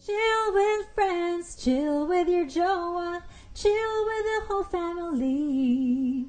Chill 0.00 0.54
with 0.54 0.86
friends, 0.94 1.56
chill 1.56 2.06
with 2.06 2.26
your 2.26 2.46
jowa, 2.46 3.22
chill 3.52 4.04
with 4.06 4.24
the 4.24 4.40
whole 4.48 4.64
family. 4.64 6.24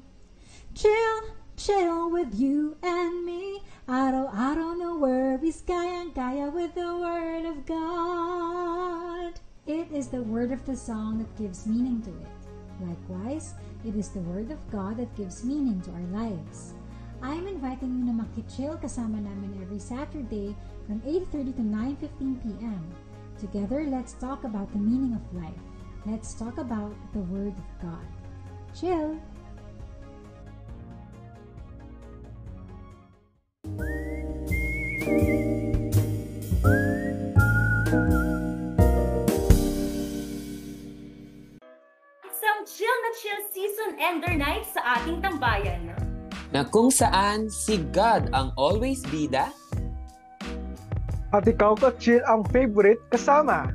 Chill, 0.74 1.20
chill 1.56 2.10
with 2.10 2.34
you 2.34 2.76
and 2.82 3.24
me. 3.24 3.62
Araw-araw 3.88 4.76
no 4.76 4.98
worries, 4.98 5.62
kayang-kaya 5.64 6.50
with 6.52 6.74
the 6.74 6.84
Word 7.00 7.46
of 7.48 7.64
God. 7.64 9.40
It 9.66 9.88
is 9.90 10.08
the 10.08 10.20
word 10.20 10.52
of 10.52 10.66
the 10.66 10.76
song 10.76 11.24
that 11.24 11.32
gives 11.40 11.66
meaning 11.66 12.02
to 12.02 12.10
it. 12.12 12.40
Likewise, 12.84 13.54
it 13.88 13.96
is 13.96 14.10
the 14.10 14.20
Word 14.20 14.50
of 14.50 14.60
God 14.70 14.98
that 14.98 15.16
gives 15.16 15.48
meaning 15.48 15.80
to 15.88 15.96
our 15.96 16.08
lives. 16.12 16.74
I 17.22 17.32
am 17.32 17.48
inviting 17.48 17.96
you 17.96 18.04
na 18.04 18.20
makichill 18.20 18.76
kasama 18.82 19.16
namin 19.16 19.56
every 19.62 19.80
Saturday 19.80 20.52
from 20.84 21.00
8.30 21.08 21.56
to 21.56 21.62
9.15 21.64 22.36
p.m. 22.42 22.84
Together, 23.42 23.82
let's 23.90 24.14
talk 24.22 24.46
about 24.46 24.70
the 24.70 24.78
meaning 24.78 25.18
of 25.18 25.24
life. 25.34 25.58
Let's 26.06 26.30
talk 26.30 26.62
about 26.62 26.94
the 27.10 27.26
Word 27.26 27.50
of 27.58 27.68
God. 27.82 28.06
Chill! 28.70 29.18
Isang 42.22 42.60
chill 42.70 42.96
na 43.02 43.10
chill 43.18 43.42
season 43.50 43.90
ender 43.98 44.38
night 44.38 44.70
sa 44.70 45.02
ating 45.02 45.18
tambayan. 45.18 45.90
Na 46.54 46.62
kung 46.62 46.94
saan 46.94 47.50
si 47.50 47.82
God 47.90 48.30
ang 48.30 48.54
always 48.54 49.02
bida, 49.10 49.50
At 51.32 51.48
ikaw 51.48 51.72
ka 51.72 51.96
chill 51.96 52.20
ang 52.28 52.44
favorite 52.52 53.00
kasama. 53.08 53.72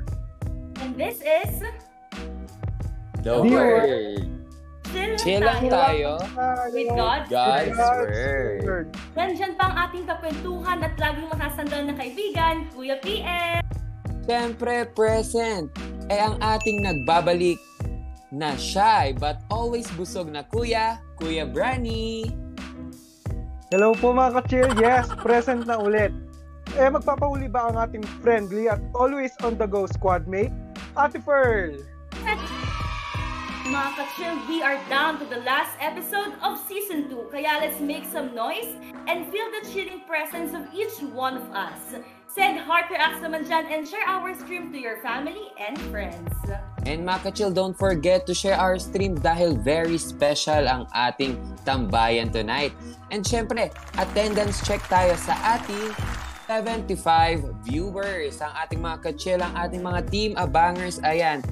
And 0.78 0.94
this 0.94 1.18
is 1.18 1.58
The 3.26 3.42
Word. 3.42 4.30
Chill, 4.88 5.12
Chill 5.18 5.42
lang 5.42 5.66
tayo. 5.66 6.22
with 6.70 6.88
God's 6.94 7.28
God's 7.28 7.74
Word. 7.74 8.62
Word. 8.62 8.86
Nandyan 9.18 9.52
pa 9.58 9.68
ang 9.68 9.76
ating 9.90 10.06
kakwentuhan 10.06 10.78
at 10.80 10.94
laging 10.96 11.28
makasandal 11.28 11.82
na 11.82 11.94
kaibigan, 11.98 12.54
Kuya 12.72 12.96
PM. 13.02 13.60
Siyempre, 14.22 14.86
present. 14.94 15.66
Eh 16.08 16.22
ang 16.22 16.38
ating 16.40 16.80
nagbabalik 16.80 17.58
na 18.30 18.54
shy 18.54 19.12
but 19.18 19.40
always 19.50 19.88
busog 19.98 20.30
na 20.30 20.46
kuya, 20.46 21.00
Kuya 21.18 21.44
Brani. 21.48 22.28
Hello 23.68 23.92
po 23.98 24.14
mga 24.14 24.40
ka-chill. 24.40 24.70
Yes, 24.80 25.10
present 25.20 25.68
na 25.68 25.76
ulit. 25.76 26.14
Eh, 26.78 26.86
magpapauli 26.86 27.50
ba 27.50 27.66
ang 27.66 27.74
ating 27.74 28.06
friendly 28.22 28.70
at 28.70 28.78
always 28.94 29.34
on 29.42 29.58
the 29.58 29.66
go 29.66 29.82
squad 29.90 30.30
mate, 30.30 30.54
Ate 30.94 31.18
Pearl? 31.18 31.74
Mga 33.66 33.90
ka-chill, 33.98 34.38
we 34.46 34.62
are 34.62 34.78
down 34.86 35.18
to 35.18 35.26
the 35.26 35.42
last 35.42 35.74
episode 35.82 36.38
of 36.38 36.54
Season 36.70 37.10
2. 37.10 37.34
Kaya 37.34 37.58
let's 37.58 37.82
make 37.82 38.06
some 38.06 38.30
noise 38.30 38.78
and 39.10 39.26
feel 39.26 39.50
the 39.58 39.66
chilling 39.74 40.06
presence 40.06 40.54
of 40.54 40.70
each 40.70 40.94
one 41.10 41.34
of 41.34 41.50
us. 41.50 41.98
Send 42.30 42.62
heart 42.62 42.86
reacts 42.94 43.26
naman 43.26 43.50
dyan 43.50 43.66
and 43.74 43.82
share 43.82 44.06
our 44.06 44.30
stream 44.38 44.70
to 44.70 44.78
your 44.78 45.02
family 45.02 45.50
and 45.58 45.74
friends. 45.90 46.30
And 46.86 47.02
mga 47.02 47.26
ka-chill, 47.26 47.50
don't 47.50 47.74
forget 47.74 48.22
to 48.30 48.32
share 48.38 48.54
our 48.54 48.78
stream 48.78 49.18
dahil 49.18 49.58
very 49.58 49.98
special 49.98 50.62
ang 50.70 50.86
ating 50.94 51.42
tambayan 51.66 52.30
tonight. 52.30 52.70
And 53.10 53.26
syempre, 53.26 53.74
attendance 53.98 54.62
check 54.62 54.86
tayo 54.86 55.18
sa 55.18 55.58
ating 55.58 56.17
75 56.48 57.44
viewers. 57.60 58.40
Ang 58.40 58.52
ating 58.64 58.80
mga 58.80 58.98
ka-chill, 59.04 59.40
ang 59.44 59.52
ating 59.52 59.84
mga 59.84 60.00
team 60.08 60.30
abangers, 60.40 60.96
ayan. 61.04 61.44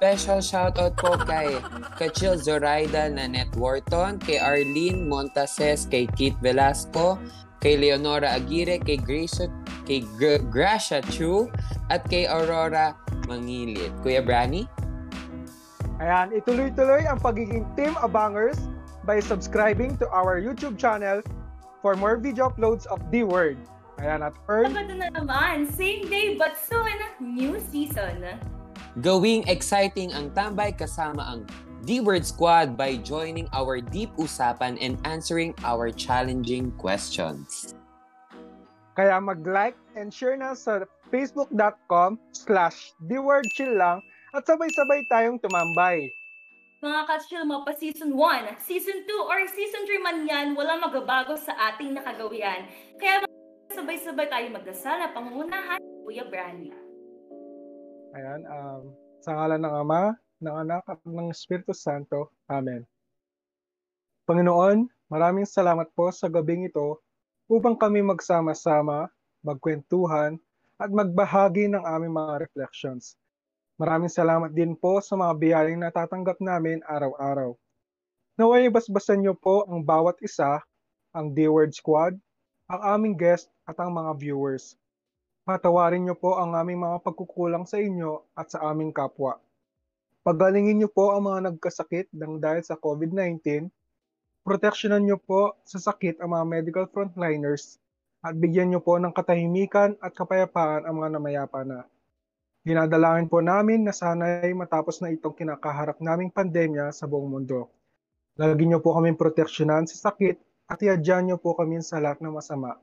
Special 0.00 0.40
shoutout 0.40 0.96
po 0.96 1.20
kay 1.26 1.58
Kachil 2.00 2.40
Zoraida 2.40 3.12
Nanette 3.12 3.52
Wharton, 3.58 4.16
kay 4.16 4.40
Arlene 4.40 5.04
Montases, 5.04 5.84
kay 5.84 6.08
Kit 6.16 6.38
Velasco, 6.40 7.20
kay 7.60 7.76
Leonora 7.76 8.38
Aguirre, 8.38 8.80
kay 8.80 8.96
Gracia, 8.96 9.52
kay 9.84 10.06
Gra- 10.16 10.40
Gracia 10.48 11.04
Chu, 11.12 11.50
at 11.92 12.06
kay 12.08 12.24
Aurora 12.24 12.94
Mangilit. 13.28 13.92
Kuya 14.00 14.24
Brani? 14.24 14.64
Ayan, 15.98 16.30
ituloy-tuloy 16.30 17.04
ang 17.04 17.18
pagiging 17.18 17.66
Team 17.74 17.98
Abangers 18.00 18.56
by 19.02 19.18
subscribing 19.18 19.98
to 19.98 20.06
our 20.14 20.38
YouTube 20.38 20.78
channel 20.78 21.20
for 21.82 21.98
more 21.98 22.16
video 22.16 22.48
uploads 22.48 22.86
of 22.86 23.02
The 23.10 23.26
Word. 23.26 23.58
Ayan, 23.98 24.22
at 24.22 24.34
Pearl, 24.46 24.70
Sabado 24.70 24.94
na 24.94 25.10
naman, 25.10 25.66
same 25.74 26.06
day 26.06 26.38
but 26.38 26.54
soon, 26.54 26.98
new 27.18 27.58
season. 27.70 28.22
Gawing 29.02 29.46
exciting 29.50 30.14
ang 30.14 30.30
tambay 30.34 30.70
kasama 30.74 31.22
ang 31.22 31.42
D-Word 31.82 32.26
Squad 32.26 32.74
by 32.78 32.98
joining 33.02 33.46
our 33.54 33.78
deep 33.82 34.10
usapan 34.18 34.78
and 34.78 34.98
answering 35.06 35.54
our 35.62 35.90
challenging 35.90 36.70
questions. 36.78 37.78
kaya 38.98 39.14
mag-like 39.22 39.78
and 39.94 40.10
share 40.10 40.34
na 40.34 40.58
sa 40.58 40.82
facebook.com 41.14 42.18
slash 42.34 42.90
lang 42.98 44.02
at 44.34 44.42
sabay-sabay 44.42 45.06
tayong 45.06 45.38
tumambay. 45.38 46.10
Mga 46.82 47.00
ka-chill, 47.06 47.46
pa 47.46 47.74
season 47.78 48.10
1, 48.14 48.58
season 48.58 49.06
2, 49.06 49.30
or 49.30 49.38
season 49.54 49.82
3 49.86 50.02
man 50.02 50.18
yan, 50.26 50.46
wala 50.58 50.82
magbabago 50.82 51.38
sa 51.38 51.54
ating 51.70 51.94
nakagawian. 51.94 52.66
Kaya 52.98 53.22
sabay-sabay 53.78 54.26
tayo 54.26 54.46
magdasal 54.50 54.98
na 54.98 55.14
pangungunahan 55.14 55.78
ni 55.78 56.02
Kuya 56.02 56.26
Brandy. 56.26 56.74
Ayan, 58.10 58.42
um, 58.50 58.90
sa 59.22 59.38
ngalan 59.38 59.62
ng 59.62 59.74
Ama, 59.86 60.02
ng 60.42 60.54
Anak 60.66 60.82
at 60.90 60.98
ng 61.06 61.30
Espiritu 61.30 61.70
Santo. 61.70 62.34
Amen. 62.50 62.82
Panginoon, 64.26 64.90
maraming 65.06 65.46
salamat 65.46 65.94
po 65.94 66.10
sa 66.10 66.26
gabing 66.26 66.66
ito 66.66 66.98
upang 67.46 67.78
kami 67.78 68.02
magsama-sama, 68.02 69.06
magkwentuhan, 69.46 70.42
at 70.82 70.90
magbahagi 70.90 71.70
ng 71.70 71.82
aming 71.86 72.18
mga 72.18 72.42
reflections. 72.42 73.14
Maraming 73.78 74.10
salamat 74.10 74.58
din 74.58 74.74
po 74.74 74.98
sa 74.98 75.14
mga 75.14 75.38
biyaling 75.38 75.78
natatanggap 75.78 76.42
namin 76.42 76.82
araw-araw. 76.82 77.54
Naway 78.42 78.66
basbasan 78.74 79.22
niyo 79.22 79.38
po 79.38 79.62
ang 79.70 79.86
bawat 79.86 80.18
isa, 80.18 80.58
ang 81.14 81.30
D-Word 81.30 81.78
Squad, 81.78 82.18
ang 82.68 83.00
aming 83.00 83.16
guest 83.16 83.48
at 83.64 83.80
ang 83.80 83.96
mga 83.96 84.12
viewers. 84.20 84.76
Patawarin 85.48 86.04
niyo 86.04 86.12
po 86.12 86.36
ang 86.36 86.52
aming 86.52 86.84
mga 86.84 87.00
pagkukulang 87.00 87.64
sa 87.64 87.80
inyo 87.80 88.20
at 88.36 88.52
sa 88.52 88.60
aming 88.68 88.92
kapwa. 88.92 89.40
Pagalingin 90.20 90.76
niyo 90.76 90.92
po 90.92 91.16
ang 91.16 91.24
mga 91.24 91.48
nagkasakit 91.48 92.12
ng 92.12 92.36
dahil 92.36 92.60
sa 92.60 92.76
COVID-19. 92.76 93.72
Proteksyonan 94.44 95.00
niyo 95.00 95.16
po 95.16 95.56
sa 95.64 95.80
sakit 95.80 96.20
ang 96.20 96.36
mga 96.36 96.44
medical 96.44 96.84
frontliners 96.92 97.80
at 98.20 98.36
bigyan 98.36 98.68
niyo 98.68 98.84
po 98.84 99.00
ng 99.00 99.16
katahimikan 99.16 99.96
at 100.04 100.12
kapayapaan 100.12 100.84
ang 100.84 101.00
mga 101.00 101.16
namayapa 101.16 101.64
na. 101.64 101.88
Dinadalangin 102.68 103.32
po 103.32 103.40
namin 103.40 103.88
na 103.88 103.96
sana'y 103.96 104.52
matapos 104.52 105.00
na 105.00 105.08
itong 105.08 105.32
kinakaharap 105.32 106.04
naming 106.04 106.28
pandemya 106.28 106.92
sa 106.92 107.08
buong 107.08 107.32
mundo. 107.32 107.72
Lagi 108.36 108.68
niyo 108.68 108.84
po 108.84 108.92
kaming 108.92 109.16
proteksyonan 109.16 109.88
sa 109.88 110.12
sakit 110.12 110.47
at 110.68 110.78
iadyan 110.84 111.32
niyo 111.32 111.40
po 111.40 111.56
kami 111.56 111.80
sa 111.80 111.96
lahat 111.96 112.20
ng 112.20 112.36
masama. 112.36 112.76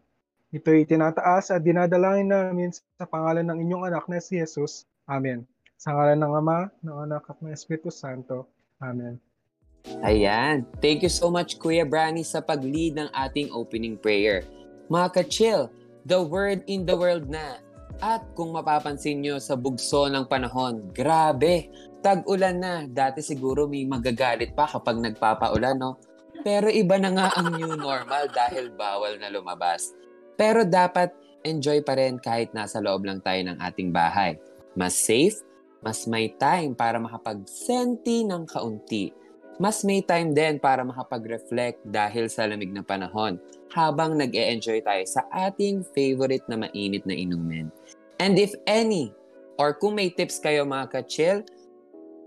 Ito'y 0.49 0.89
tinataas 0.89 1.53
at 1.53 1.61
dinadalangin 1.61 2.33
namin 2.33 2.73
sa 2.73 3.05
pangalan 3.05 3.45
ng 3.45 3.61
inyong 3.61 3.93
anak 3.93 4.09
na 4.09 4.17
si 4.17 4.41
Jesus. 4.41 4.89
Amen. 5.05 5.45
Sa 5.77 5.93
ngalan 5.93 6.17
ng 6.17 6.33
Ama, 6.33 6.59
ng 6.81 6.97
Anak 7.05 7.29
at 7.29 7.37
ng 7.45 7.53
Espiritu 7.53 7.93
Santo. 7.93 8.49
Amen. 8.81 9.21
Ayan. 10.01 10.65
Thank 10.81 11.05
you 11.05 11.13
so 11.13 11.29
much, 11.29 11.61
Kuya 11.61 11.85
Brani, 11.85 12.25
sa 12.25 12.41
pag-lead 12.41 12.97
ng 12.97 13.09
ating 13.13 13.53
opening 13.53 14.01
prayer. 14.01 14.41
Mga 14.89 15.07
ka-chill, 15.21 15.69
the 16.09 16.17
word 16.17 16.65
in 16.65 16.89
the 16.89 16.97
world 16.97 17.29
na. 17.29 17.61
At 18.01 18.25
kung 18.33 18.49
mapapansin 18.57 19.21
nyo 19.21 19.37
sa 19.37 19.53
bugso 19.53 20.09
ng 20.09 20.25
panahon, 20.25 20.89
grabe, 20.89 21.69
tag-ulan 22.01 22.57
na. 22.57 22.73
Dati 22.89 23.21
siguro 23.21 23.69
may 23.69 23.85
magagalit 23.85 24.57
pa 24.57 24.65
kapag 24.65 24.97
nagpapaulan, 24.97 25.77
no? 25.77 26.01
Pero 26.45 26.69
iba 26.69 27.01
na 27.01 27.09
nga 27.09 27.27
ang 27.33 27.57
new 27.57 27.73
normal 27.73 28.29
dahil 28.29 28.69
bawal 28.69 29.17
na 29.17 29.33
lumabas. 29.33 29.97
Pero 30.37 30.61
dapat 30.61 31.09
enjoy 31.41 31.81
pa 31.81 31.97
rin 31.97 32.21
kahit 32.21 32.53
nasa 32.53 32.77
loob 32.77 33.09
lang 33.09 33.17
tayo 33.25 33.41
ng 33.49 33.57
ating 33.57 33.89
bahay. 33.89 34.37
Mas 34.77 34.93
safe, 34.93 35.41
mas 35.81 36.05
may 36.05 36.29
time 36.37 36.77
para 36.77 37.01
makapag-senti 37.01 38.29
ng 38.29 38.45
kaunti. 38.45 39.09
Mas 39.57 39.81
may 39.81 40.05
time 40.05 40.37
din 40.37 40.61
para 40.61 40.85
makapag-reflect 40.85 41.81
dahil 41.81 42.29
sa 42.29 42.45
lamig 42.45 42.69
na 42.69 42.85
panahon 42.85 43.41
habang 43.73 44.13
nag 44.13 44.35
enjoy 44.35 44.83
tayo 44.85 45.01
sa 45.09 45.25
ating 45.33 45.81
favorite 45.97 46.45
na 46.45 46.61
mainit 46.61 47.07
na 47.09 47.17
inumin. 47.17 47.73
And 48.21 48.37
if 48.37 48.53
any, 48.69 49.15
or 49.57 49.73
kung 49.73 49.97
may 49.97 50.13
tips 50.13 50.37
kayo 50.43 50.67
mga 50.67 50.93
ka-chill, 50.93 51.41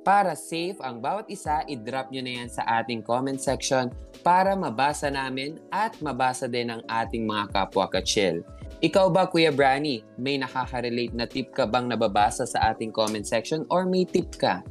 para 0.06 0.34
safe 0.34 0.78
ang 0.82 1.02
bawat 1.02 1.28
isa, 1.28 1.62
i-drop 1.66 2.10
nyo 2.10 2.22
na 2.22 2.32
yan 2.42 2.48
sa 2.50 2.64
ating 2.80 3.04
comment 3.04 3.38
section 3.38 3.90
para 4.22 4.54
mabasa 4.54 5.12
namin 5.12 5.58
at 5.70 5.94
mabasa 6.02 6.48
din 6.50 6.72
ng 6.72 6.82
ating 6.88 7.28
mga 7.28 7.50
kapwa 7.52 7.86
ka-chill. 7.90 8.42
Ikaw 8.78 9.10
ba, 9.10 9.26
Kuya 9.26 9.50
Brani, 9.50 10.06
may 10.14 10.38
nakaka-relate 10.38 11.14
na 11.14 11.26
tip 11.26 11.50
ka 11.50 11.66
bang 11.66 11.90
nababasa 11.90 12.46
sa 12.46 12.70
ating 12.70 12.94
comment 12.94 13.26
section 13.26 13.66
or 13.74 13.82
may 13.82 14.06
tip 14.06 14.38
ka? 14.38 14.62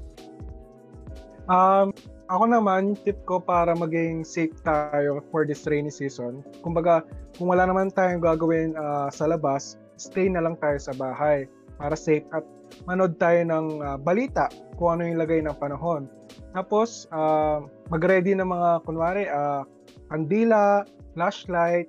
Um, 1.51 1.91
ako 2.31 2.43
naman, 2.47 2.95
tip 3.03 3.19
ko 3.27 3.39
para 3.39 3.75
maging 3.75 4.23
safe 4.23 4.55
tayo 4.63 5.23
for 5.31 5.43
this 5.43 5.67
rainy 5.67 5.91
season. 5.91 6.43
Kumbaga, 6.63 7.03
kung 7.35 7.51
wala 7.51 7.67
naman 7.67 7.91
tayong 7.91 8.23
gagawin 8.23 8.75
uh, 8.79 9.11
sa 9.11 9.27
labas, 9.27 9.75
stay 9.99 10.31
na 10.31 10.39
lang 10.39 10.55
tayo 10.59 10.79
sa 10.79 10.95
bahay 10.95 11.47
para 11.77 11.95
safe 11.95 12.25
at 12.33 12.43
manood 12.89 13.15
tayo 13.21 13.41
ng 13.45 13.65
uh, 13.79 13.97
balita 13.97 14.51
kung 14.75 14.99
ano 14.99 15.07
yung 15.07 15.21
lagay 15.21 15.39
ng 15.41 15.55
panahon. 15.57 16.09
Tapos, 16.51 17.05
uh, 17.13 17.63
mag-ready 17.89 18.33
ng 18.35 18.49
mga, 18.49 18.69
kunwari, 18.83 19.29
uh, 19.29 19.63
kandila, 20.09 20.83
flashlight, 21.13 21.87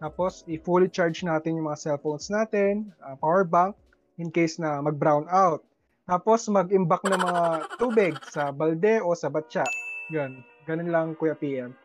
tapos, 0.00 0.44
i-fully 0.48 0.88
charge 0.88 1.20
natin 1.20 1.60
yung 1.60 1.68
mga 1.68 1.80
cellphones 1.80 2.32
natin, 2.32 2.88
uh, 3.04 3.16
power 3.20 3.44
bank, 3.44 3.76
in 4.16 4.32
case 4.32 4.56
na 4.56 4.80
mag-brown 4.80 5.28
out. 5.28 5.60
Tapos, 6.08 6.48
mag-imbak 6.48 7.04
ng 7.04 7.20
mga 7.20 7.44
tubig 7.76 8.16
sa 8.28 8.48
balde 8.48 9.04
o 9.04 9.12
sa 9.12 9.28
batya. 9.28 9.64
Yun. 10.08 10.40
Ganun 10.64 10.90
lang, 10.90 11.06
Kuya 11.20 11.36
PM. 11.36 11.76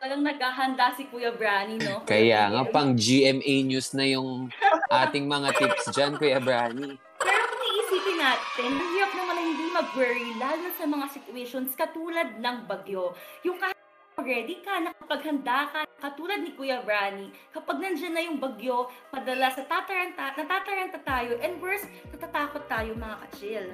Talagang 0.00 0.24
naghahanda 0.24 0.96
si 0.96 1.04
Kuya 1.12 1.28
Brani, 1.28 1.76
no? 1.76 2.00
Kaya 2.08 2.48
nga, 2.48 2.64
pang 2.72 2.96
GMA 2.96 3.68
News 3.68 3.92
na 3.92 4.08
yung 4.08 4.48
ating 4.88 5.28
mga 5.28 5.52
tips 5.60 5.92
dyan, 5.92 6.16
Kuya 6.16 6.40
Brani. 6.40 6.96
Pero 7.20 7.42
kung 7.52 7.62
iisipin 7.68 8.16
natin, 8.16 8.70
hirap 8.80 9.12
naman 9.12 9.34
na 9.36 9.44
hindi 9.44 9.66
mag-worry, 9.68 10.32
lalo 10.40 10.56
na 10.56 10.72
sa 10.72 10.88
mga 10.88 11.06
situations 11.12 11.76
katulad 11.76 12.32
ng 12.40 12.56
bagyo. 12.64 13.12
Yung 13.44 13.60
kahit 13.60 13.76
ready 14.24 14.64
ka, 14.64 14.80
nakapaghanda 14.80 15.68
ka, 15.68 15.80
katulad 16.00 16.40
ni 16.40 16.56
Kuya 16.56 16.80
Brani, 16.80 17.28
kapag 17.52 17.76
nandiyan 17.84 18.12
na 18.16 18.24
yung 18.24 18.40
bagyo, 18.40 18.88
madalas 19.12 19.52
natataranta, 19.52 20.32
natataranta 20.32 20.98
tayo, 21.04 21.36
and 21.44 21.60
worse, 21.60 21.84
natatakot 22.08 22.64
tayo 22.72 22.96
mga 22.96 23.16
ka-chill. 23.28 23.68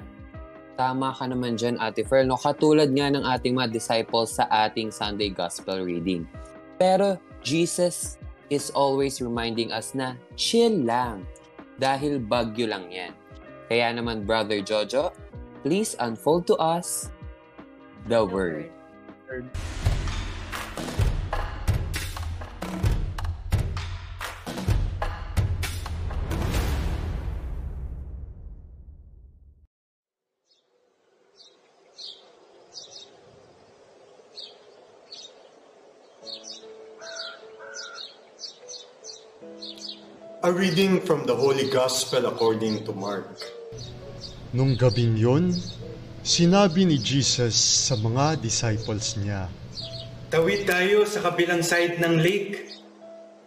Tama 0.76 1.16
ka 1.16 1.24
naman 1.24 1.56
dyan, 1.56 1.80
Ate 1.80 2.04
Fer. 2.04 2.28
No? 2.28 2.36
Katulad 2.36 2.92
nga 2.92 3.08
ng 3.08 3.24
ating 3.24 3.56
mga 3.56 3.72
disciples 3.72 4.36
sa 4.36 4.44
ating 4.68 4.92
Sunday 4.92 5.32
Gospel 5.32 5.80
reading. 5.80 6.28
Pero 6.76 7.16
Jesus 7.40 8.20
is 8.52 8.68
always 8.76 9.24
reminding 9.24 9.72
us 9.72 9.96
na 9.96 10.20
chill 10.36 10.84
lang 10.84 11.24
dahil 11.80 12.20
bagyo 12.20 12.68
lang 12.68 12.92
yan. 12.92 13.16
Kaya 13.72 13.88
naman, 13.96 14.28
Brother 14.28 14.60
Jojo, 14.60 15.16
please 15.64 15.96
unfold 15.98 16.44
to 16.46 16.54
us 16.60 17.08
the 18.06 18.20
word. 18.20 18.68
word. 19.26 19.48
A 40.46 40.54
reading 40.54 41.02
from 41.02 41.26
the 41.26 41.34
Holy 41.34 41.66
Gospel 41.74 42.30
according 42.30 42.86
to 42.86 42.94
Mark. 42.94 43.26
Nung 44.54 44.78
gabing 44.78 45.18
yon, 45.18 45.50
sinabi 46.22 46.86
ni 46.86 47.02
Jesus 47.02 47.58
sa 47.58 47.98
mga 47.98 48.38
disciples 48.38 49.18
niya, 49.18 49.50
Tawid 50.30 50.62
tayo 50.62 51.02
sa 51.02 51.26
kabilang 51.26 51.66
side 51.66 51.98
ng 51.98 52.22
lake. 52.22 52.62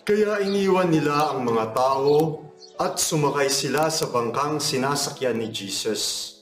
Kaya 0.04 0.44
iniwan 0.44 0.92
nila 0.92 1.32
ang 1.32 1.48
mga 1.48 1.72
tao 1.72 2.44
at 2.76 3.00
sumakay 3.00 3.48
sila 3.48 3.88
sa 3.88 4.12
bangkang 4.12 4.60
sinasakyan 4.60 5.40
ni 5.40 5.48
Jesus. 5.56 6.36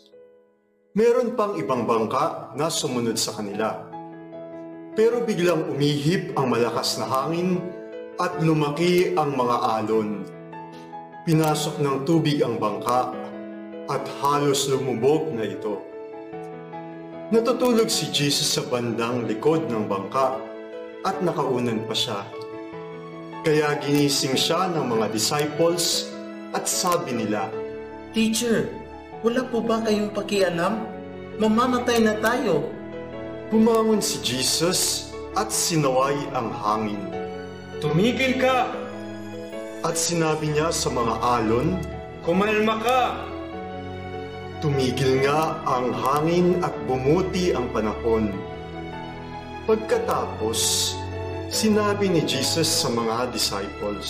Meron 0.98 1.38
pang 1.38 1.54
ibang 1.62 1.86
bangka 1.86 2.58
na 2.58 2.74
sumunod 2.74 3.22
sa 3.22 3.38
kanila. 3.38 3.78
Pero 4.98 5.22
biglang 5.22 5.70
umihip 5.70 6.34
ang 6.34 6.50
malakas 6.50 6.98
na 6.98 7.06
hangin 7.06 7.62
at 8.18 8.42
lumaki 8.42 9.14
ang 9.14 9.38
mga 9.38 9.58
alon 9.86 10.37
Pinasok 11.28 11.84
ng 11.84 12.08
tubig 12.08 12.40
ang 12.40 12.56
bangka 12.56 13.12
at 13.92 14.00
halos 14.24 14.72
lumubog 14.72 15.28
na 15.36 15.44
ito. 15.44 15.84
Natutulog 17.36 17.92
si 17.92 18.08
Jesus 18.16 18.56
sa 18.56 18.64
bandang 18.64 19.28
likod 19.28 19.68
ng 19.68 19.92
bangka 19.92 20.40
at 21.04 21.20
nakaunan 21.20 21.84
pa 21.84 21.92
siya. 21.92 22.24
Kaya 23.44 23.76
ginising 23.76 24.40
siya 24.40 24.72
ng 24.72 24.88
mga 24.88 25.12
disciples 25.12 26.08
at 26.56 26.64
sabi 26.64 27.12
nila, 27.12 27.52
Teacher, 28.16 28.72
wala 29.20 29.44
po 29.52 29.60
ba 29.60 29.84
kayong 29.84 30.16
pakialam? 30.16 30.80
Mamamatay 31.44 32.08
na 32.08 32.16
tayo. 32.24 32.72
Bumangon 33.52 34.00
si 34.00 34.24
Jesus 34.24 35.12
at 35.36 35.52
sinaway 35.52 36.16
ang 36.32 36.56
hangin. 36.56 37.04
Tumigil 37.84 38.40
ka! 38.40 38.87
At 39.88 39.96
sinabi 39.96 40.52
niya 40.52 40.68
sa 40.68 40.92
mga 40.92 41.16
alon, 41.24 41.80
Kumalma 42.28 42.76
ka! 42.84 43.24
Tumigil 44.60 45.24
nga 45.24 45.64
ang 45.64 45.96
hangin 45.96 46.60
at 46.60 46.76
bumuti 46.84 47.56
ang 47.56 47.72
panahon. 47.72 48.36
Pagkatapos, 49.64 50.92
sinabi 51.48 52.12
ni 52.12 52.20
Jesus 52.28 52.68
sa 52.68 52.92
mga 52.92 53.32
disciples, 53.32 54.08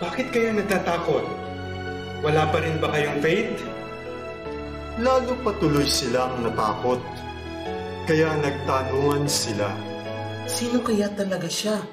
Bakit 0.00 0.32
kayo 0.32 0.56
natatakot? 0.56 1.28
Wala 2.24 2.48
pa 2.48 2.64
rin 2.64 2.80
ba 2.80 2.88
kayong 2.88 3.20
faith? 3.20 3.60
Lalo 4.96 5.36
patuloy 5.44 5.84
silang 5.84 6.40
natakot, 6.40 7.04
kaya 8.08 8.32
nagtanungan 8.40 9.28
sila. 9.28 9.76
Sino 10.48 10.80
kaya 10.80 11.12
talaga 11.12 11.52
siya? 11.52 11.84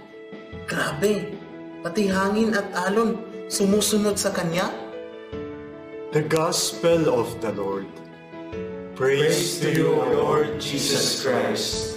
Grabe! 0.63 1.36
Pati 1.81 2.07
hangin 2.09 2.53
at 2.53 2.69
alon 2.87 3.19
sumusunod 3.51 4.17
sa 4.17 4.31
Kanya? 4.31 4.69
The 6.15 6.23
Gospel 6.23 7.11
of 7.11 7.37
the 7.43 7.51
Lord. 7.51 7.89
Praise, 8.97 9.59
Praise 9.59 9.61
to 9.61 9.69
you, 9.73 9.91
Lord 9.93 10.57
Jesus 10.57 11.21
Christ. 11.21 11.96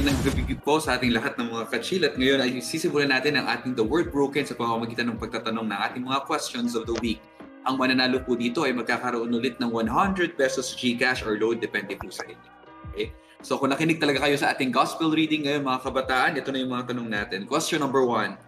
Magandang 0.00 0.32
gabi 0.32 0.56
po 0.56 0.80
sa 0.80 0.96
ating 0.96 1.12
lahat 1.12 1.36
ng 1.36 1.52
mga 1.52 1.64
kachil. 1.76 2.08
At 2.08 2.16
ngayon 2.16 2.40
ay 2.40 2.64
sisimulan 2.64 3.12
natin 3.12 3.36
ang 3.36 3.44
ating 3.52 3.76
The 3.76 3.84
Word 3.84 4.08
Broken 4.08 4.48
sa 4.48 4.56
pamamagitan 4.56 5.12
ng 5.12 5.20
pagtatanong 5.20 5.68
ng 5.68 5.76
ating 5.76 6.08
mga 6.08 6.24
questions 6.24 6.72
of 6.72 6.88
the 6.88 6.96
week. 7.04 7.20
Ang 7.68 7.76
mananalo 7.76 8.16
po 8.24 8.32
dito 8.32 8.64
ay 8.64 8.72
magkakaroon 8.72 9.28
ulit 9.28 9.60
ng 9.60 9.68
100 9.68 10.40
pesos 10.40 10.72
Gcash 10.72 11.20
or 11.20 11.36
load, 11.36 11.60
depende 11.60 12.00
po 12.00 12.08
sa 12.08 12.24
inyo. 12.24 12.50
Okay? 12.88 13.12
So 13.44 13.60
kung 13.60 13.76
nakinig 13.76 14.00
talaga 14.00 14.24
kayo 14.24 14.40
sa 14.40 14.56
ating 14.56 14.72
gospel 14.72 15.12
reading 15.12 15.44
ngayon 15.44 15.68
mga 15.68 15.84
kabataan, 15.84 16.32
ito 16.40 16.48
na 16.48 16.64
yung 16.64 16.72
mga 16.72 16.96
tanong 16.96 17.08
natin. 17.12 17.44
Question 17.44 17.84
number 17.84 18.00
one. 18.00 18.40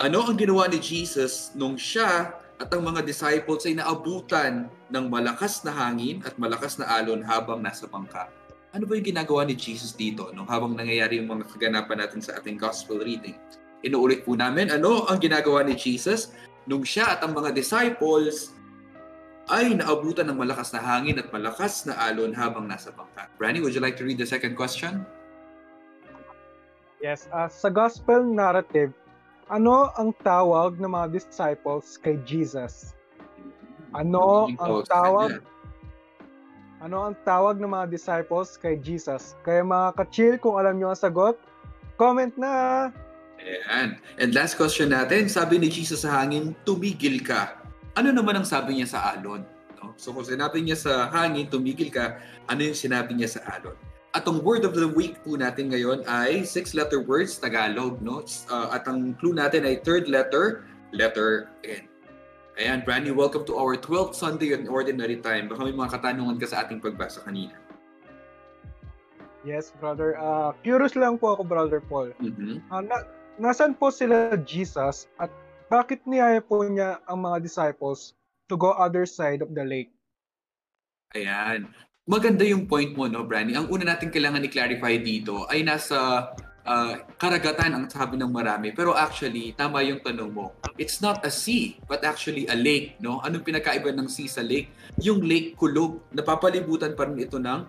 Ano 0.00 0.24
ang 0.24 0.40
ginawa 0.40 0.64
ni 0.64 0.80
Jesus 0.80 1.52
nung 1.52 1.76
siya 1.76 2.40
at 2.56 2.72
ang 2.72 2.80
mga 2.80 3.04
disciples 3.04 3.68
ay 3.68 3.76
naabutan 3.76 4.72
ng 4.88 5.04
malakas 5.12 5.60
na 5.60 5.76
hangin 5.76 6.24
at 6.24 6.40
malakas 6.40 6.80
na 6.80 6.88
alon 6.88 7.20
habang 7.20 7.60
nasa 7.60 7.84
bangka? 7.84 8.39
Ano 8.70 8.84
ba 8.86 8.94
yung 8.94 9.06
ginagawa 9.06 9.42
ni 9.42 9.58
Jesus 9.58 9.98
dito 9.98 10.30
no, 10.30 10.46
habang 10.46 10.78
nangyayari 10.78 11.18
yung 11.18 11.30
mga 11.30 11.50
kaganapan 11.50 12.06
natin 12.06 12.20
sa 12.22 12.38
ating 12.38 12.54
gospel 12.54 13.02
reading? 13.02 13.34
Inuulit 13.82 14.22
po 14.22 14.38
namin, 14.38 14.70
ano 14.70 15.08
ang 15.10 15.18
ginagawa 15.18 15.66
ni 15.66 15.74
Jesus 15.74 16.30
nung 16.68 16.86
siya 16.86 17.18
at 17.18 17.20
ang 17.26 17.34
mga 17.34 17.50
disciples 17.56 18.54
ay 19.50 19.74
naabutan 19.74 20.30
ng 20.30 20.38
malakas 20.38 20.70
na 20.70 20.78
hangin 20.78 21.18
at 21.18 21.26
malakas 21.34 21.82
na 21.82 21.98
alon 21.98 22.30
habang 22.30 22.70
nasa 22.70 22.94
bangka. 22.94 23.26
Branny, 23.34 23.58
would 23.58 23.74
you 23.74 23.82
like 23.82 23.98
to 23.98 24.06
read 24.06 24.20
the 24.20 24.28
second 24.28 24.54
question? 24.54 25.02
Yes, 27.02 27.26
uh, 27.34 27.50
sa 27.50 27.72
gospel 27.72 28.22
narrative, 28.22 28.94
ano 29.50 29.90
ang 29.98 30.14
tawag 30.22 30.78
ng 30.78 30.94
mga 30.94 31.18
disciples 31.18 31.98
kay 31.98 32.22
Jesus? 32.22 32.94
Ano 33.90 34.46
ang 34.62 34.86
tawag 34.86 35.42
ano 36.80 37.12
ang 37.12 37.14
tawag 37.28 37.60
ng 37.60 37.68
mga 37.68 37.86
disciples 37.92 38.56
kay 38.56 38.80
Jesus? 38.80 39.36
Kaya 39.44 39.60
mga 39.60 40.00
ka-chill, 40.00 40.34
kung 40.40 40.56
alam 40.56 40.80
nyo 40.80 40.92
ang 40.92 40.98
sagot, 40.98 41.36
comment 42.00 42.32
na! 42.40 42.88
Ayan. 43.40 44.00
And 44.16 44.32
last 44.32 44.56
question 44.56 44.92
natin, 44.92 45.28
sabi 45.28 45.60
ni 45.60 45.68
Jesus 45.68 46.04
sa 46.04 46.20
hangin, 46.20 46.56
tumigil 46.64 47.20
ka. 47.20 47.60
Ano 47.96 48.12
naman 48.12 48.40
ang 48.40 48.48
sabi 48.48 48.80
niya 48.80 48.96
sa 48.96 49.12
alon? 49.12 49.44
No? 49.80 49.92
So 50.00 50.12
kung 50.12 50.24
sinabi 50.24 50.64
niya 50.64 50.76
sa 50.76 50.92
hangin, 51.12 51.52
tumigil 51.52 51.92
ka, 51.92 52.20
ano 52.48 52.60
yung 52.64 52.76
sinabi 52.76 53.16
niya 53.16 53.40
sa 53.40 53.40
alon? 53.60 53.76
At 54.10 54.26
ang 54.26 54.42
word 54.42 54.66
of 54.66 54.74
the 54.74 54.88
week 54.88 55.20
po 55.22 55.38
natin 55.38 55.70
ngayon 55.70 56.02
ay 56.08 56.42
six-letter 56.42 57.04
words, 57.04 57.38
Tagalog, 57.38 58.02
no? 58.02 58.26
Uh, 58.50 58.74
at 58.74 58.82
ang 58.90 59.14
clue 59.22 59.36
natin 59.36 59.62
ay 59.62 59.78
third 59.86 60.10
letter, 60.10 60.66
letter 60.90 61.46
N. 61.62 61.89
Ayan, 62.58 62.82
Brandy, 62.82 63.14
welcome 63.14 63.46
to 63.46 63.54
our 63.54 63.78
12th 63.78 64.18
Sunday 64.18 64.50
in 64.50 64.66
Ordinary 64.66 65.22
Time. 65.22 65.46
Baka 65.46 65.70
may 65.70 65.74
mga 65.76 65.90
katanungan 65.94 66.36
ka 66.42 66.50
sa 66.50 66.66
ating 66.66 66.82
pagbasa 66.82 67.22
kanina. 67.22 67.54
Yes, 69.46 69.70
brother. 69.78 70.18
Uh, 70.18 70.50
curious 70.66 70.98
lang 70.98 71.16
po 71.16 71.38
ako, 71.38 71.46
brother 71.46 71.78
Paul. 71.78 72.10
Mhm. 72.18 72.60
Uh, 72.68 72.82
na, 72.82 73.06
nasan 73.38 73.78
po 73.78 73.94
sila 73.94 74.34
Jesus 74.42 75.06
at 75.22 75.30
bakit 75.70 76.02
niyaya 76.04 76.42
po 76.42 76.66
niya 76.66 76.98
ang 77.06 77.22
mga 77.22 77.38
disciples 77.40 78.18
to 78.50 78.58
go 78.58 78.74
other 78.74 79.06
side 79.06 79.40
of 79.46 79.54
the 79.54 79.62
lake? 79.62 79.94
Ayan. 81.14 81.70
Maganda 82.10 82.42
yung 82.42 82.66
point 82.66 82.90
mo, 82.98 83.06
no, 83.06 83.22
Brandy? 83.22 83.54
Ang 83.54 83.70
una 83.70 83.94
natin 83.94 84.10
kailangan 84.10 84.42
i-clarify 84.42 84.98
dito 84.98 85.46
ay 85.46 85.62
nasa 85.62 86.28
uh, 86.64 86.94
karagatan 87.16 87.72
ang 87.72 87.84
sabi 87.88 88.16
ng 88.20 88.28
marami. 88.28 88.72
Pero 88.72 88.92
actually, 88.96 89.52
tama 89.56 89.84
yung 89.84 90.00
tanong 90.00 90.30
mo. 90.30 90.52
It's 90.76 91.00
not 91.04 91.24
a 91.24 91.32
sea, 91.32 91.80
but 91.88 92.04
actually 92.04 92.48
a 92.48 92.56
lake, 92.56 93.00
no? 93.00 93.20
Anong 93.24 93.44
pinakaiba 93.44 93.92
ng 93.92 94.08
sea 94.08 94.28
sa 94.28 94.42
lake? 94.44 94.72
Yung 95.00 95.24
lake 95.24 95.56
kulog, 95.56 96.00
napapalibutan 96.12 96.96
pa 96.96 97.08
rin 97.08 97.20
ito 97.20 97.36
ng 97.36 97.60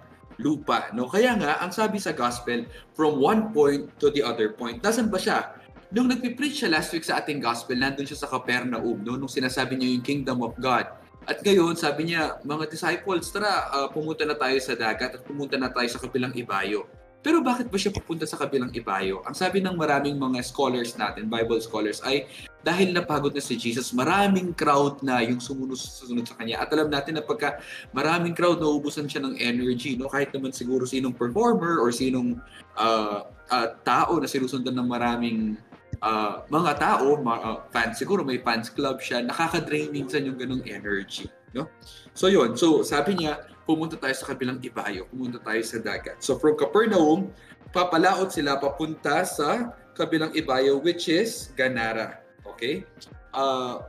lupa, 0.41 0.89
no? 0.95 1.07
Kaya 1.07 1.37
nga, 1.37 1.61
ang 1.61 1.71
sabi 1.71 2.01
sa 2.01 2.15
gospel, 2.15 2.65
from 2.95 3.19
one 3.21 3.53
point 3.53 3.91
to 4.01 4.09
the 4.09 4.23
other 4.23 4.55
point. 4.55 4.81
Nasaan 4.81 5.11
ba 5.11 5.19
siya? 5.21 5.53
Nung 5.91 6.07
nagpipreach 6.07 6.63
siya 6.63 6.71
last 6.71 6.95
week 6.95 7.03
sa 7.03 7.19
ating 7.19 7.43
gospel, 7.43 7.75
nandun 7.75 8.07
siya 8.07 8.23
sa 8.23 8.27
Capernaum, 8.31 9.03
no? 9.03 9.19
Nung 9.19 9.31
sinasabi 9.31 9.75
niya 9.75 9.91
yung 9.91 10.05
kingdom 10.05 10.39
of 10.39 10.55
God. 10.55 10.87
At 11.21 11.45
ngayon, 11.45 11.77
sabi 11.77 12.09
niya, 12.09 12.41
mga 12.41 12.65
disciples, 12.65 13.29
tara, 13.29 13.69
uh, 13.69 13.87
pumunta 13.93 14.25
na 14.25 14.33
tayo 14.33 14.57
sa 14.57 14.73
dagat 14.73 15.19
at 15.19 15.21
pumunta 15.21 15.53
na 15.53 15.69
tayo 15.69 15.85
sa 15.85 16.01
kabilang 16.01 16.33
ibayo. 16.33 16.89
Pero 17.21 17.45
bakit 17.45 17.69
ba 17.69 17.77
siya 17.77 17.93
pupunta 17.93 18.25
sa 18.25 18.33
kabilang 18.33 18.73
ibayo? 18.73 19.21
Ang 19.29 19.37
sabi 19.37 19.61
ng 19.61 19.77
maraming 19.77 20.17
mga 20.17 20.41
scholars 20.41 20.97
natin, 20.97 21.29
Bible 21.29 21.61
scholars, 21.61 22.01
ay 22.01 22.25
dahil 22.65 22.93
napagod 22.93 23.33
na 23.33 23.41
si 23.41 23.57
Jesus, 23.57 23.93
maraming 23.93 24.57
crowd 24.57 25.05
na 25.05 25.21
yung 25.21 25.37
sumunod 25.37 25.77
sa 26.25 26.35
kanya. 26.41 26.65
At 26.65 26.73
alam 26.73 26.89
natin 26.89 27.21
na 27.21 27.23
pagka 27.25 27.61
maraming 27.93 28.33
crowd, 28.33 28.57
nauubusan 28.57 29.05
siya 29.05 29.21
ng 29.21 29.37
energy. 29.37 29.97
No? 29.97 30.09
Kahit 30.09 30.33
naman 30.33 30.49
siguro 30.53 30.85
sinong 30.89 31.13
performer 31.13 31.77
or 31.77 31.93
sinong 31.93 32.41
uh, 32.77 33.29
uh, 33.49 33.67
tao 33.85 34.17
na 34.17 34.25
sinusundan 34.25 34.73
ng 34.77 34.87
maraming 34.89 35.57
uh, 36.01 36.41
mga 36.49 36.71
tao, 36.81 37.21
mga, 37.21 37.39
uh, 37.45 37.57
fans, 37.69 38.01
siguro 38.01 38.25
may 38.25 38.41
fans 38.41 38.73
club 38.73 38.97
siya, 38.97 39.21
nakaka-drain 39.21 39.93
minsan 39.93 40.25
yung 40.25 40.37
ganong 40.41 40.65
energy. 40.65 41.29
No? 41.53 41.69
So 42.17 42.31
yun, 42.31 42.57
so 42.57 42.81
sabi 42.81 43.19
niya, 43.19 43.50
pumunta 43.71 43.95
tayo 43.95 44.11
sa 44.11 44.27
kabilang 44.27 44.59
ibayo, 44.59 45.07
pumunta 45.07 45.39
tayo 45.39 45.61
sa 45.63 45.79
dagat. 45.79 46.19
So 46.19 46.35
from 46.35 46.59
Capernaum, 46.59 47.31
papalaot 47.71 48.35
sila 48.35 48.59
papunta 48.59 49.23
sa 49.23 49.71
kabilang 49.95 50.35
ibayo 50.35 50.75
which 50.83 51.07
is 51.07 51.55
Ganara. 51.55 52.19
Okay? 52.43 52.83
Uh, 53.31 53.79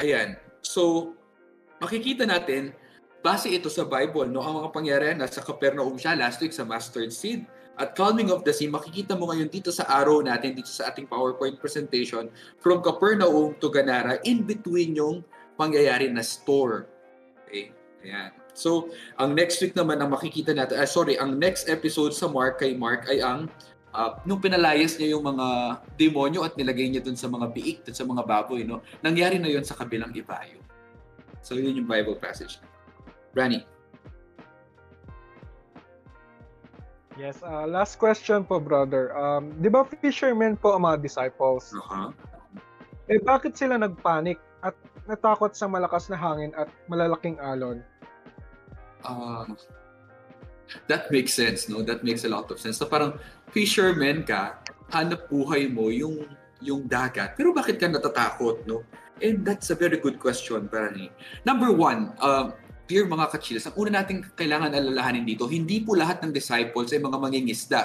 ayan. 0.00 0.40
So, 0.64 1.12
makikita 1.80 2.24
natin, 2.24 2.72
base 3.20 3.52
ito 3.52 3.68
sa 3.68 3.84
Bible, 3.84 4.32
no? 4.32 4.40
ang 4.40 4.64
mga 4.64 4.70
pangyarihan, 4.72 5.16
nasa 5.20 5.44
Capernaum 5.44 6.00
siya 6.00 6.16
last 6.16 6.40
week 6.40 6.56
sa 6.56 6.64
mustard 6.64 7.12
seed. 7.12 7.44
At 7.80 7.96
calming 7.96 8.28
of 8.28 8.44
the 8.44 8.52
sea, 8.52 8.68
makikita 8.68 9.16
mo 9.16 9.32
ngayon 9.32 9.48
dito 9.48 9.72
sa 9.72 9.88
arrow 9.88 10.20
natin, 10.20 10.52
dito 10.52 10.68
sa 10.68 10.92
ating 10.92 11.08
PowerPoint 11.08 11.56
presentation, 11.56 12.28
from 12.60 12.84
Capernaum 12.84 13.56
to 13.56 13.72
Ganara, 13.72 14.20
in 14.28 14.44
between 14.44 14.96
yung 14.96 15.24
pangyayari 15.56 16.08
na 16.12 16.20
store. 16.20 16.88
Okay? 17.48 17.72
Ayan. 18.04 18.39
So, 18.54 18.90
ang 19.16 19.34
next 19.34 19.62
week 19.62 19.74
naman 19.74 20.02
ang 20.02 20.10
makikita 20.12 20.52
natin, 20.52 20.78
uh, 20.78 20.88
sorry, 20.88 21.16
ang 21.16 21.38
next 21.38 21.70
episode 21.70 22.12
sa 22.12 22.26
Mark 22.26 22.60
kay 22.60 22.74
Mark 22.74 23.06
ay 23.08 23.22
ang 23.22 23.48
uh, 23.94 24.18
nung 24.26 24.42
pinalayas 24.42 24.98
niya 24.98 25.18
yung 25.18 25.24
mga 25.26 25.78
demonyo 25.98 26.46
at 26.46 26.54
nilagay 26.54 26.90
niya 26.90 27.02
dun 27.02 27.18
sa 27.18 27.30
mga 27.30 27.46
biik, 27.50 27.86
dun 27.86 27.96
sa 27.96 28.06
mga 28.06 28.22
baboy, 28.26 28.62
no? 28.66 28.82
Nangyari 29.02 29.38
na 29.38 29.50
yon 29.50 29.66
sa 29.66 29.74
kabilang 29.78 30.14
ibayo. 30.14 30.58
So, 31.40 31.56
yun 31.56 31.76
yung 31.78 31.88
Bible 31.88 32.18
passage. 32.18 32.60
Rani. 33.32 33.64
Yes, 37.20 37.44
uh, 37.44 37.68
last 37.68 38.00
question 38.00 38.48
po, 38.48 38.56
brother. 38.56 39.12
Um, 39.12 39.52
di 39.60 39.68
ba 39.68 39.84
fishermen 39.84 40.56
po 40.56 40.72
ang 40.72 40.88
mga 40.88 41.04
disciples? 41.04 41.68
Uh-huh. 41.68 42.16
Eh, 43.12 43.20
bakit 43.20 43.58
sila 43.60 43.76
nagpanik 43.76 44.40
at 44.64 44.72
natakot 45.04 45.52
sa 45.52 45.68
malakas 45.68 46.08
na 46.08 46.16
hangin 46.16 46.54
at 46.56 46.70
malalaking 46.88 47.36
alon? 47.42 47.84
Uh, 49.04 49.44
that 50.86 51.10
makes 51.10 51.34
sense, 51.34 51.68
no? 51.68 51.82
That 51.82 52.04
makes 52.04 52.24
a 52.24 52.30
lot 52.30 52.50
of 52.50 52.60
sense. 52.60 52.78
So 52.78 52.86
parang 52.86 53.18
fisherman 53.50 54.22
ka, 54.22 54.62
hanap 54.90 55.30
buhay 55.30 55.70
mo 55.70 55.90
yung 55.90 56.26
yung 56.60 56.84
dagat. 56.86 57.34
Pero 57.34 57.56
bakit 57.56 57.80
ka 57.80 57.88
natatakot, 57.88 58.68
no? 58.68 58.84
And 59.20 59.44
that's 59.44 59.68
a 59.72 59.76
very 59.76 60.00
good 60.00 60.20
question 60.20 60.68
para 60.68 60.92
ni. 60.92 61.12
Number 61.44 61.72
one, 61.72 62.12
uh, 62.20 62.52
dear 62.88 63.04
mga 63.04 63.32
kachilas, 63.32 63.68
ang 63.68 63.76
una 63.76 64.00
nating 64.00 64.32
kailangan 64.36 64.72
alalahanin 64.72 65.24
dito, 65.24 65.48
hindi 65.48 65.80
po 65.84 65.96
lahat 65.96 66.24
ng 66.24 66.32
disciples 66.32 66.92
ay 66.92 67.00
mga 67.00 67.18
mangingisda, 67.20 67.82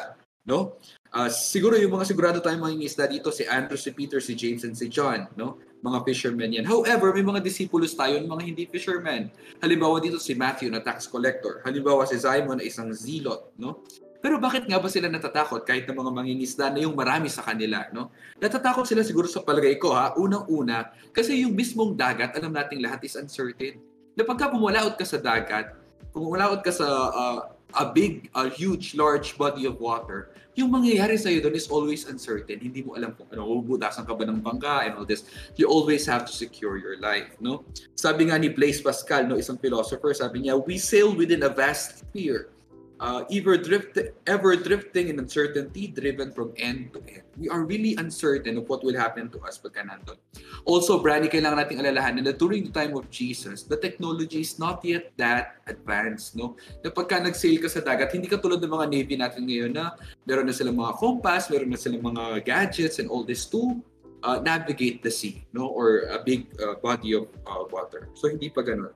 no? 0.48 0.80
Uh, 1.16 1.32
siguro 1.32 1.80
yung 1.80 1.96
mga 1.96 2.12
sigurado 2.12 2.44
tayong 2.44 2.60
mangingisda 2.60 3.08
dito, 3.08 3.32
si 3.32 3.48
Andrew, 3.48 3.80
si 3.80 3.96
Peter, 3.96 4.20
si 4.20 4.36
James, 4.36 4.68
and 4.68 4.76
si 4.76 4.92
John, 4.92 5.32
no? 5.40 5.56
Mga 5.80 6.04
fishermen 6.04 6.52
yan. 6.52 6.68
However, 6.68 7.16
may 7.16 7.24
mga 7.24 7.40
disipulos 7.40 7.96
tayo 7.96 8.20
mga 8.20 8.44
hindi 8.44 8.68
fishermen. 8.68 9.32
Halimbawa 9.64 10.04
dito 10.04 10.20
si 10.20 10.36
Matthew 10.36 10.76
na 10.76 10.84
tax 10.84 11.08
collector. 11.08 11.64
Halimbawa 11.64 12.04
si 12.04 12.20
Simon 12.20 12.60
na 12.60 12.68
isang 12.68 12.92
zealot, 12.92 13.56
no? 13.56 13.88
Pero 14.20 14.44
bakit 14.44 14.68
nga 14.68 14.76
ba 14.76 14.92
sila 14.92 15.08
natatakot 15.08 15.64
kahit 15.64 15.88
ng 15.88 15.96
mga 15.96 16.12
mangingisda 16.12 16.68
na 16.68 16.84
yung 16.84 17.00
marami 17.00 17.32
sa 17.32 17.48
kanila, 17.48 17.88
no? 17.96 18.12
Natatakot 18.36 18.84
sila 18.84 19.00
siguro 19.00 19.32
sa 19.32 19.40
palagay 19.40 19.80
ko, 19.80 19.96
ha? 19.96 20.12
Unang-una, 20.20 20.92
kasi 21.16 21.48
yung 21.48 21.56
mismong 21.56 21.96
dagat, 21.96 22.36
alam 22.36 22.52
nating 22.52 22.84
lahat 22.84 23.00
is 23.08 23.16
uncertain. 23.16 23.80
Na 24.20 24.28
pagka 24.28 24.52
pumulaot 24.52 25.00
ka 25.00 25.08
sa 25.08 25.16
dagat, 25.16 25.80
pumulaot 26.12 26.60
ka 26.60 26.76
sa 26.76 26.88
uh, 27.16 27.40
a 27.72 27.88
big, 27.88 28.28
a 28.36 28.52
huge, 28.52 29.00
large 29.00 29.40
body 29.40 29.64
of 29.64 29.80
water, 29.80 30.35
yung 30.56 30.72
mangyayari 30.72 31.20
sa'yo 31.20 31.44
doon 31.44 31.56
is 31.60 31.68
always 31.68 32.08
uncertain. 32.08 32.64
Hindi 32.64 32.80
mo 32.82 32.96
alam 32.96 33.12
kung 33.12 33.28
ano, 33.28 33.44
bubutasan 33.60 34.08
ka 34.08 34.16
ba 34.16 34.24
ng 34.24 34.40
bangka 34.40 34.88
and 34.88 34.96
all 34.96 35.04
this. 35.04 35.28
You 35.60 35.68
always 35.68 36.08
have 36.08 36.24
to 36.26 36.34
secure 36.34 36.80
your 36.80 36.96
life, 37.04 37.36
no? 37.44 37.68
Sabi 38.00 38.32
nga 38.32 38.40
ni 38.40 38.48
Blaise 38.48 38.80
Pascal, 38.80 39.28
no, 39.28 39.36
isang 39.36 39.60
philosopher, 39.60 40.16
sabi 40.16 40.48
niya, 40.48 40.56
we 40.56 40.80
sail 40.80 41.12
within 41.12 41.44
a 41.44 41.52
vast 41.52 42.08
sphere 42.08 42.55
uh, 43.00 43.24
ever, 43.32 43.58
drift, 43.58 44.00
ever 44.28 44.56
drifting 44.56 45.10
in 45.10 45.20
uncertainty, 45.20 45.88
driven 45.88 46.32
from 46.32 46.54
end 46.58 46.94
to 46.94 47.00
end. 47.12 47.24
We 47.38 47.50
are 47.50 47.64
really 47.64 47.96
uncertain 47.98 48.58
of 48.58 48.70
what 48.70 48.84
will 48.84 48.96
happen 48.96 49.30
to 49.32 49.40
us 49.44 49.60
pagka 49.60 49.84
nandun. 49.84 50.18
Also, 50.64 51.00
Brandy, 51.04 51.28
kailangan 51.28 51.60
nating 51.60 51.80
alalahanin 51.84 52.24
na 52.24 52.34
during 52.34 52.64
the 52.64 52.74
time 52.74 52.96
of 52.96 53.10
Jesus, 53.12 53.64
the 53.64 53.78
technology 53.78 54.42
is 54.42 54.56
not 54.60 54.84
yet 54.84 55.12
that 55.18 55.60
advanced. 55.68 56.36
No? 56.40 56.56
Na 56.84 56.92
pagka 56.92 57.20
nag-sail 57.20 57.60
ka 57.60 57.68
sa 57.68 57.84
dagat, 57.84 58.16
hindi 58.16 58.32
ka 58.32 58.40
tulad 58.40 58.64
ng 58.64 58.72
mga 58.72 58.88
Navy 58.88 59.16
natin 59.20 59.44
ngayon 59.48 59.72
na 59.76 60.00
meron 60.24 60.48
na 60.48 60.56
silang 60.56 60.80
mga 60.80 60.96
compass, 60.96 61.52
meron 61.52 61.72
na 61.72 61.80
silang 61.80 62.04
mga 62.04 62.48
gadgets 62.48 63.00
and 63.04 63.12
all 63.12 63.28
this 63.28 63.44
to 63.52 63.84
uh, 64.24 64.40
navigate 64.42 65.04
the 65.06 65.12
sea 65.12 65.46
no 65.54 65.70
or 65.70 66.10
a 66.10 66.20
big 66.24 66.48
uh, 66.64 66.80
body 66.80 67.14
of 67.14 67.28
uh, 67.46 67.68
water. 67.70 68.08
So, 68.16 68.32
hindi 68.32 68.48
pa 68.48 68.64
ganun. 68.64 68.96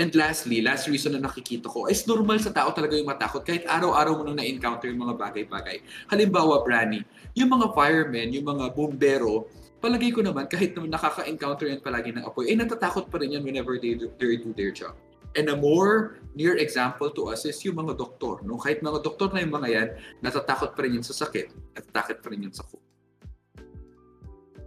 And 0.00 0.08
lastly, 0.16 0.64
last 0.64 0.88
reason 0.88 1.12
na 1.12 1.20
nakikita 1.20 1.68
ko, 1.68 1.84
is 1.84 2.08
normal 2.08 2.40
sa 2.40 2.48
tao 2.48 2.72
talaga 2.72 2.96
yung 2.96 3.04
matakot 3.04 3.44
kahit 3.44 3.68
araw-araw 3.68 4.16
mo 4.16 4.22
nang 4.24 4.40
na-encounter 4.40 4.88
yung 4.88 5.04
mga 5.04 5.20
bagay-bagay. 5.20 5.84
Halimbawa, 6.08 6.64
Brani, 6.64 7.04
yung 7.36 7.52
mga 7.52 7.76
firemen, 7.76 8.32
yung 8.32 8.48
mga 8.48 8.72
bombero, 8.72 9.52
palagay 9.76 10.08
ko 10.08 10.24
naman, 10.24 10.48
kahit 10.48 10.72
naman 10.72 10.88
nakaka-encounter 10.96 11.68
yan 11.68 11.84
palagi 11.84 12.16
ng 12.16 12.24
apoy, 12.24 12.48
eh 12.48 12.56
natatakot 12.56 13.12
pa 13.12 13.20
rin 13.20 13.36
yan 13.36 13.44
whenever 13.44 13.76
they 13.76 13.92
do, 13.92 14.08
they 14.16 14.40
do 14.40 14.56
their 14.56 14.72
job. 14.72 14.96
And 15.36 15.52
a 15.52 15.56
more 15.60 16.16
near 16.32 16.56
example 16.56 17.12
to 17.20 17.28
us 17.36 17.44
is 17.44 17.60
yung 17.60 17.76
mga 17.76 18.00
doktor. 18.00 18.40
No? 18.40 18.56
Kahit 18.56 18.80
mga 18.80 19.04
doktor 19.04 19.28
na 19.36 19.44
yung 19.44 19.52
mga 19.52 19.68
yan, 19.68 19.88
natatakot 20.24 20.72
pa 20.72 20.80
rin 20.80 20.96
yun 20.96 21.04
sa 21.04 21.12
sakit, 21.12 21.76
natatakot 21.76 22.24
pa 22.24 22.28
rin 22.32 22.48
yun 22.48 22.54
sa 22.56 22.64
cook. 22.64 22.80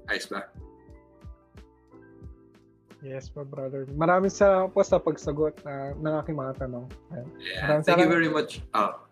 Ayos 0.05 0.29
ba? 0.29 0.45
Yes 3.03 3.27
po, 3.27 3.43
brother. 3.43 3.83
Maraming 3.91 4.31
salamat 4.31 4.72
po 4.72 4.79
sa 4.79 4.95
pagsagot 4.95 5.60
na, 5.67 5.91
ng 5.91 6.13
aking 6.24 6.39
mga 6.39 6.53
tanong. 6.63 6.88
Ayan. 7.12 7.27
Yeah, 7.36 7.83
thank 7.83 8.00
you 8.00 8.07
very 8.07 8.31
much. 8.31 8.63
Oh. 8.72 9.03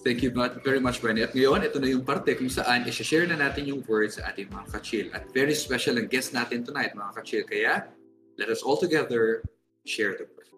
Thank 0.00 0.20
you 0.20 0.32
very 0.64 0.80
much, 0.80 1.00
Bernie. 1.00 1.24
At 1.24 1.32
ngayon, 1.32 1.64
ito 1.64 1.80
na 1.80 1.88
yung 1.88 2.04
parte 2.04 2.36
kung 2.36 2.48
saan 2.52 2.84
i-share 2.84 3.24
na 3.24 3.40
natin 3.40 3.64
yung 3.68 3.80
words 3.88 4.20
sa 4.20 4.28
ating 4.32 4.52
mga 4.52 4.66
kachil. 4.72 5.06
At 5.16 5.28
very 5.32 5.56
special 5.56 5.96
ang 5.96 6.12
guest 6.12 6.36
natin 6.36 6.60
tonight, 6.60 6.92
mga 6.92 7.12
kachil. 7.20 7.44
Kaya, 7.48 7.88
let 8.36 8.52
us 8.52 8.60
all 8.60 8.76
together 8.76 9.40
share 9.84 10.16
the 10.16 10.28
word. 10.28 10.48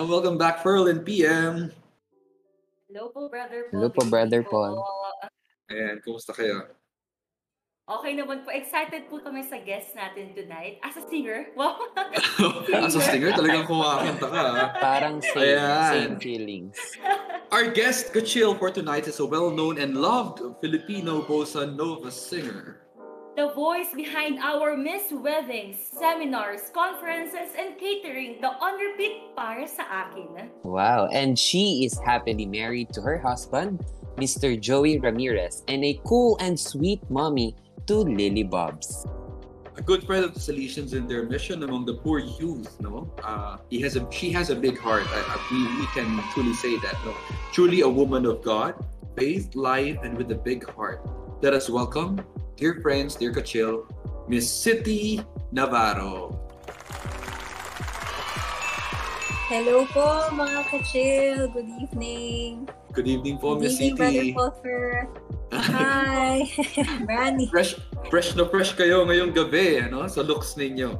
And 0.00 0.08
welcome 0.08 0.40
back, 0.40 0.64
Pearl 0.64 0.88
and 0.88 1.04
PM. 1.04 1.76
Hello 2.88 3.12
po 3.12 3.28
Brother 3.28 3.68
Paul. 3.68 3.72
Hello 3.76 3.88
po, 3.92 4.00
Brother 4.08 4.40
Paul. 4.40 4.80
Ayan, 5.68 6.00
kumusta 6.00 6.32
kayo? 6.32 6.72
Okay 7.84 8.16
naman 8.16 8.40
po. 8.40 8.48
Excited 8.48 9.12
po 9.12 9.20
kami 9.20 9.44
sa 9.44 9.60
guest 9.60 9.92
natin 9.92 10.32
tonight. 10.32 10.80
As 10.80 10.96
a 10.96 11.04
singer. 11.04 11.52
Wow. 11.60 11.76
As 12.80 12.96
a 12.96 13.04
singer, 13.04 13.28
talagang 13.36 13.68
kumakanta 13.68 14.24
ka. 14.24 14.44
Parang 14.80 15.20
same, 15.20 15.60
Ayan. 15.60 15.92
same 15.92 16.16
feelings. 16.16 16.80
Our 17.52 17.68
guest, 17.68 18.16
Kachil, 18.16 18.56
for 18.56 18.72
tonight 18.72 19.04
is 19.04 19.20
a 19.20 19.28
well-known 19.28 19.76
and 19.76 20.00
loved 20.00 20.40
Filipino 20.64 21.28
bossa 21.28 21.68
nova 21.68 22.08
singer. 22.08 22.88
The 23.40 23.56
voice 23.56 23.88
behind 23.96 24.36
our 24.44 24.76
Miss 24.76 25.08
Weddings, 25.08 25.80
seminars, 25.80 26.68
conferences, 26.76 27.56
and 27.56 27.72
catering. 27.80 28.36
The 28.36 28.52
on 28.52 28.76
repeat 28.76 29.32
para 29.32 29.64
sa 29.64 29.80
akin. 29.88 30.52
Wow. 30.60 31.08
And 31.08 31.40
she 31.40 31.88
is 31.88 31.96
happily 32.04 32.44
married 32.44 32.92
to 32.92 33.00
her 33.00 33.16
husband, 33.16 33.80
Mr. 34.20 34.60
Joey 34.60 35.00
Ramirez, 35.00 35.64
and 35.72 35.80
a 35.88 35.96
cool 36.04 36.36
and 36.36 36.52
sweet 36.52 37.00
mommy 37.08 37.56
to 37.88 38.04
Lily 38.04 38.44
Bobs. 38.44 39.08
A 39.72 39.82
good 39.88 40.04
friend 40.04 40.20
of 40.20 40.36
the 40.36 40.40
Salesians 40.44 40.92
in 40.92 41.08
their 41.08 41.24
mission 41.24 41.64
among 41.64 41.88
the 41.88 41.96
poor 41.96 42.20
youth, 42.20 42.76
no? 42.76 43.08
Uh, 43.24 43.56
he 43.72 43.80
has 43.80 43.96
a, 43.96 44.04
she 44.12 44.28
has 44.36 44.52
a 44.52 44.54
big 44.54 44.76
heart. 44.76 45.08
I, 45.08 45.16
I, 45.16 45.36
we, 45.48 45.64
we 45.80 45.88
can 45.96 46.12
truly 46.36 46.52
say 46.52 46.76
that, 46.84 46.92
no? 47.08 47.16
Truly 47.56 47.80
a 47.80 47.88
woman 47.88 48.28
of 48.28 48.44
God, 48.44 48.76
faith, 49.16 49.56
life, 49.56 49.96
and 50.04 50.12
with 50.12 50.28
a 50.28 50.36
big 50.36 50.68
heart. 50.76 51.00
Let 51.40 51.56
us 51.56 51.72
welcome, 51.72 52.20
dear 52.60 52.84
friends, 52.84 53.16
dear 53.16 53.32
Kachil, 53.32 53.88
Miss 54.28 54.44
City 54.44 55.24
Navarro. 55.56 56.36
Hello 59.48 59.88
po 59.88 60.28
mga 60.36 60.60
ka-chill. 60.68 61.48
Good 61.48 61.70
evening. 61.80 62.68
Good 62.92 63.08
evening 63.08 63.40
po, 63.40 63.56
Good 63.56 63.72
Miss 63.72 63.80
evening, 63.80 63.96
Brother 63.96 64.20
City. 64.20 64.36
Puffer. 64.36 64.84
Hi. 65.56 66.44
Brandy. 67.08 67.48
Fresh, 67.48 67.80
fresh 68.12 68.36
na 68.36 68.44
fresh 68.44 68.76
kayo 68.76 69.08
ngayong 69.08 69.32
gabi, 69.32 69.80
ano? 69.80 70.04
Sa 70.12 70.20
looks 70.20 70.60
ninyo. 70.60 70.92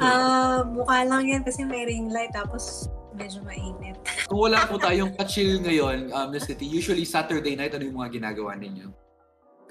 Ah, 0.00 0.64
mukha 0.72 1.04
lang 1.04 1.28
yan 1.28 1.44
kasi 1.44 1.68
may 1.68 1.84
ring 1.84 2.08
light 2.08 2.32
tapos 2.32 2.88
medyo 3.12 3.44
mainit. 3.44 4.00
Kung 4.24 4.40
wala 4.40 4.64
po 4.64 4.80
tayong 4.80 5.12
ka-chill 5.20 5.60
ngayon, 5.60 6.16
uh, 6.16 6.32
Miss 6.32 6.48
City, 6.48 6.64
usually 6.64 7.04
Saturday 7.04 7.60
night, 7.60 7.76
ano 7.76 7.84
yung 7.84 8.00
mga 8.00 8.16
ginagawa 8.16 8.56
ninyo? 8.56 9.01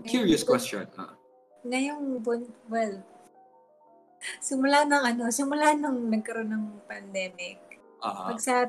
Curious 0.05 0.43
question. 0.43 0.87
ah. 0.97 1.13
Ngayong 1.61 2.21
bun, 2.25 2.49
well, 2.65 3.01
simula 4.41 4.85
ng 4.85 5.03
ano, 5.13 5.23
simula 5.29 5.73
nung 5.77 6.09
nagkaroon 6.09 6.49
ng 6.49 6.65
pandemic, 6.89 7.57
Ah, 8.01 8.33
pag 8.33 8.41
sa, 8.41 8.65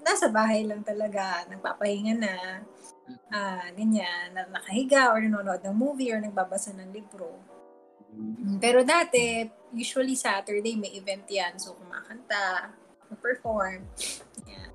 nasa 0.00 0.32
bahay 0.32 0.64
lang 0.64 0.80
talaga, 0.80 1.44
nagpapahinga 1.52 2.14
na, 2.16 2.34
ah, 3.28 3.68
ganyan, 3.76 4.32
na, 4.32 4.48
nakahiga 4.48 5.12
or 5.12 5.20
nanonood 5.20 5.60
ng 5.60 5.76
movie 5.76 6.08
or 6.08 6.24
nagbabasa 6.24 6.72
ng 6.72 6.88
libro. 6.88 7.36
Mm, 8.12 8.60
Pero 8.60 8.80
dati, 8.80 9.44
usually 9.76 10.16
Saturday 10.16 10.76
may 10.76 10.92
event 10.96 11.28
yan. 11.28 11.56
So, 11.60 11.76
kumakanta, 11.76 12.72
perform. 13.20 13.84
Yan. 14.48 14.72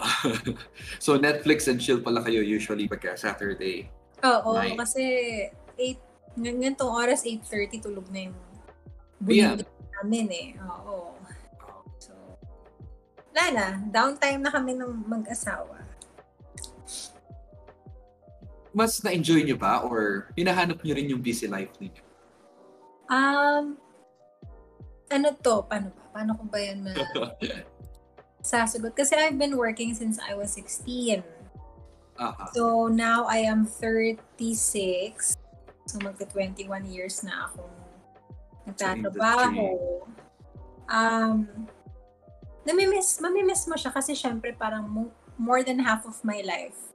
so 1.04 1.18
Netflix 1.20 1.68
and 1.68 1.76
chill 1.76 2.00
pala 2.00 2.24
kayo 2.24 2.40
usually 2.40 2.88
pagka 2.88 3.18
Saturday. 3.18 3.90
Oo, 4.20 4.52
Nice. 4.54 4.76
kasi 4.76 5.02
8, 5.76 5.96
ng 6.36 6.58
ganitong 6.60 6.92
oras, 6.92 7.24
8.30 7.24 7.80
tulog 7.80 8.06
na 8.08 8.28
yung 8.28 8.36
PM. 9.20 9.56
bulig 9.56 9.68
namin 9.96 10.26
eh. 10.30 10.48
Oo. 10.60 11.16
So, 11.96 12.12
wala 13.30 13.44
na. 13.50 13.66
Downtime 13.86 14.40
na 14.40 14.50
kami 14.50 14.72
ng 14.74 14.92
mag-asawa. 15.04 15.76
Mas 18.70 19.02
na-enjoy 19.02 19.42
nyo 19.42 19.58
ba 19.58 19.82
or 19.82 20.30
hinahanap 20.32 20.78
nyo 20.80 20.94
rin 20.94 21.10
yung 21.10 21.18
busy 21.18 21.50
life 21.50 21.74
ninyo? 21.76 22.02
Um, 23.10 23.74
ano 25.10 25.26
to? 25.34 25.66
Paano 25.66 25.90
ba? 25.90 26.02
Paano 26.14 26.38
ko 26.38 26.44
ba 26.46 26.58
yan 26.62 26.86
na 26.86 26.94
sasagot? 28.40 28.94
Kasi 28.94 29.18
I've 29.18 29.34
been 29.34 29.58
working 29.58 29.90
since 29.92 30.22
I 30.22 30.38
was 30.38 30.54
16. 30.54 31.18
Aha. 32.20 32.52
So 32.52 32.86
now 32.92 33.24
I 33.24 33.48
am 33.48 33.64
36. 33.64 35.40
So 35.88 35.96
magta 36.04 36.28
21 36.28 36.68
years 36.92 37.24
na 37.24 37.48
akong 37.48 37.76
nagtatrabaho. 38.68 40.04
Um, 40.90 41.48
namimiss, 42.68 43.18
mamimiss 43.24 43.64
mo 43.64 43.74
siya 43.80 43.88
kasi 43.88 44.12
syempre 44.12 44.52
parang 44.52 44.84
mo- 44.84 45.16
more 45.40 45.64
than 45.64 45.80
half 45.80 46.04
of 46.04 46.20
my 46.20 46.44
life 46.44 46.90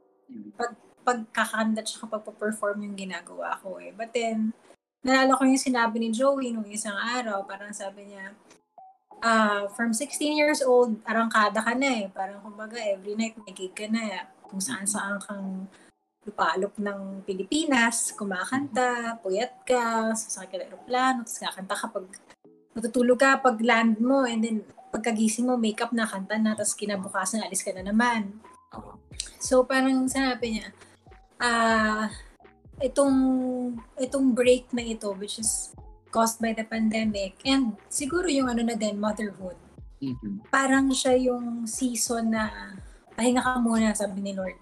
pag 0.55 0.73
pagkakanda 1.05 1.85
at 1.85 1.89
saka 1.89 2.17
pagpa-perform 2.17 2.81
yung 2.81 2.97
ginagawa 2.97 3.61
ko 3.61 3.77
eh. 3.77 3.93
But 3.93 4.09
then, 4.09 4.57
nalala 5.05 5.38
ko 5.38 5.45
yung 5.45 5.61
sinabi 5.61 6.01
ni 6.01 6.09
Joey 6.09 6.49
nung 6.49 6.65
isang 6.65 6.97
araw, 6.97 7.45
parang 7.45 7.69
sabi 7.69 8.09
niya, 8.09 8.33
ah 9.21 9.69
from 9.77 9.93
16 9.93 10.33
years 10.33 10.65
old, 10.65 10.97
arangkada 11.05 11.61
ka 11.61 11.77
na 11.77 11.89
eh. 12.01 12.05
Parang 12.09 12.41
kumbaga, 12.41 12.81
every 12.81 13.13
night 13.13 13.38
may 13.38 13.53
gig 13.53 13.77
ka 13.77 13.85
na. 13.85 14.25
Kung 14.49 14.62
saan 14.62 14.86
saan 14.86 15.17
kang 15.21 15.67
lupalop 16.25 16.73
ng 16.81 17.21
Pilipinas, 17.21 18.10
kumakanta, 18.17 19.21
puyat 19.21 19.62
ka, 19.62 20.10
sasakay 20.17 20.49
ka 20.49 20.55
ng 20.58 20.65
aeroplano, 20.73 21.19
tapos 21.21 21.38
kakanta 21.38 21.75
ka 21.77 21.88
pag 21.93 22.05
matutulog 22.73 23.19
ka, 23.21 23.38
pag 23.39 23.58
land 23.62 24.01
mo, 24.01 24.25
and 24.25 24.41
then 24.41 24.58
pagkagising 24.89 25.45
mo, 25.45 25.53
makeup 25.53 25.93
na, 25.93 26.10
kanta 26.10 26.41
na, 26.41 26.58
tapos 26.58 26.73
kinabukasan, 26.73 27.45
alis 27.45 27.62
ka 27.62 27.71
na 27.77 27.86
naman. 27.86 28.41
So 29.38 29.63
parang 29.69 30.10
sinabi 30.10 30.58
niya, 30.58 30.67
ah, 31.38 32.10
itong, 32.81 33.17
itong 34.01 34.34
break 34.34 34.73
na 34.73 34.81
ito, 34.81 35.13
which 35.13 35.38
is 35.38 35.71
caused 36.10 36.41
by 36.41 36.58
the 36.58 36.65
pandemic, 36.65 37.38
and 37.45 37.77
siguro 37.88 38.25
yung 38.25 38.49
ano 38.49 38.65
na 38.65 38.73
din, 38.73 38.97
motherhood, 38.97 39.60
Mhm. 40.01 40.51
parang 40.51 40.91
siya 40.91 41.15
yung 41.15 41.69
season 41.69 42.36
na 42.36 42.75
pahinga 43.15 43.41
ka 43.41 43.60
muna, 43.63 43.95
sabi 43.95 44.19
ni 44.21 44.36
Lord. 44.36 44.60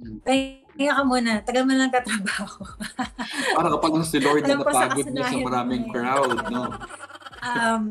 Mm. 0.00 0.22
Pahinga 0.22 0.94
ka 0.94 1.04
muna, 1.04 1.30
tagal 1.42 1.66
mo 1.66 1.74
lang 1.74 1.90
katrabaho. 1.90 2.62
Para 3.58 3.68
kapag 3.74 3.92
lang 3.92 4.06
si 4.06 4.18
Lord 4.22 4.42
na 4.46 4.56
napagod 4.56 5.06
na 5.10 5.22
sa 5.26 5.36
maraming 5.36 5.84
eh. 5.86 5.92
crowd, 5.92 6.38
no? 6.48 6.62
um, 7.46 7.82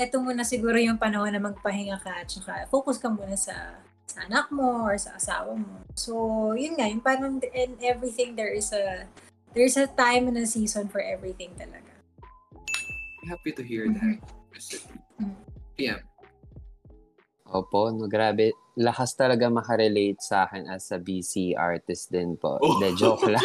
eto 0.00 0.16
muna 0.18 0.42
siguro 0.42 0.80
yung 0.80 0.96
panahon 0.96 1.30
na 1.30 1.42
magpahinga 1.42 2.00
ka 2.00 2.24
at 2.24 2.28
saka 2.32 2.64
focus 2.72 2.96
ka 2.96 3.12
muna 3.12 3.36
sa 3.36 3.76
sa 4.10 4.26
anak 4.26 4.50
mo 4.50 4.90
or 4.90 4.98
sa 4.98 5.14
asawa 5.14 5.54
mo. 5.54 5.86
So, 5.94 6.12
yun 6.58 6.74
nga, 6.74 6.90
yung 6.90 7.04
parang 7.04 7.38
in 7.54 7.78
everything 7.78 8.34
there 8.34 8.50
is 8.50 8.74
a 8.74 9.06
there's 9.54 9.78
a 9.78 9.86
time 9.86 10.26
and 10.26 10.38
a 10.40 10.46
season 10.50 10.90
for 10.90 10.98
everything 10.98 11.54
talaga. 11.54 11.94
Happy 13.28 13.54
to 13.54 13.62
hear 13.62 13.86
that. 13.86 14.18
Miss 14.50 14.74
City. 14.74 14.98
Opo, 17.50 17.90
no, 17.90 18.06
grabe. 18.06 18.54
Lakas 18.78 19.18
talaga 19.18 19.50
makarelate 19.50 20.22
sa 20.22 20.46
akin 20.46 20.70
as 20.70 20.86
a 20.94 21.02
BC 21.02 21.58
artist 21.58 22.14
din 22.14 22.38
po. 22.38 22.62
Oh. 22.62 22.78
De, 22.78 22.94
joke 22.94 23.26
lang. 23.26 23.42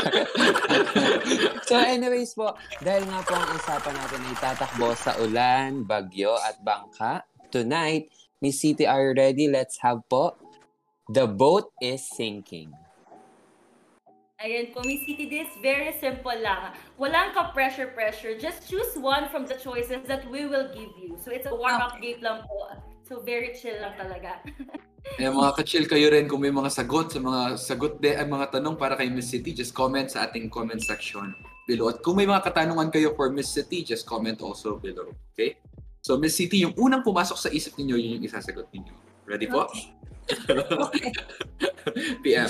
so 1.68 1.74
anyways 1.74 2.38
po, 2.38 2.54
dahil 2.86 3.10
nga 3.10 3.26
po 3.26 3.34
ang 3.34 3.50
usapan 3.58 3.94
natin 3.98 4.22
ay 4.30 4.36
tatakbo 4.38 4.94
sa 4.94 5.18
ulan, 5.18 5.82
bagyo 5.90 6.38
at 6.38 6.62
bangka, 6.62 7.26
tonight, 7.50 8.14
Miss 8.46 8.62
City, 8.62 8.86
are 8.86 9.10
you 9.10 9.14
ready? 9.18 9.50
Let's 9.50 9.82
have 9.82 10.06
po, 10.06 10.38
The 11.10 11.26
Boat 11.26 11.74
is 11.82 12.06
Sinking. 12.06 12.85
Ayan 14.44 14.76
po, 14.76 14.84
Miss 14.84 15.00
City, 15.08 15.32
this 15.32 15.48
very 15.64 15.96
simple 15.96 16.36
lang. 16.36 16.76
Walang 17.00 17.32
ka-pressure-pressure. 17.32 18.36
Just 18.36 18.68
choose 18.68 18.92
one 19.00 19.32
from 19.32 19.48
the 19.48 19.56
choices 19.56 20.04
that 20.12 20.28
we 20.28 20.44
will 20.44 20.68
give 20.76 20.92
you. 21.00 21.16
So 21.24 21.32
it's 21.32 21.48
a 21.48 21.56
warm-up 21.56 22.04
game 22.04 22.20
lang 22.20 22.44
po. 22.44 22.76
So 23.08 23.24
very 23.24 23.56
chill 23.56 23.80
lang 23.80 23.96
talaga. 23.96 24.44
Eh, 25.22 25.30
mga 25.30 25.54
ka-chill 25.54 25.86
kayo 25.86 26.10
rin 26.10 26.26
kung 26.26 26.42
may 26.42 26.50
mga 26.50 26.74
sagot 26.74 27.14
sa 27.14 27.22
mga 27.22 27.62
sagot 27.62 28.02
de, 28.02 28.18
ay 28.18 28.26
mga 28.26 28.58
tanong 28.58 28.74
para 28.74 28.98
kay 28.98 29.06
Miss 29.06 29.30
City, 29.30 29.54
just 29.54 29.70
comment 29.70 30.10
sa 30.10 30.26
ating 30.26 30.50
comment 30.50 30.82
section 30.82 31.30
below. 31.70 31.94
At 31.94 32.02
kung 32.02 32.18
may 32.18 32.26
mga 32.26 32.42
katanungan 32.42 32.90
kayo 32.90 33.14
for 33.14 33.30
Miss 33.30 33.54
City, 33.54 33.86
just 33.86 34.10
comment 34.10 34.42
also 34.42 34.82
below. 34.82 35.14
Okay? 35.38 35.62
So 36.02 36.18
Miss 36.18 36.34
City, 36.34 36.66
yung 36.66 36.74
unang 36.74 37.06
pumasok 37.06 37.38
sa 37.38 37.54
isip 37.54 37.78
ninyo, 37.78 38.02
yun 38.02 38.18
yung 38.18 38.26
isasagot 38.26 38.66
ninyo. 38.74 38.98
Ready 39.30 39.46
po? 39.46 39.70
PM. 42.26 42.50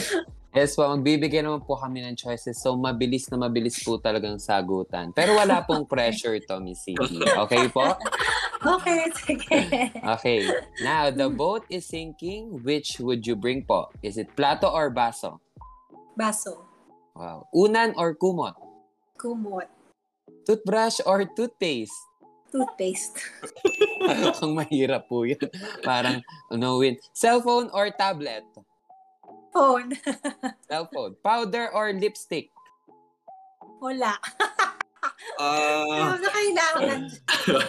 Yes 0.55 0.71
po, 0.79 0.87
magbibigay 0.87 1.43
naman 1.43 1.67
po 1.67 1.75
kami 1.75 1.99
ng 1.99 2.15
choices. 2.15 2.63
So, 2.63 2.79
mabilis 2.79 3.27
na 3.27 3.35
mabilis 3.35 3.75
po 3.83 3.99
talagang 3.99 4.39
sagutan. 4.39 5.11
Pero 5.11 5.35
wala 5.35 5.59
pong 5.67 5.83
pressure 5.91 6.39
to, 6.47 6.63
Miss 6.63 6.79
City. 6.79 7.19
Okay 7.19 7.67
po? 7.67 7.83
Okay, 8.65 9.05
sige. 9.13 9.61
Okay. 9.93 10.41
Now, 10.81 11.13
the 11.13 11.29
boat 11.29 11.69
is 11.69 11.85
sinking. 11.85 12.65
Which 12.65 12.97
would 12.97 13.21
you 13.21 13.37
bring 13.37 13.61
po? 13.61 13.93
Is 14.01 14.17
it 14.17 14.33
plato 14.33 14.73
or 14.73 14.89
baso? 14.89 15.37
Baso. 16.17 16.65
Wow. 17.13 17.45
Unan 17.53 17.93
or 17.93 18.17
kumot? 18.17 18.57
Kumot. 19.21 19.69
Toothbrush 20.49 20.97
or 21.05 21.29
toothpaste? 21.29 21.93
Toothpaste. 22.49 23.21
Ang 24.41 24.57
mahirap 24.57 25.13
po 25.13 25.29
yun. 25.29 25.45
Parang, 25.85 26.25
ano 26.49 26.81
win. 26.81 26.97
Cellphone 27.13 27.69
or 27.69 27.93
tablet? 27.93 28.49
Cellphone. 29.55 29.95
Cellphone. 30.69 31.13
Powder 31.23 31.71
or 31.71 31.93
lipstick? 31.95 32.51
Wala. 33.79 34.19
Ah, 35.35 36.15
Ano 36.15 36.17
na 36.23 36.29
kailangan? 36.31 36.99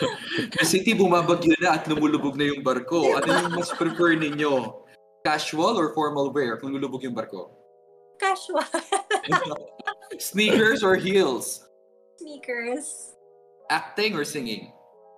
City 0.70 0.94
bumabagyo 0.94 1.53
na 1.59 1.75
at 1.75 1.85
lumulubog 1.90 2.38
na 2.38 2.46
yung 2.49 2.62
barko. 2.62 3.18
Ano 3.18 3.27
yung 3.27 3.59
mas 3.59 3.75
prefer 3.75 4.14
ninyo? 4.14 4.70
Casual 5.27 5.75
or 5.75 5.90
formal 5.92 6.31
wear 6.31 6.57
kung 6.62 6.70
lulubog 6.70 7.03
yung 7.03 7.12
barko? 7.12 7.51
Casual. 8.22 8.62
Sneakers 10.16 10.87
or 10.87 10.94
heels? 10.94 11.66
Sneakers. 12.22 13.18
Acting 13.68 14.14
or 14.14 14.22
singing? 14.25 14.70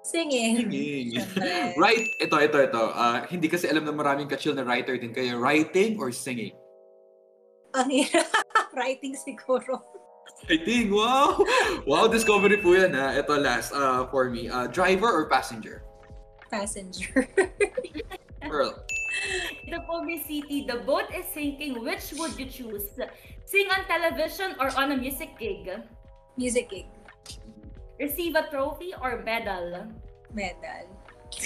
Singing. 0.08 0.72
Singing. 0.72 1.20
Right, 1.76 2.08
ito, 2.16 2.36
ito, 2.40 2.58
ito. 2.64 2.84
Ah, 2.96 3.28
hindi 3.28 3.44
kasi 3.52 3.68
alam 3.68 3.84
na 3.84 3.92
maraming 3.92 4.24
ka-chill 4.24 4.56
na 4.56 4.64
writer 4.64 4.96
din 4.96 5.12
kayo. 5.12 5.36
Writing 5.36 6.00
or 6.00 6.08
singing? 6.08 6.56
Ang 7.76 7.92
hirap. 7.92 8.24
Writing 8.78 9.12
siguro. 9.12 9.84
Writing, 10.48 10.88
wow! 10.88 11.36
Wow, 11.84 12.08
discovery 12.08 12.56
po 12.64 12.72
yan 12.72 12.96
ha. 12.96 13.12
Ito 13.20 13.36
last 13.36 13.76
uh, 13.76 14.08
for 14.08 14.32
me. 14.32 14.48
Uh, 14.48 14.64
driver 14.72 15.12
or 15.12 15.28
passenger? 15.28 15.84
Passenger. 16.48 17.28
Pearl. 18.48 18.72
Ito 19.68 19.84
po, 19.84 20.00
Miss 20.00 20.24
City, 20.24 20.64
the 20.64 20.80
boat 20.88 21.12
is 21.12 21.28
sinking. 21.36 21.84
Which 21.84 22.16
would 22.16 22.32
you 22.40 22.48
choose? 22.48 22.96
Sing 23.44 23.68
on 23.68 23.84
television 23.84 24.56
or 24.56 24.72
on 24.72 24.92
a 24.92 24.96
music 24.96 25.36
gig? 25.36 25.68
Music 26.40 26.72
gig. 26.72 26.88
Receive 27.98 28.34
a 28.38 28.46
trophy 28.46 28.94
or 29.02 29.22
medal? 29.26 29.90
Medal. 30.30 30.86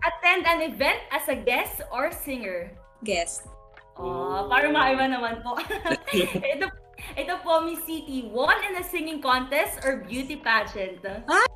Attend 0.00 0.42
an 0.48 0.60
event 0.66 1.00
as 1.12 1.28
a 1.28 1.36
guest 1.36 1.80
or 1.92 2.10
singer? 2.10 2.72
Guest. 3.04 3.46
Oh, 4.00 4.48
parang 4.48 4.72
maiba 4.72 5.04
naman 5.04 5.44
po. 5.44 5.60
ito, 6.56 6.66
ito 7.14 7.34
po, 7.44 7.60
Miss 7.60 7.84
City, 7.84 8.32
won 8.32 8.56
in 8.64 8.80
a 8.80 8.84
singing 8.84 9.20
contest 9.20 9.84
or 9.84 10.02
beauty 10.08 10.40
pageant? 10.40 11.04
Ay! 11.04 11.46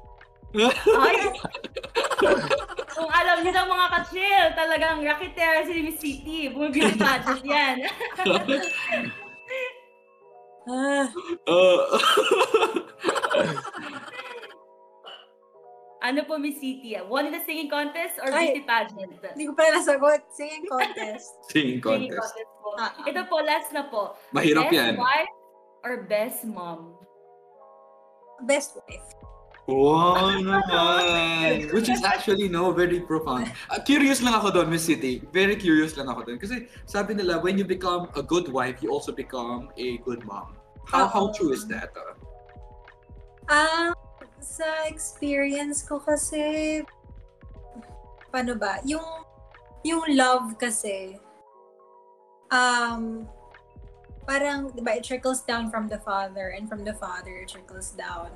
Kung 2.95 3.11
alam 3.11 3.43
niyo 3.43 3.53
ng 3.57 3.69
mga 3.73 3.87
ka-chill, 3.91 4.47
talagang 4.55 5.03
raketera 5.03 5.67
si 5.67 5.83
Miss 5.83 5.99
City. 5.99 6.53
Beauty 6.53 6.95
pageant 6.95 7.43
yan. 7.43 7.77
Ah, 10.65 11.05
Uh, 11.45 11.85
ano 16.03 16.21
po, 16.25 16.37
Miss 16.37 16.57
City? 16.57 16.97
Won 17.03 17.27
in 17.27 17.35
a 17.35 17.43
singing 17.43 17.69
contest 17.69 18.19
or 18.21 18.29
Ay. 18.29 18.53
beauty 18.53 18.63
pageant? 18.63 19.13
hindi 19.13 19.45
ko 19.45 19.53
pala 19.53 19.77
nasagot. 19.77 20.21
Singing 20.31 20.65
contest. 20.67 21.29
singing 21.49 21.81
Singing 21.81 22.13
contest. 22.13 22.33
contest 22.33 22.51
po. 22.55 22.69
Ah, 22.77 22.93
ah. 22.93 23.05
Ito 23.05 23.21
po, 23.25 23.37
last 23.41 23.69
na 23.73 23.83
po. 23.87 24.15
Mahirap 24.31 24.69
best 24.69 24.75
yan. 24.75 24.95
wife 24.97 25.33
or 25.81 25.93
best 26.05 26.45
mom? 26.45 26.95
Best 28.43 28.77
wife. 28.79 29.09
Wow 29.65 30.37
naman! 30.45 31.73
Which 31.73 31.89
is 31.89 32.05
actually, 32.05 32.53
no, 32.53 32.69
very 32.73 33.01
profound. 33.01 33.49
Uh, 33.73 33.81
curious 33.81 34.21
lang 34.21 34.37
ako 34.37 34.53
doon, 34.53 34.69
Miss 34.69 34.85
City. 34.85 35.25
Very 35.33 35.57
curious 35.57 35.97
lang 35.97 36.13
ako 36.13 36.29
doon. 36.29 36.37
Kasi 36.37 36.69
sabi 36.85 37.17
nila, 37.17 37.41
when 37.41 37.57
you 37.57 37.65
become 37.65 38.13
a 38.13 38.21
good 38.21 38.53
wife, 38.53 38.85
you 38.85 38.93
also 38.93 39.09
become 39.09 39.73
a 39.81 39.97
good 40.05 40.21
mom. 40.29 40.61
How 40.85 41.09
how 41.09 41.33
true 41.33 41.57
is 41.57 41.65
that? 41.73 41.97
Uh? 41.97 42.13
Ah, 43.49 43.91
sa 44.37 44.85
experience 44.85 45.81
ko 45.81 45.97
kasi, 45.97 46.85
paano 48.29 48.61
ba? 48.61 48.85
Yung, 48.85 49.25
yung 49.81 50.05
love 50.13 50.61
kasi, 50.61 51.17
um, 52.53 53.25
parang, 54.29 54.69
di 54.77 54.85
ba, 54.85 55.01
it 55.01 55.09
trickles 55.09 55.41
down 55.49 55.73
from 55.73 55.89
the 55.89 56.01
father, 56.05 56.53
and 56.53 56.69
from 56.69 56.85
the 56.85 56.93
father, 57.01 57.33
it 57.41 57.49
trickles 57.49 57.97
down 57.97 58.29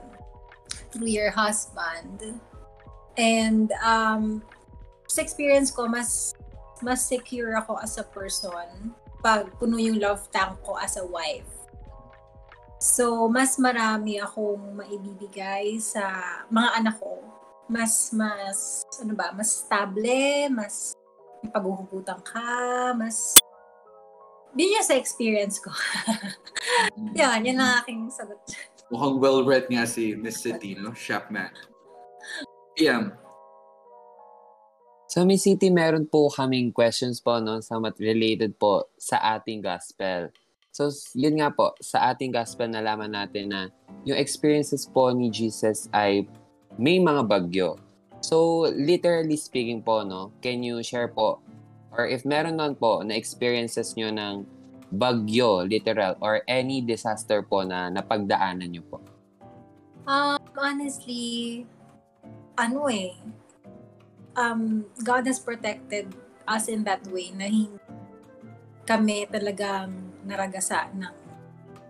through 0.91 1.09
your 1.11 1.31
husband. 1.31 2.41
And, 3.19 3.73
um, 3.83 4.43
sa 5.09 5.23
experience 5.25 5.73
ko, 5.73 5.89
mas, 5.89 6.35
mas 6.85 7.03
secure 7.03 7.57
ako 7.59 7.81
as 7.83 7.99
a 7.99 8.05
person 8.05 8.95
pag 9.19 9.51
puno 9.59 9.81
yung 9.81 9.99
love 9.99 10.23
tank 10.31 10.63
ko 10.63 10.79
as 10.79 10.95
a 10.95 11.03
wife. 11.03 11.59
So, 12.79 13.27
mas 13.27 13.59
marami 13.59 14.23
akong 14.23 14.79
maibibigay 14.79 15.83
sa 15.83 16.15
mga 16.47 16.69
anak 16.79 16.97
ko. 17.03 17.19
Mas, 17.67 18.15
mas, 18.15 18.87
ano 19.03 19.19
ba, 19.19 19.35
mas 19.35 19.67
stable, 19.67 20.47
mas 20.55 20.95
paghuhugutan 21.51 22.23
ka, 22.23 22.95
mas... 22.95 23.43
Yun 24.55 24.79
yung 24.79 24.87
sa 24.87 24.97
experience 24.97 25.59
ko. 25.59 25.75
yan, 27.19 27.45
yan 27.45 27.59
ang 27.59 27.83
aking 27.83 28.09
sagot. 28.15 28.39
Mukhang 28.89 29.21
well-read 29.21 29.69
nga 29.69 29.85
si 29.85 30.17
Miss 30.17 30.41
City, 30.41 30.77
no? 30.77 30.97
Shopman. 30.97 31.53
Iam, 32.81 33.13
So, 35.09 35.25
Miss 35.25 35.49
City, 35.49 35.73
meron 35.73 36.05
po 36.05 36.29
kaming 36.29 36.69
questions 36.69 37.17
po, 37.17 37.41
no, 37.41 37.65
somewhat 37.65 37.97
related 37.97 38.61
po 38.61 38.93
sa 39.01 39.17
ating 39.41 39.65
gospel. 39.65 40.29
So, 40.69 40.93
yun 41.17 41.41
nga 41.41 41.49
po, 41.49 41.73
sa 41.81 42.13
ating 42.13 42.29
gospel, 42.29 42.69
nalaman 42.69 43.17
natin 43.17 43.49
na 43.49 43.73
yung 44.05 44.21
experiences 44.21 44.85
po 44.85 45.09
ni 45.09 45.33
Jesus 45.33 45.89
ay 45.97 46.29
may 46.77 47.01
mga 47.01 47.25
bagyo. 47.25 47.81
So, 48.21 48.69
literally 48.77 49.41
speaking 49.41 49.81
po, 49.81 50.05
no, 50.05 50.29
can 50.45 50.61
you 50.61 50.85
share 50.85 51.09
po, 51.09 51.41
or 51.97 52.05
if 52.05 52.29
meron 52.29 52.61
nun 52.61 52.77
po 52.77 53.01
na 53.01 53.17
experiences 53.17 53.97
nyo 53.97 54.13
ng 54.13 54.45
bagyo, 54.89 55.65
literal, 55.65 56.17
or 56.21 56.41
any 56.49 56.81
disaster 56.81 57.45
po 57.45 57.65
na 57.65 57.93
napagdaanan 57.93 58.69
nyo 58.73 58.85
po? 58.89 58.99
Um, 60.09 60.41
honestly, 60.57 61.65
ano 62.57 62.89
eh, 62.89 63.13
um, 64.35 64.85
God 65.05 65.29
has 65.29 65.37
protected 65.37 66.09
us 66.49 66.73
in 66.73 66.83
that 66.89 67.05
way 67.13 67.29
na 67.37 67.47
hindi 67.47 67.77
kami 68.89 69.29
talagang 69.29 69.93
naragasa 70.25 70.89
ng 70.97 71.17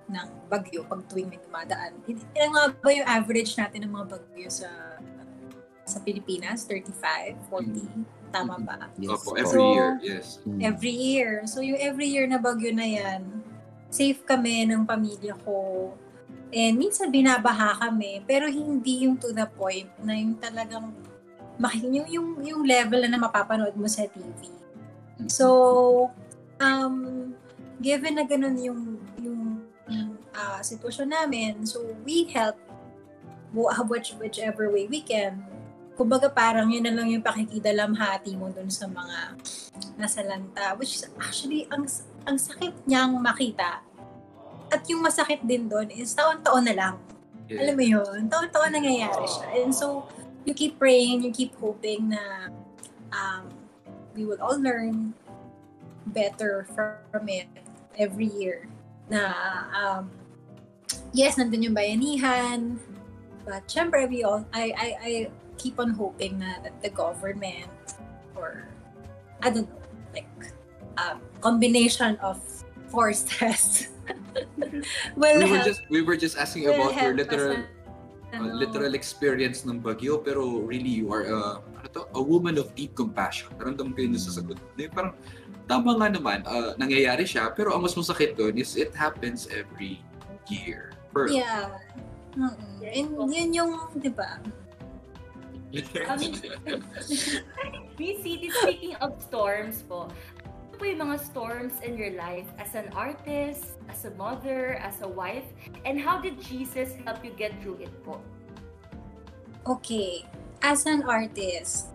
ng 0.08 0.28
bagyo 0.50 0.82
pag 0.88 1.04
tuwing 1.06 1.30
may 1.30 1.38
dumadaan. 1.38 1.94
Ilan 2.34 2.50
nga 2.50 2.64
ba 2.74 2.90
yung 2.90 3.06
average 3.06 3.54
natin 3.54 3.86
ng 3.86 3.92
mga 3.92 4.06
bagyo 4.18 4.48
sa 4.50 4.66
sa 5.86 6.02
Pilipinas? 6.02 6.66
35, 6.66 7.38
40? 7.54 8.17
Tama 8.28 8.56
ba? 8.60 8.92
Yes 9.00 9.24
opo, 9.24 9.32
po. 9.32 9.40
every 9.40 9.64
So, 9.64 9.72
year, 9.72 9.90
yes. 10.04 10.26
Mm. 10.44 10.60
Every 10.60 10.94
year. 10.94 11.30
So, 11.48 11.64
yung 11.64 11.80
every 11.80 12.08
year 12.08 12.26
na 12.28 12.36
bagyo 12.36 12.70
na 12.72 12.84
yan, 12.84 13.24
safe 13.88 14.20
kami 14.24 14.68
ng 14.68 14.84
pamilya 14.84 15.34
ko. 15.44 15.90
And 16.48 16.80
minsan 16.80 17.12
binabaha 17.12 17.76
kami, 17.80 18.24
pero 18.24 18.48
hindi 18.48 19.04
yung 19.08 19.20
to 19.20 19.32
the 19.32 19.44
point 19.56 19.88
na 20.00 20.16
yung 20.16 20.36
talagang 20.40 20.92
yung, 21.58 22.06
yung, 22.06 22.28
yung 22.44 22.62
level 22.62 23.02
na, 23.02 23.10
na 23.10 23.20
mapapanood 23.20 23.74
mo 23.74 23.90
sa 23.90 24.06
TV. 24.06 24.46
So, 25.26 26.08
um, 26.62 27.34
given 27.82 28.14
na 28.14 28.24
ganun 28.24 28.56
yung, 28.62 28.80
yung, 29.18 29.40
yung 29.90 30.10
ah, 30.30 30.62
sitwasyon 30.62 31.10
namin, 31.10 31.66
so 31.66 31.82
we 32.06 32.30
help 32.30 32.54
wh- 33.50 33.74
which, 33.90 34.14
whichever 34.22 34.70
way 34.70 34.86
we 34.86 35.02
can. 35.02 35.42
Kumbaga 35.98 36.30
parang 36.30 36.70
yun 36.70 36.86
na 36.86 36.94
lang 36.94 37.10
yung 37.10 37.26
pakikidalamhati 37.26 38.38
mo 38.38 38.54
dun 38.54 38.70
sa 38.70 38.86
mga 38.86 39.34
nasa 39.98 40.22
lanta. 40.22 40.78
Which 40.78 41.02
is 41.02 41.10
actually, 41.18 41.66
ang, 41.74 41.90
ang 42.22 42.38
sakit 42.38 42.86
niyang 42.86 43.18
makita. 43.18 43.82
At 44.70 44.86
yung 44.86 45.02
masakit 45.02 45.42
din 45.42 45.66
doon 45.66 45.90
is 45.90 46.14
taon-taon 46.14 46.70
na 46.70 46.74
lang. 46.78 46.94
Yeah. 47.50 47.66
Alam 47.66 47.74
mo 47.74 47.84
yun? 47.98 48.20
Taon-taon 48.30 48.70
nangyayari 48.78 49.26
siya. 49.26 49.46
And 49.58 49.74
so, 49.74 50.06
you 50.46 50.54
keep 50.54 50.78
praying, 50.78 51.26
you 51.26 51.34
keep 51.34 51.58
hoping 51.58 52.14
na 52.14 52.46
um, 53.10 53.50
we 54.14 54.22
will 54.22 54.38
all 54.38 54.56
learn 54.56 55.12
better 56.14 56.64
from 56.72 57.26
it 57.28 57.50
every 57.98 58.30
year. 58.32 58.70
Na, 59.10 59.34
um, 59.74 60.12
yes, 61.12 61.36
nandun 61.36 61.68
yung 61.68 61.76
bayanihan, 61.76 62.76
but 63.44 63.64
syempre, 63.68 64.08
we 64.08 64.24
all, 64.24 64.44
I, 64.52 64.72
I, 64.76 64.88
I 65.00 65.10
keep 65.58 65.78
on 65.82 65.90
hoping 65.92 66.38
na 66.38 66.62
that 66.62 66.74
the 66.80 66.90
government 66.90 67.70
or, 68.38 68.64
I 69.42 69.50
don't 69.50 69.68
know, 69.68 69.82
like, 70.14 70.30
um, 70.96 71.20
combination 71.40 72.16
of 72.22 72.40
forces 72.88 73.88
will 75.16 75.38
we 75.38 75.44
were 75.44 75.60
help 75.60 75.68
just 75.68 75.82
we 75.90 76.00
were 76.00 76.16
just 76.16 76.38
asking 76.40 76.66
about 76.72 76.96
your 76.96 77.12
literal 77.12 77.60
na- 78.32 78.40
uh, 78.40 78.52
literal 78.56 78.94
experience 78.96 79.64
ng 79.64 79.80
bagyo 79.80 80.20
pero 80.20 80.64
really 80.64 80.88
you 80.88 81.12
are 81.12 81.28
a, 81.28 81.60
ano 81.60 81.88
to, 81.92 82.04
a 82.16 82.22
woman 82.22 82.56
of 82.56 82.72
deep 82.76 82.96
compassion. 82.96 83.48
Naramdaman 83.56 83.92
ko 83.96 84.00
yun 84.04 84.16
sa 84.16 84.32
sagot. 84.32 84.56
Parang 84.92 85.12
tama 85.68 85.96
nga 85.96 86.08
naman, 86.12 86.44
uh, 86.44 86.72
nangyayari 86.80 87.24
siya 87.24 87.52
pero 87.52 87.72
ang 87.76 87.84
mas 87.84 87.96
masakit 87.96 88.36
doon 88.36 88.56
is 88.56 88.76
it 88.76 88.92
happens 88.96 89.48
every 89.52 90.00
year. 90.48 90.92
Pearl. 91.12 91.32
Yeah. 91.32 91.80
Mm-mm. 92.36 92.84
And 92.84 93.32
yun 93.32 93.50
yung, 93.56 93.72
di 93.96 94.12
ba? 94.12 94.38
Miss 95.72 95.84
City, 98.24 98.48
speaking 98.48 98.96
of 99.04 99.20
storms 99.20 99.84
po, 99.84 100.08
ano 100.08 100.74
po 100.80 100.84
yung 100.88 101.04
mga 101.04 101.20
storms 101.20 101.76
in 101.84 101.92
your 101.92 102.16
life 102.16 102.48
as 102.56 102.72
an 102.72 102.88
artist, 102.96 103.76
as 103.92 104.08
a 104.08 104.12
mother, 104.16 104.80
as 104.80 105.04
a 105.04 105.08
wife, 105.08 105.44
and 105.84 106.00
how 106.00 106.16
did 106.16 106.40
Jesus 106.40 106.96
help 107.04 107.20
you 107.20 107.36
get 107.36 107.52
through 107.60 107.76
it 107.84 107.92
po? 108.00 108.16
Okay. 109.68 110.24
As 110.64 110.88
an 110.88 111.04
artist, 111.04 111.92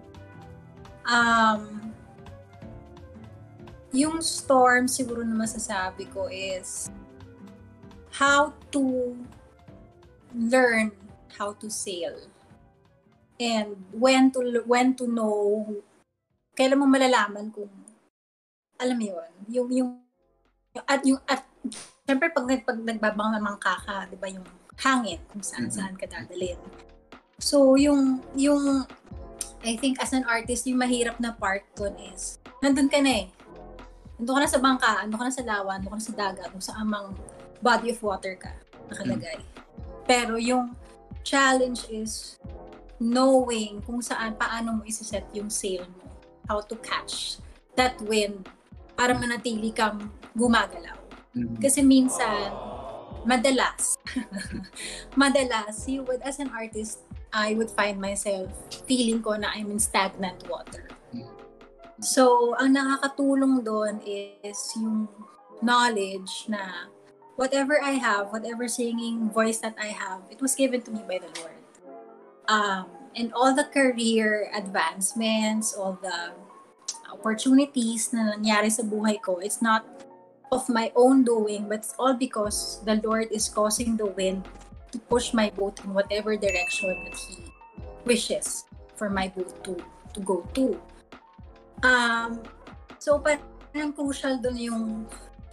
um, 1.10 1.92
yung 3.90 4.22
storm 4.22 4.86
siguro 4.86 5.26
na 5.26 5.34
masasabi 5.34 6.06
ko 6.14 6.30
is 6.30 6.94
how 8.14 8.54
to 8.70 9.18
learn 10.38 10.94
how 11.34 11.58
to 11.58 11.70
sail 11.70 12.14
and 13.42 13.74
when 13.94 14.30
to 14.30 14.42
when 14.70 14.94
to 14.94 15.10
know 15.10 15.66
kailan 16.54 16.78
mo 16.78 16.86
malalaman 16.86 17.50
kung 17.50 17.72
alam 18.78 18.98
mo 18.98 19.06
yun 19.10 19.32
yung 19.50 19.70
yung 19.74 19.92
at 20.82 21.02
yung 21.06 21.22
at 21.30 21.46
syempre 22.10 22.34
pag 22.34 22.46
pag 22.66 22.78
nagbabang 22.82 23.38
ka 23.62 23.78
ka, 23.86 23.98
'di 24.10 24.18
ba 24.18 24.28
yung 24.28 24.46
hangin 24.82 25.22
kung 25.30 25.46
saan 25.46 25.70
saan 25.70 25.94
ka 25.94 26.10
dadalhin. 26.10 26.58
So 27.38 27.78
yung 27.78 28.26
yung 28.34 28.90
I 29.64 29.78
think 29.78 30.02
as 30.02 30.12
an 30.12 30.26
artist 30.26 30.66
yung 30.66 30.82
mahirap 30.82 31.22
na 31.22 31.32
part 31.38 31.64
doon 31.78 31.94
is 32.12 32.42
nandun 32.60 32.90
ka 32.90 33.00
na 33.00 33.24
eh. 33.24 33.28
Nandun 34.18 34.34
ka 34.34 34.42
na 34.42 34.50
sa 34.50 34.60
bangka 34.62 34.92
nandun 35.06 35.20
ka 35.22 35.26
na 35.30 35.36
sa 35.36 35.46
lawa 35.46 35.72
nandun 35.78 35.94
ka 35.94 35.98
na 36.02 36.10
sa 36.10 36.16
dagat 36.18 36.48
kung 36.50 36.64
sa 36.64 36.76
amang 36.82 37.14
body 37.62 37.94
of 37.94 38.02
water 38.02 38.34
ka 38.36 38.52
nakalagay. 38.90 39.40
Pero 40.10 40.42
yung 40.42 40.74
challenge 41.24 41.88
is 41.88 42.42
knowing 43.00 43.82
kung 43.86 44.02
saan, 44.02 44.36
paano 44.38 44.80
mo 44.80 44.82
isiset 44.86 45.26
yung 45.34 45.50
sail 45.50 45.86
mo. 45.86 46.06
How 46.50 46.60
to 46.66 46.76
catch 46.84 47.40
that 47.80 47.98
wind 48.04 48.46
para 48.94 49.16
manatili 49.16 49.74
kang 49.74 50.12
gumagalaw. 50.38 50.98
Kasi 51.58 51.82
minsan, 51.82 52.54
madalas, 53.26 53.98
madalas, 55.18 55.90
you 55.90 56.06
would, 56.06 56.22
as 56.22 56.38
an 56.38 56.54
artist, 56.54 57.02
I 57.34 57.58
would 57.58 57.74
find 57.74 57.98
myself 57.98 58.54
feeling 58.86 59.26
ko 59.26 59.34
na 59.34 59.50
I'm 59.50 59.74
in 59.74 59.82
stagnant 59.82 60.46
water. 60.46 60.86
So, 62.04 62.54
ang 62.60 62.78
nakakatulong 62.78 63.66
doon 63.66 64.04
is 64.06 64.60
yung 64.78 65.10
knowledge 65.64 66.52
na 66.52 66.92
whatever 67.40 67.80
I 67.82 67.98
have, 67.98 68.30
whatever 68.30 68.68
singing 68.68 69.32
voice 69.32 69.58
that 69.66 69.74
I 69.80 69.90
have, 69.96 70.22
it 70.30 70.44
was 70.44 70.54
given 70.54 70.84
to 70.86 70.92
me 70.92 71.02
by 71.08 71.18
the 71.24 71.32
Lord. 71.42 71.63
Um, 72.48 72.86
and 73.16 73.32
all 73.34 73.56
the 73.56 73.66
career 73.66 74.52
advancements, 74.56 75.74
all 75.74 75.98
the 76.02 76.34
opportunities 77.14 78.12
na 78.12 78.36
nangyari 78.36 78.72
sa 78.72 78.84
buhay 78.84 79.22
ko, 79.22 79.40
it's 79.40 79.62
not 79.62 79.86
of 80.54 80.70
my 80.70 80.92
own 80.96 81.26
doing, 81.26 81.70
but 81.70 81.82
it's 81.82 81.96
all 81.98 82.14
because 82.14 82.82
the 82.86 83.02
Lord 83.02 83.30
is 83.34 83.50
causing 83.50 83.98
the 83.98 84.10
wind 84.14 84.46
to 84.94 85.02
push 85.10 85.34
my 85.34 85.50
boat 85.50 85.82
in 85.82 85.94
whatever 85.94 86.38
direction 86.38 86.94
that 87.06 87.18
He 87.18 87.50
wishes 88.06 88.66
for 88.94 89.10
my 89.10 89.30
boat 89.34 89.50
to 89.66 89.74
to 90.14 90.20
go 90.22 90.46
to. 90.54 90.78
Um, 91.82 92.46
so 93.02 93.18
parang 93.20 93.92
crucial 93.98 94.38
doon 94.38 94.58
yung 94.58 94.84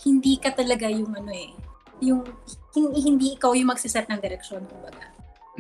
hindi 0.05 0.37
ka 0.37 0.53
talaga 0.53 0.89
yung 0.89 1.13
ano 1.17 1.33
eh, 1.33 1.53
yung 2.01 2.25
hindi, 2.77 3.37
ikaw 3.37 3.53
yung 3.53 3.69
magsiset 3.73 4.09
ng 4.09 4.21
direksyon, 4.21 4.65
kumbaga. 4.65 5.10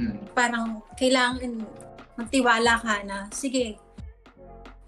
Mm. 0.00 0.32
Parang 0.32 0.80
kailangan 0.96 1.60
magtiwala 2.16 2.80
ka 2.80 3.04
na, 3.04 3.28
sige, 3.32 3.76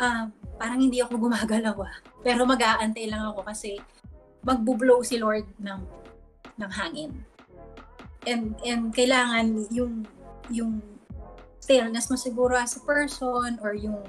um, 0.01 0.33
parang 0.57 0.81
hindi 0.81 1.01
ako 1.01 1.29
gumagalaw 1.29 1.77
ah. 1.85 1.97
Pero 2.25 2.49
mag-aantay 2.49 3.09
lang 3.09 3.29
ako 3.33 3.45
kasi 3.45 3.77
magbo-blow 4.45 5.05
si 5.05 5.21
Lord 5.21 5.47
ng 5.61 5.81
ng 6.59 6.71
hangin. 6.73 7.13
And 8.25 8.55
and 8.63 8.95
kailangan 8.95 9.67
yung 9.75 10.07
yung 10.51 10.83
stillness 11.63 12.11
mo 12.11 12.17
siguro 12.19 12.59
as 12.59 12.75
a 12.79 12.83
person 12.83 13.59
or 13.63 13.75
yung 13.75 14.03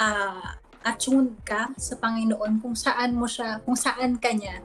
uh, 0.00 0.48
attuned 0.86 1.36
ka 1.44 1.72
sa 1.76 1.98
Panginoon 1.98 2.62
kung 2.62 2.76
saan 2.76 3.16
mo 3.16 3.28
siya, 3.28 3.60
kung 3.64 3.76
saan 3.76 4.16
ka 4.16 4.32
niya 4.32 4.62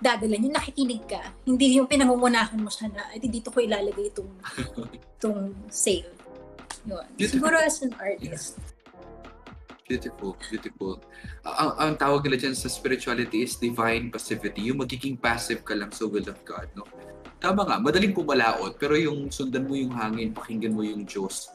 dadala 0.00 0.36
yung 0.36 0.52
nakikinig 0.52 1.04
ka. 1.08 1.22
Hindi 1.48 1.80
yung 1.80 1.88
pinamumunahan 1.88 2.60
mo 2.60 2.68
siya 2.68 2.92
na, 2.92 3.08
ay 3.12 3.20
dito 3.24 3.48
ko 3.48 3.64
ilalagay 3.64 4.12
itong, 4.12 4.32
itong 5.16 5.40
sale. 5.72 6.12
Yun. 6.86 7.06
Siguro 7.18 7.56
as 7.58 7.82
an 7.82 7.92
artist. 7.98 8.60
Beautiful, 9.86 10.34
beautiful. 10.50 10.98
Uh, 11.46 11.54
ang, 11.62 11.70
ang 11.78 11.92
tawag 11.94 12.26
nila 12.26 12.38
dyan 12.42 12.58
sa 12.58 12.66
spirituality 12.66 13.46
is 13.46 13.54
divine 13.54 14.10
passivity. 14.10 14.66
Yung 14.66 14.82
magiging 14.82 15.14
passive 15.14 15.62
ka 15.62 15.78
lang 15.78 15.94
sa 15.94 16.10
will 16.10 16.26
of 16.26 16.38
God. 16.42 16.66
No? 16.74 16.82
Tama 17.38 17.62
nga, 17.62 17.78
madaling 17.78 18.10
pumalaot, 18.10 18.82
pero 18.82 18.98
yung 18.98 19.30
sundan 19.30 19.70
mo 19.70 19.78
yung 19.78 19.94
hangin, 19.94 20.34
pakinggan 20.34 20.74
mo 20.74 20.82
yung 20.82 21.06
Diyos. 21.06 21.54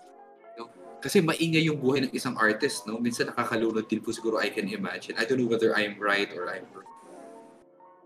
No? 0.55 0.71
Kasi 1.03 1.19
maingay 1.19 1.67
yung 1.67 1.79
buhay 1.83 2.07
ng 2.07 2.13
isang 2.15 2.39
artist. 2.39 2.87
No? 2.87 3.03
Minsan 3.03 3.31
nakakalunod 3.35 3.87
din 3.91 3.99
po 3.99 4.15
siguro 4.15 4.39
I 4.39 4.47
can 4.47 4.67
imagine. 4.71 5.19
I 5.19 5.27
don't 5.27 5.39
know 5.39 5.51
whether 5.51 5.75
I'm 5.75 5.99
right 5.99 6.31
or 6.31 6.47
I'm 6.47 6.67
wrong. 6.71 6.90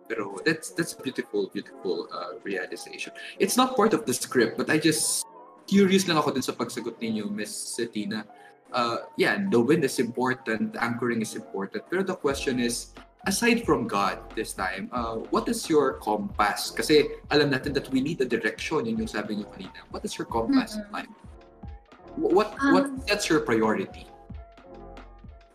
Pero 0.05 0.37
that's 0.45 0.69
that's 0.77 0.93
beautiful, 0.93 1.49
beautiful 1.49 2.05
uh, 2.13 2.37
realization. 2.45 3.09
It's 3.41 3.57
not 3.57 3.73
part 3.73 3.93
of 3.97 4.05
the 4.05 4.13
script, 4.13 4.57
but 4.57 4.69
I 4.69 4.77
just 4.77 5.25
curious 5.65 6.05
lang 6.05 6.21
ako 6.21 6.37
din 6.37 6.45
sa 6.45 6.53
pagsagot 6.53 7.01
ninyo, 7.01 7.25
Miss 7.25 7.49
Setina. 7.49 8.25
Uh, 8.69 9.09
yeah, 9.17 9.39
the 9.49 9.57
wind 9.57 9.81
is 9.81 9.97
important, 9.97 10.73
the 10.73 10.81
anchoring 10.83 11.21
is 11.25 11.33
important. 11.33 11.81
Pero 11.89 12.03
the 12.03 12.13
question 12.13 12.59
is, 12.59 12.93
aside 13.25 13.65
from 13.65 13.87
God 13.87 14.19
this 14.37 14.53
time, 14.53 14.89
uh, 14.93 15.25
what 15.33 15.49
is 15.49 15.65
your 15.65 15.97
compass? 16.05 16.69
Kasi 16.69 17.17
alam 17.33 17.49
natin 17.49 17.73
that 17.73 17.89
we 17.89 18.01
need 18.01 18.21
a 18.21 18.27
direction, 18.29 18.85
yun 18.85 18.99
yung 19.01 19.09
sabi 19.09 19.41
niyo 19.41 19.49
kanina. 19.49 19.79
What 19.89 20.05
is 20.05 20.13
your 20.17 20.29
compass 20.29 20.77
Mm-mm. 20.77 20.85
in 20.85 20.91
life? 20.91 21.13
What, 22.15 22.53
Um, 22.61 22.73
what, 22.73 22.85
that's 23.07 23.25
your 23.25 23.41
priority? 23.41 24.07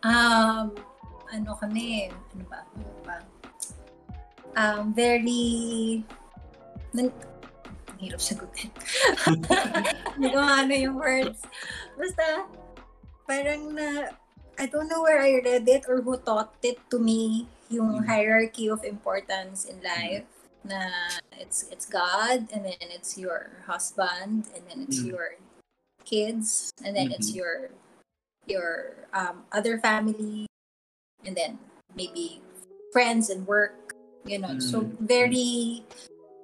Um, 0.03 0.75
ano 1.31 1.55
kami, 1.61 2.11
ano 2.11 2.43
ba, 2.49 2.65
ano 2.73 2.91
ba? 3.05 3.15
Um, 4.55 4.93
very, 4.93 6.03
nan, 6.93 7.11
hirap 7.99 8.19
sagutin. 8.19 8.71
Hindi 10.17 10.27
ko 10.31 10.39
ano 10.39 10.73
yung 10.75 10.95
words. 10.99 11.39
Basta, 11.95 12.45
parang 13.27 13.75
na, 13.75 14.11
I 14.59 14.65
don't 14.67 14.89
know 14.91 15.01
where 15.01 15.21
I 15.21 15.39
read 15.39 15.67
it 15.67 15.85
or 15.87 16.01
who 16.01 16.17
taught 16.19 16.53
it 16.61 16.77
to 16.91 16.99
me, 16.99 17.47
yung 17.71 18.03
hierarchy 18.03 18.67
of 18.67 18.83
importance 18.83 19.63
in 19.63 19.79
life 19.79 20.27
na 20.61 20.91
it's 21.39 21.65
it's 21.73 21.87
God 21.89 22.45
and 22.53 22.67
then 22.67 22.77
it's 22.91 23.17
your 23.17 23.63
husband 23.65 24.45
and 24.53 24.61
then 24.69 24.85
it's 24.85 25.01
Mm. 25.01 25.09
your 25.15 25.39
kids 26.05 26.69
and 26.85 26.93
then 26.93 27.09
it's 27.09 27.31
Mhm. 27.33 27.39
your 27.41 27.55
your 28.45 28.69
um, 29.15 29.47
other 29.55 29.79
family 29.79 30.45
and 31.25 31.33
then 31.33 31.57
maybe 31.95 32.43
friends 32.93 33.31
and 33.31 33.47
work 33.47 33.90
you 34.25 34.37
know 34.37 34.53
so 34.59 34.81
Mm. 34.85 34.93
very 35.01 35.81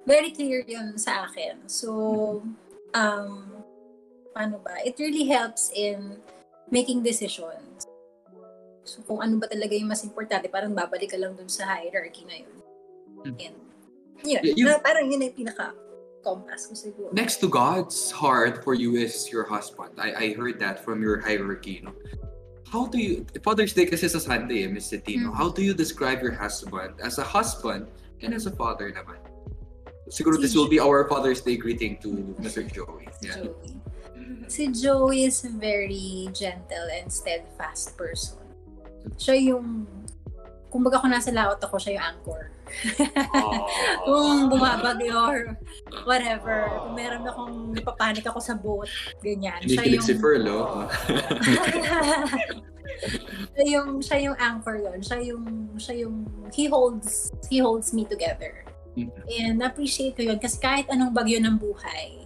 very 0.04 0.30
clear 0.32 0.64
yun 0.66 0.96
sa 0.96 1.28
akin 1.28 1.62
so 1.68 2.40
um 2.96 3.52
paano 4.32 4.58
ba 4.62 4.80
it 4.82 4.96
really 4.98 5.28
helps 5.28 5.70
in 5.74 6.18
making 6.70 7.02
decisions 7.04 7.84
so 8.88 9.04
kung 9.04 9.20
ano 9.20 9.36
ba 9.36 9.46
talaga 9.46 9.76
yung 9.76 9.88
mas 9.88 10.00
importante 10.02 10.48
parang 10.48 10.72
babalik 10.72 11.12
ka 11.12 11.18
lang 11.20 11.36
dun 11.36 11.48
sa 11.48 11.68
hierarchy 11.78 12.24
na 12.24 12.36
yun 12.42 12.56
and 13.24 13.38
yun 13.38 13.56
Yeah, 14.18 14.42
you- 14.42 14.66
na- 14.66 14.82
parang 14.82 15.06
yun 15.06 15.22
yung 15.22 15.36
pinaka 15.36 15.70
compass 16.26 16.66
ko 16.66 16.74
siguro 16.74 17.14
Next 17.14 17.38
to 17.38 17.46
God's 17.46 18.10
heart 18.10 18.66
for 18.66 18.74
you 18.74 18.98
is 18.98 19.30
your 19.30 19.46
husband. 19.46 19.94
I, 19.94 20.10
I 20.10 20.26
heard 20.34 20.58
that 20.58 20.82
from 20.82 20.98
your 20.98 21.22
hierarchy. 21.22 21.78
No? 21.86 21.94
How 22.68 22.86
do 22.86 22.98
you, 23.00 23.24
Father's 23.42 23.72
Day 23.72 23.86
kasi 23.86 24.08
sa 24.08 24.20
Sunday, 24.20 24.64
eh, 24.64 24.68
Miss 24.68 24.92
Cetino, 24.92 25.32
Mhm. 25.32 25.36
how 25.36 25.48
do 25.48 25.64
you 25.64 25.72
describe 25.72 26.20
your 26.20 26.36
husband 26.36 26.92
as 27.00 27.16
a 27.16 27.24
husband 27.24 27.88
and 28.20 28.36
as 28.36 28.44
a 28.44 28.52
father 28.52 28.92
naman? 28.92 29.16
Siguro 30.12 30.40
this 30.40 30.56
will 30.56 30.68
be 30.68 30.80
our 30.80 31.04
Father's 31.08 31.40
Day 31.40 31.56
greeting 31.56 32.00
to 32.00 32.32
Mr. 32.40 32.64
Joey. 32.64 33.08
Yeah. 33.20 33.44
Joey. 33.44 33.76
Si 34.48 34.68
Joey 34.72 35.28
is 35.28 35.44
a 35.44 35.52
very 35.52 36.28
gentle 36.32 36.88
and 36.88 37.12
steadfast 37.12 37.96
person. 37.96 38.40
Siya 39.20 39.36
yung, 39.52 39.84
kumbaga 40.68 41.00
kung 41.00 41.12
nasa 41.12 41.32
laot 41.32 41.60
ako, 41.60 41.76
siya 41.80 41.98
yung 41.98 42.06
anchor. 42.14 42.42
kung 44.06 44.52
bumabagyo 44.52 45.16
or 45.16 45.56
whatever, 46.04 46.68
kung 46.84 46.94
meron 46.94 47.24
akong 47.24 47.72
napapanik 47.72 48.26
ako 48.28 48.40
sa 48.40 48.54
boat, 48.54 48.88
ganyan. 49.24 49.60
Siya 49.64 49.84
Kinikilig 49.84 50.00
yung, 50.00 50.06
si 50.06 50.14
Pearl, 50.20 50.44
oh. 50.48 50.84
siya 53.56 53.64
yung, 53.64 53.88
siya 54.04 54.18
yung 54.28 54.36
anchor 54.36 54.76
yun. 54.76 54.98
Siya 55.00 55.18
yung, 55.24 55.44
siya 55.80 55.94
yung, 56.04 56.28
he 56.52 56.68
holds, 56.68 57.32
he 57.48 57.58
holds 57.58 57.96
me 57.96 58.04
together. 58.04 58.64
And 59.30 59.62
appreciate 59.62 60.18
ko 60.18 60.26
yun 60.26 60.42
kasi 60.42 60.58
kahit 60.58 60.90
anong 60.90 61.14
bagyo 61.14 61.38
ng 61.38 61.54
buhay, 61.54 62.18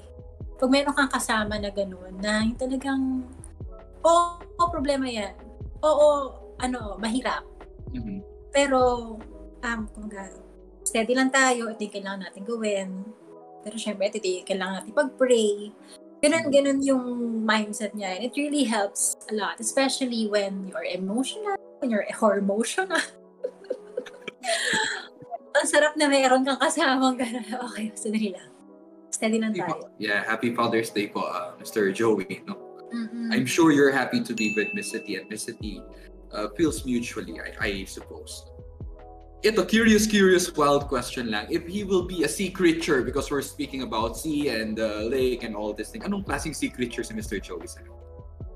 pag 0.57 0.71
meron 0.71 0.97
kang 0.97 1.13
kasama 1.13 1.61
na 1.61 1.69
gano'n, 1.69 2.17
na 2.23 2.47
yung 2.47 2.57
talagang, 2.57 3.27
oo, 4.01 4.41
oh, 4.41 4.69
problema 4.73 5.05
yan. 5.05 5.37
Oo, 5.83 6.33
ano, 6.63 6.97
mahirap. 6.97 7.45
Pero, 8.53 9.17
um, 9.65 9.81
kumbaga, 9.91 10.29
steady 10.85 11.17
lang 11.17 11.33
tayo, 11.33 11.73
ito 11.73 11.89
yung 11.89 11.95
kailangan 11.97 12.21
natin 12.29 12.45
gawin. 12.45 12.89
Pero 13.65 13.77
syempre, 13.81 14.13
ito 14.13 14.21
yung 14.21 14.45
kailangan 14.47 14.75
natin 14.85 14.93
pag-pray. 14.93 15.73
Ganun, 16.23 16.45
ganun 16.55 16.79
yung 16.85 17.05
mindset 17.43 17.97
niya. 17.97 18.15
And 18.15 18.29
it 18.29 18.37
really 18.39 18.63
helps 18.63 19.19
a 19.27 19.35
lot, 19.35 19.59
especially 19.59 20.29
when 20.31 20.71
you're 20.71 20.87
emotional, 20.87 21.59
when 21.81 21.91
you're 21.91 22.07
emotional. 22.07 22.87
Ang 25.59 25.67
sarap 25.67 25.99
na 25.99 26.07
meron 26.07 26.47
kang 26.47 26.61
kasamang 26.61 27.19
gano'n. 27.19 27.45
Okay, 27.73 27.91
sandali 27.97 28.37
lang. 28.37 28.51
Steady 29.13 29.39
lang 29.39 29.53
tayo. 29.53 29.91
Yeah, 30.01 30.25
happy 30.25 30.55
Father's 30.55 30.91
Day 30.91 31.11
po, 31.11 31.27
uh, 31.27 31.53
Mr. 31.61 31.93
Joey. 31.93 32.43
No? 32.49 32.57
Mm-mm. 32.93 33.33
I'm 33.33 33.47
sure 33.49 33.73
you're 33.73 33.93
happy 33.93 34.21
to 34.21 34.33
be 34.33 34.53
with 34.57 34.73
Miss 34.77 34.93
City 34.93 35.17
and 35.17 35.29
Miss 35.29 35.45
City 35.49 35.81
uh, 36.33 36.49
feels 36.57 36.85
mutually, 36.85 37.41
I, 37.41 37.53
I 37.61 37.85
suppose. 37.85 38.45
Ito, 39.43 39.67
curious, 39.67 40.07
curious, 40.07 40.55
wild 40.55 40.87
question 40.87 41.31
lang. 41.31 41.51
If 41.51 41.67
he 41.67 41.83
will 41.83 42.07
be 42.07 42.23
a 42.23 42.31
sea 42.31 42.51
creature, 42.51 43.03
because 43.03 43.31
we're 43.31 43.43
speaking 43.43 43.83
about 43.83 44.17
sea 44.17 44.55
and 44.55 44.79
uh, 44.79 45.03
lake 45.11 45.43
and 45.43 45.57
all 45.57 45.75
this 45.75 45.91
thing, 45.91 46.07
anong 46.07 46.23
klaseng 46.25 46.55
sea 46.55 46.71
creature 46.71 47.03
si 47.03 47.11
Mr. 47.15 47.43
Joey 47.43 47.67
sa'yo? 47.67 47.91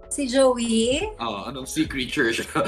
Si 0.06 0.30
Joey, 0.30 1.02
Oh, 1.18 1.50
anong 1.50 1.66
sea 1.66 1.90
creature 1.90 2.30
siya? 2.30 2.46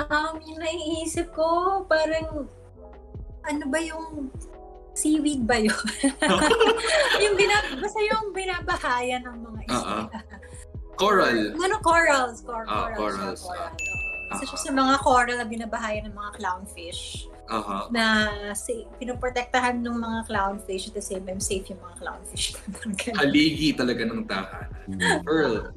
um, 0.00 0.34
yung 0.40 0.60
naiisip 0.64 1.28
ko, 1.36 1.84
parang, 1.84 2.48
ano 3.44 3.64
ba 3.68 3.76
yung 3.76 4.32
seaweed 4.96 5.44
ba 5.44 5.60
yun? 5.60 5.76
yung 7.22 7.36
binab 7.36 7.64
basta 7.76 8.00
yung 8.00 8.32
binabahayan 8.32 9.22
ng 9.28 9.38
mga 9.44 9.60
isda. 9.68 9.76
Oo. 9.76 10.00
Coral. 10.96 11.52
Ano, 11.54 11.76
corals. 11.80 12.40
Cor- 12.40 12.64
Ah, 12.66 12.90
corals. 12.92 12.98
corals. 12.98 13.40
siya, 13.40 13.52
coral. 13.52 13.72
Isa 14.26 14.42
Ah. 14.42 14.48
siya 14.48 14.58
sa 14.58 14.70
mga 14.72 14.94
coral 15.00 15.36
na 15.38 15.46
binabahayan 15.46 16.10
ng 16.10 16.16
mga 16.16 16.30
clownfish 16.34 17.30
Aha. 17.46 17.86
na 17.94 18.04
si, 18.52 18.82
pinoprotektahan 18.98 19.78
ng 19.78 19.96
mga 19.96 20.18
clownfish 20.26 20.90
at 20.90 20.94
the 20.94 21.04
same 21.04 21.22
time 21.22 21.38
safe 21.38 21.62
yung 21.70 21.78
mga 21.78 21.94
clownfish. 22.02 22.58
Haligi 23.22 23.70
talaga 23.72 24.02
ng 24.02 24.26
tahanan. 24.26 25.22
Pearl. 25.22 25.70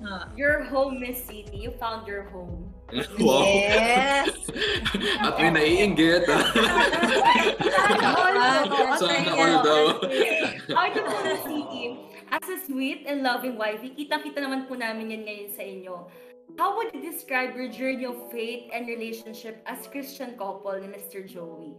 Ah. 0.00 0.24
Your 0.32 0.64
home, 0.72 0.96
Miss 0.96 1.20
City. 1.28 1.60
You 1.60 1.76
found 1.76 2.08
your 2.08 2.24
home. 2.32 2.72
wow. 3.20 3.44
Yes! 3.44 4.32
At 5.20 5.36
may 5.36 5.52
naiinggit. 5.52 6.24
Sana 8.96 9.30
all 9.36 9.56
daw. 9.60 9.82
Art 10.72 10.96
of 10.96 11.04
the 11.20 11.36
City. 11.44 12.00
As 12.30 12.46
a 12.46 12.62
sweet 12.62 13.10
and 13.10 13.26
loving 13.26 13.58
wifey, 13.58 13.90
kitang-kita 13.90 14.38
naman 14.38 14.70
po 14.70 14.78
namin 14.78 15.10
yan 15.10 15.22
ngayon 15.26 15.50
sa 15.50 15.66
inyo. 15.66 16.06
How 16.54 16.78
would 16.78 16.94
you 16.94 17.02
describe 17.02 17.58
your 17.58 17.66
journey 17.66 18.06
of 18.06 18.30
faith 18.30 18.70
and 18.70 18.86
relationship 18.86 19.58
as 19.66 19.90
Christian 19.90 20.38
couple 20.38 20.78
ni 20.78 20.86
Mr. 20.86 21.26
Joey? 21.26 21.74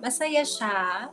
Masaya 0.00 0.40
siya. 0.40 1.12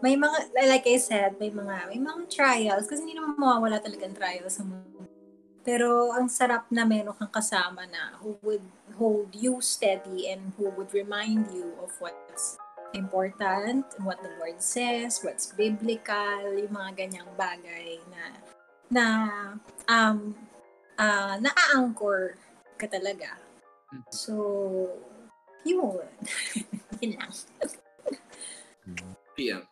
May 0.00 0.16
mga, 0.16 0.56
like 0.64 0.88
I 0.88 0.96
said, 0.96 1.36
may 1.36 1.52
mga, 1.52 1.92
may 1.92 2.00
mga 2.00 2.32
trials. 2.32 2.88
Kasi 2.88 3.04
hindi 3.04 3.20
naman 3.20 3.36
mawawala 3.36 3.84
talagang 3.84 4.16
trials 4.16 4.56
sa 4.56 4.64
mundo. 4.64 5.04
Pero 5.60 6.16
ang 6.16 6.32
sarap 6.32 6.72
na 6.72 6.88
meron 6.88 7.12
kang 7.20 7.28
kasama 7.28 7.84
na 7.84 8.16
who 8.24 8.40
would 8.40 8.64
hold 8.96 9.28
you 9.36 9.60
steady 9.60 10.32
and 10.32 10.56
who 10.56 10.72
would 10.72 10.88
remind 10.96 11.52
you 11.52 11.76
of 11.84 11.92
what's 12.00 12.56
important, 12.94 13.84
what 14.00 14.22
the 14.22 14.32
Lord 14.40 14.60
says, 14.62 15.20
what's 15.22 15.52
biblical, 15.52 16.54
yung 16.56 16.72
mga 16.72 16.90
ganyang 16.96 17.30
bagay 17.36 18.00
na 18.08 18.22
na 18.88 19.04
um 19.88 20.32
uh, 20.96 21.36
naa-anchor 21.38 22.34
ka 22.80 22.86
talaga. 22.88 23.36
So, 24.12 24.34
yun. 25.64 26.04
yun 27.00 27.12
lang. 27.16 27.32
PM. 29.36 29.62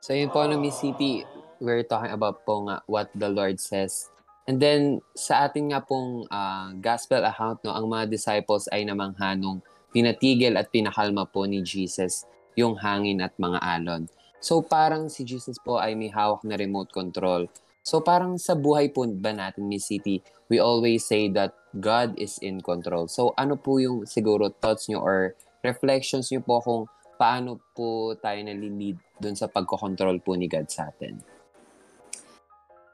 So 0.00 0.16
yun 0.16 0.32
po, 0.32 0.48
no, 0.48 0.56
Miss 0.56 0.80
City, 0.80 1.28
we're 1.60 1.84
talking 1.84 2.14
about 2.14 2.46
po 2.48 2.64
nga 2.64 2.80
what 2.88 3.12
the 3.12 3.28
Lord 3.28 3.60
says. 3.60 4.08
And 4.48 4.56
then, 4.56 5.04
sa 5.12 5.44
ating 5.44 5.76
nga 5.76 5.84
pong 5.84 6.24
ah, 6.32 6.72
gospel 6.80 7.20
account, 7.20 7.60
no, 7.60 7.76
ang 7.76 7.84
mga 7.92 8.08
disciples 8.08 8.64
ay 8.72 8.88
namangha 8.88 9.36
nung 9.36 9.60
pinatigil 9.92 10.54
at 10.56 10.68
pinakalma 10.68 11.24
po 11.28 11.48
ni 11.48 11.64
Jesus 11.64 12.28
yung 12.58 12.74
hangin 12.76 13.22
at 13.22 13.32
mga 13.38 13.58
alon. 13.62 14.10
So 14.38 14.62
parang 14.62 15.10
si 15.10 15.26
Jesus 15.26 15.58
po 15.58 15.82
ay 15.82 15.98
may 15.98 16.10
hawak 16.10 16.46
na 16.46 16.54
remote 16.54 16.90
control. 16.94 17.50
So 17.82 18.04
parang 18.04 18.36
sa 18.36 18.52
buhay 18.52 18.92
po 18.92 19.06
ba 19.08 19.32
natin, 19.34 19.66
Miss 19.66 19.88
City, 19.88 20.20
we 20.46 20.60
always 20.60 21.06
say 21.06 21.32
that 21.32 21.56
God 21.74 22.14
is 22.20 22.38
in 22.44 22.60
control. 22.60 23.08
So 23.08 23.34
ano 23.34 23.56
po 23.56 23.82
yung 23.82 24.06
siguro 24.06 24.52
thoughts 24.52 24.86
nyo 24.86 25.00
or 25.02 25.34
reflections 25.64 26.30
nyo 26.30 26.44
po 26.44 26.60
kung 26.62 26.82
paano 27.18 27.58
po 27.74 28.14
tayo 28.14 28.38
nalilid 28.46 28.98
dun 29.18 29.34
sa 29.34 29.50
pagkocontrol 29.50 30.22
po 30.22 30.38
ni 30.38 30.46
God 30.46 30.70
sa 30.70 30.92
atin? 30.92 31.18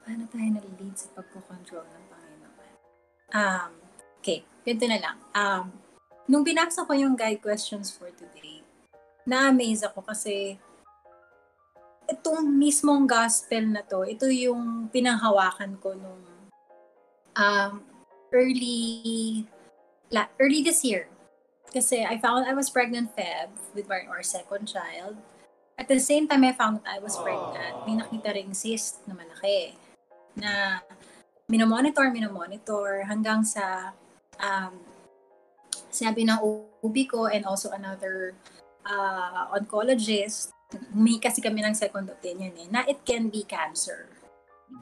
Paano 0.05 0.25
tayo 0.33 0.49
nalilid 0.49 0.97
sa 0.97 1.13
pagkocontrol 1.13 1.85
ng 1.85 2.05
Panginoon? 2.09 2.73
Um, 3.37 3.71
okay, 4.21 4.45
ganito 4.65 4.87
na 4.89 4.99
lang. 5.01 5.17
Um, 5.37 5.65
nung 6.29 6.45
binasa 6.45 6.85
ko 6.85 6.93
yung 6.97 7.17
guide 7.17 7.41
questions 7.41 7.93
for 7.93 8.09
today, 8.15 8.65
na-amaze 9.25 9.85
ako 9.85 10.05
kasi 10.05 10.57
itong 12.09 12.45
mismong 12.45 13.09
gospel 13.09 13.65
na 13.65 13.81
to, 13.85 14.05
ito 14.05 14.29
yung 14.29 14.89
pinanghawakan 14.93 15.81
ko 15.81 15.97
nung 15.97 16.23
um, 17.37 17.73
early 18.33 19.45
la, 20.13 20.29
early 20.41 20.61
this 20.61 20.85
year. 20.85 21.09
Kasi 21.73 22.05
I 22.05 22.21
found 22.21 22.47
I 22.47 22.55
was 22.55 22.71
pregnant 22.71 23.17
Feb 23.17 23.51
with 23.75 23.89
my 23.89 24.07
our 24.07 24.23
second 24.23 24.71
child. 24.71 25.17
At 25.75 25.91
the 25.91 25.99
same 25.99 26.31
time 26.31 26.47
I 26.47 26.55
found 26.55 26.85
that 26.85 26.87
I 26.87 27.03
was 27.03 27.19
pregnant, 27.19 27.83
may 27.83 27.99
nakita 27.99 28.31
ring 28.31 28.55
cyst 28.55 29.03
na 29.11 29.19
malaki 29.19 29.75
na 30.39 30.79
minomonitor, 31.51 32.07
minomonitor 32.15 33.03
hanggang 33.11 33.43
sa 33.43 33.91
um, 34.39 34.94
sinabi 35.95 36.27
ng 36.27 36.39
OB 36.83 36.97
ko 37.07 37.31
and 37.31 37.47
also 37.47 37.71
another 37.71 38.35
uh, 38.85 39.55
oncologist, 39.55 40.51
may 40.91 41.23
kasi 41.23 41.39
kami 41.39 41.63
ng 41.63 41.75
second 41.75 42.11
opinion 42.11 42.51
eh, 42.59 42.67
na 42.67 42.83
it 42.91 43.01
can 43.07 43.31
be 43.31 43.47
cancer. 43.47 44.11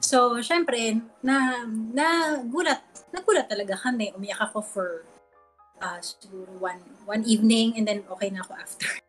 So, 0.01 0.41
syempre, 0.41 1.05
na, 1.21 1.67
na 1.69 2.39
gulat, 2.49 2.81
nagulat 3.13 3.45
talaga 3.45 3.77
kami. 3.77 4.09
Umiyak 4.17 4.49
ako 4.49 4.59
for 4.65 4.89
uh, 5.83 5.99
siguro 6.01 6.49
one, 6.57 6.81
one 7.05 7.21
evening 7.29 7.77
and 7.77 7.85
then 7.85 8.01
okay 8.09 8.33
na 8.33 8.41
ako 8.41 8.53
after. 8.57 8.89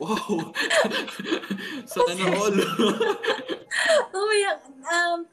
Wow. 0.00 0.50
Sana 1.92 2.24
all. 2.34 2.56
Umiyak. 4.16 4.58
Um, 4.80 5.28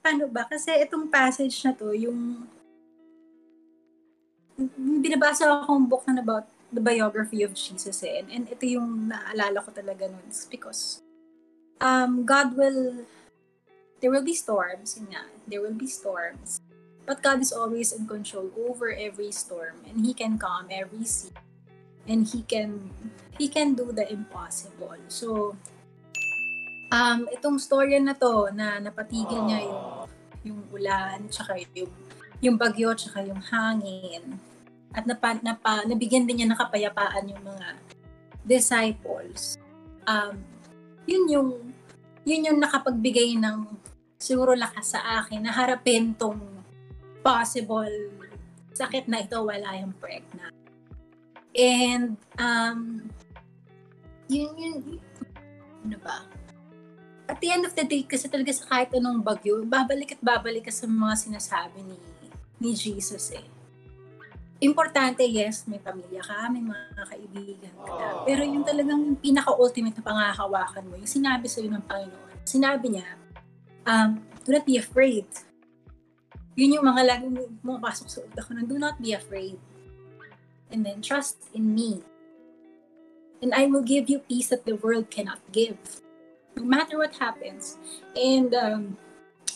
paano 0.00 0.24
ba? 0.32 0.48
Kasi 0.48 0.72
itong 0.82 1.12
passage 1.12 1.60
na 1.62 1.76
to, 1.76 1.92
yung 1.92 2.48
binabasa 4.78 5.64
akong 5.64 5.88
book 5.88 6.04
na 6.08 6.20
about 6.20 6.46
the 6.72 6.80
biography 6.80 7.42
of 7.44 7.52
Jesus 7.52 8.02
eh. 8.02 8.20
And, 8.20 8.28
and 8.32 8.44
ito 8.48 8.64
yung 8.64 9.12
naalala 9.12 9.60
ko 9.60 9.70
talaga 9.70 10.08
nun. 10.08 10.24
It's 10.28 10.48
because 10.48 11.04
um, 11.80 12.24
God 12.24 12.56
will, 12.56 13.04
there 14.00 14.10
will 14.10 14.24
be 14.24 14.34
storms. 14.34 14.96
Yun 14.96 15.12
nga, 15.12 15.28
there 15.46 15.60
will 15.60 15.76
be 15.76 15.86
storms. 15.86 16.60
But 17.04 17.20
God 17.20 17.42
is 17.42 17.52
always 17.52 17.92
in 17.92 18.06
control 18.06 18.48
over 18.56 18.94
every 18.94 19.32
storm. 19.32 19.84
And 19.84 20.06
He 20.06 20.14
can 20.14 20.38
calm 20.38 20.70
every 20.70 21.04
sea. 21.04 21.34
And 22.08 22.26
He 22.26 22.42
can, 22.42 22.90
He 23.36 23.48
can 23.48 23.74
do 23.74 23.92
the 23.92 24.08
impossible. 24.08 24.96
So, 25.08 25.56
um, 26.92 27.28
itong 27.32 27.58
storya 27.60 28.00
na 28.00 28.14
to, 28.14 28.48
na 28.54 28.78
napatigil 28.78 29.44
niya 29.44 29.66
yung, 29.66 29.84
yung 30.46 30.60
ulan, 30.72 31.26
tsaka 31.28 31.58
yung, 31.74 31.90
yung 32.42 32.58
bagyo, 32.58 32.92
tsaka 32.92 33.22
yung 33.22 33.38
hangin. 33.38 34.36
At 34.92 35.06
napa, 35.06 35.38
napa, 35.40 35.86
nabigyan 35.88 36.26
din 36.26 36.42
niya 36.42 36.50
ng 36.52 36.60
kapayapaan 36.60 37.30
yung 37.30 37.42
mga 37.46 37.68
disciples. 38.44 39.56
Um, 40.04 40.42
yun 41.06 41.24
yung, 41.30 41.50
yun 42.26 42.46
yung 42.52 42.58
nakapagbigay 42.58 43.38
ng 43.38 43.70
siguro 44.18 44.52
lakas 44.58 44.98
sa 44.98 45.22
akin 45.22 45.46
na 45.46 45.54
harapin 45.54 46.12
tong 46.18 46.38
possible 47.22 47.90
sakit 48.72 49.06
na 49.06 49.22
ito 49.22 49.36
wala 49.38 49.78
yung 49.78 49.92
pregnant. 50.00 50.56
And, 51.52 52.16
um, 52.40 53.04
yun, 54.26 54.52
yun, 54.56 54.76
ano 55.84 55.96
ba? 56.00 56.24
At 57.28 57.38
the 57.40 57.52
end 57.52 57.68
of 57.68 57.76
the 57.76 57.84
day, 57.84 58.04
kasi 58.08 58.28
talaga 58.28 58.52
sa 58.56 58.64
kahit 58.68 58.96
anong 58.96 59.20
bagyo, 59.20 59.60
babalik 59.68 60.16
at 60.16 60.20
babalik 60.24 60.68
ka 60.68 60.72
sa 60.72 60.88
mga 60.88 61.14
sinasabi 61.16 61.84
ni, 61.84 62.00
ni 62.62 62.78
Jesus 62.78 63.34
eh. 63.34 63.42
Importante, 64.62 65.26
yes, 65.26 65.66
may 65.66 65.82
pamilya 65.82 66.22
ka, 66.22 66.46
may 66.46 66.62
mga 66.62 67.02
kaibigan 67.02 67.74
ka. 67.82 68.22
Pero 68.22 68.46
yung 68.46 68.62
talagang 68.62 69.18
pinaka-ultimate 69.18 69.98
na 69.98 70.06
pangahawakan 70.06 70.86
mo, 70.86 70.94
yung 70.94 71.10
sinabi 71.10 71.50
sa'yo 71.50 71.66
ng 71.66 71.82
Panginoon. 71.82 72.46
Sinabi 72.46 72.94
niya, 72.94 73.18
um, 73.82 74.22
do 74.46 74.54
not 74.54 74.62
be 74.62 74.78
afraid. 74.78 75.26
Yun 76.54 76.78
yung 76.78 76.86
mga 76.86 77.02
laging 77.10 77.58
pumapasok 77.58 78.06
sa 78.06 78.22
utak 78.22 78.46
ko 78.46 78.54
na, 78.54 78.62
do 78.62 78.78
not 78.78 79.02
be 79.02 79.10
afraid. 79.10 79.58
And 80.70 80.86
then, 80.86 81.02
trust 81.02 81.50
in 81.50 81.74
me. 81.74 82.06
And 83.42 83.50
I 83.50 83.66
will 83.66 83.82
give 83.82 84.06
you 84.06 84.22
peace 84.22 84.54
that 84.54 84.62
the 84.62 84.78
world 84.78 85.10
cannot 85.10 85.42
give. 85.50 85.74
No 86.54 86.62
matter 86.62 87.02
what 87.02 87.18
happens. 87.18 87.82
And, 88.14 88.54
um, 88.54 88.94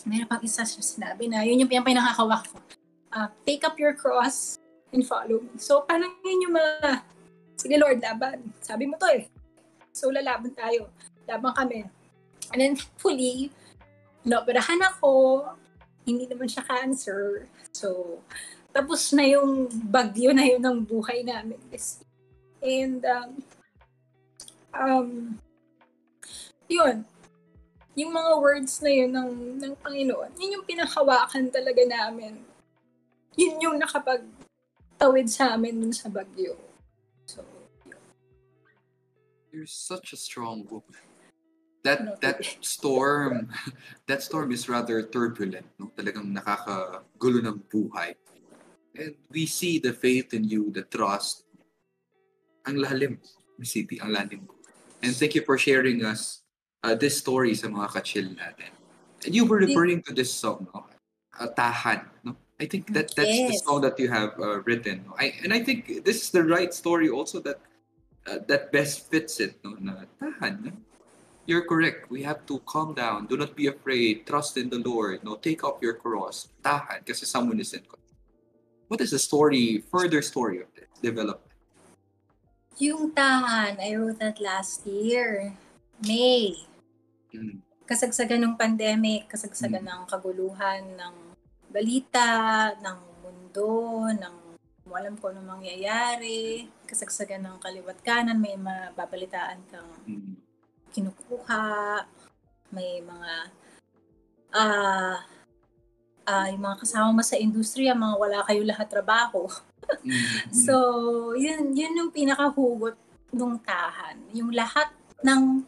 meron 0.03 0.27
pang 0.27 0.43
isa 0.43 0.67
siya 0.67 0.83
sinabi 0.83 1.31
na, 1.31 1.47
yun 1.47 1.63
yung 1.63 1.71
pinakakawak 1.71 2.43
ko. 2.51 2.59
Uh, 3.11 3.27
take 3.47 3.63
up 3.63 3.79
your 3.79 3.95
cross 3.95 4.59
and 4.91 5.03
follow 5.05 5.43
me. 5.43 5.55
So, 5.57 5.83
parang 5.83 6.15
yun 6.23 6.47
yung 6.47 6.55
mga, 6.55 7.03
sige 7.55 7.75
Lord, 7.79 7.99
laban. 8.03 8.53
Sabi 8.59 8.87
mo 8.87 8.99
to 8.99 9.07
eh. 9.11 9.25
So, 9.95 10.11
lalaban 10.13 10.53
tayo. 10.53 10.91
Laban 11.25 11.53
kami. 11.55 11.87
And 12.53 12.59
then, 12.61 12.75
fully, 12.99 13.51
naoperahan 14.23 14.79
ako. 14.83 15.43
Hindi 16.07 16.27
naman 16.27 16.47
siya 16.47 16.63
cancer. 16.63 17.47
So, 17.75 18.19
tapos 18.71 19.11
na 19.11 19.25
yung 19.25 19.67
bagyo 19.89 20.31
na 20.31 20.45
yun 20.45 20.61
ng 20.61 20.85
buhay 20.85 21.25
namin. 21.25 21.59
And, 22.61 23.01
um, 23.03 23.31
um, 24.71 25.09
yun, 26.69 27.03
yung 27.97 28.11
mga 28.13 28.31
words 28.37 28.77
na 28.85 28.91
yun 28.93 29.11
ng, 29.11 29.31
ng 29.57 29.73
Panginoon, 29.81 30.31
yun 30.37 30.61
yung 30.61 30.65
pinakawakan 30.69 31.49
talaga 31.49 31.81
namin. 31.83 32.37
Yun 33.37 33.61
yung 33.61 33.77
nakapagtawid 33.77 35.29
sa 35.29 35.53
amin 35.53 35.77
dun 35.77 35.93
sa 35.93 36.09
bagyo. 36.09 36.57
So, 37.29 37.45
yun. 37.85 38.01
You're 39.53 39.69
such 39.69 40.11
a 40.11 40.17
strong 40.17 40.65
woman. 40.65 41.05
That 41.85 42.19
that 42.19 42.41
storm, 42.65 43.53
that 44.09 44.25
storm 44.25 44.49
is 44.51 44.65
rather 44.65 45.05
turbulent, 45.05 45.69
no? 45.77 45.93
Talagang 45.93 46.33
nakakagulo 46.33 47.39
ng 47.45 47.57
buhay. 47.69 48.17
And 48.97 49.13
we 49.29 49.45
see 49.45 49.77
the 49.77 49.93
faith 49.93 50.33
in 50.33 50.49
you, 50.49 50.73
the 50.73 50.81
trust. 50.81 51.45
Ang 52.65 52.81
lalim, 52.81 53.21
Miss 53.61 53.77
City, 53.77 54.01
ang 54.01 54.17
lalim. 54.17 54.49
And 55.05 55.13
thank 55.13 55.37
you 55.37 55.45
for 55.45 55.61
sharing 55.61 56.01
us 56.01 56.41
uh, 56.81 56.97
this 56.97 57.21
story 57.21 57.53
sa 57.53 57.69
mga 57.69 57.93
kachil 57.93 58.33
natin. 58.33 58.73
And 59.21 59.37
you 59.37 59.45
were 59.45 59.61
referring 59.61 60.01
to 60.09 60.11
this 60.17 60.33
song, 60.33 60.65
no? 60.73 60.89
Uh, 61.37 61.53
Tahan, 61.53 62.01
no? 62.25 62.33
I 62.59 62.65
think 62.65 62.89
that 62.93 63.13
that's 63.13 63.29
yes. 63.29 63.51
the 63.51 63.57
song 63.69 63.81
that 63.81 63.99
you 63.99 64.09
have 64.09 64.33
uh, 64.39 64.61
written. 64.65 65.05
I, 65.17 65.33
and 65.43 65.53
I 65.53 65.61
think 65.61 66.03
this 66.03 66.23
is 66.25 66.29
the 66.31 66.43
right 66.43 66.73
story 66.73 67.09
also 67.09 67.39
that 67.41 67.61
uh, 68.25 68.39
that 68.49 68.71
best 68.71 69.11
fits 69.11 69.39
it. 69.39 69.61
No? 69.63 69.77
Na, 69.77 70.09
tahan, 70.17 70.65
no? 70.65 70.71
you're 71.45 71.69
correct. 71.69 72.09
We 72.09 72.23
have 72.23 72.45
to 72.49 72.57
calm 72.65 72.97
down. 72.97 73.27
Do 73.27 73.37
not 73.37 73.55
be 73.55 73.67
afraid. 73.67 74.25
Trust 74.25 74.57
in 74.57 74.69
the 74.69 74.81
Lord. 74.81 75.23
No, 75.23 75.37
take 75.37 75.63
up 75.63 75.81
your 75.85 76.01
cross. 76.01 76.49
Tahan 76.65 77.05
kasi 77.05 77.29
someone 77.29 77.61
is 77.61 77.73
in 77.77 77.85
control. 77.85 78.01
What 78.89 79.01
is 79.01 79.11
the 79.11 79.19
story, 79.19 79.83
further 79.91 80.21
story 80.21 80.65
of 80.65 80.69
this 80.73 80.89
development? 80.97 81.53
Yung 82.77 83.11
tahan, 83.11 83.77
I 83.77 83.93
wrote 83.97 84.17
that 84.17 84.41
last 84.41 84.85
year. 84.85 85.53
May. 86.01 86.57
Mm. 87.33 87.61
Kasagsagan 87.85 88.43
ng 88.43 88.55
pandemic, 88.57 89.29
kasagsagan 89.29 89.85
mm. 89.85 89.91
ng 89.91 90.01
kaguluhan, 90.07 90.83
ng 90.95 91.26
balita, 91.71 92.73
ng 92.79 92.99
mundo, 93.23 94.07
ng 94.11 94.35
alam 94.87 95.13
ko 95.19 95.29
anong 95.29 95.59
mangyayari, 95.59 96.65
kasagsagan 96.89 97.43
ng 97.43 97.61
kaliwat 97.61 98.01
kanan, 98.01 98.41
may 98.41 98.57
mababalitaan 98.57 99.61
kang 99.69 99.91
mm 100.07 100.33
kinukuha, 100.87 102.01
may 102.73 103.05
mga 103.05 103.33
ah 104.49 105.13
uh, 105.13 105.17
uh, 106.27 106.47
yung 106.51 106.63
mga 106.63 106.77
kasama 106.83 107.15
mo 107.15 107.23
sa 107.23 107.39
industriya, 107.39 107.95
mga 107.95 108.15
wala 108.19 108.39
kayo 108.43 108.61
lahat 108.67 108.87
trabaho. 108.91 109.47
mm-hmm. 109.47 110.51
So, 110.65 110.75
yun, 111.39 111.71
yun 111.71 111.95
yung 111.95 112.11
pinakahugot 112.11 112.99
ng 113.31 113.55
tahan. 113.63 114.17
Yung 114.35 114.51
lahat 114.51 114.91
ng 115.23 115.63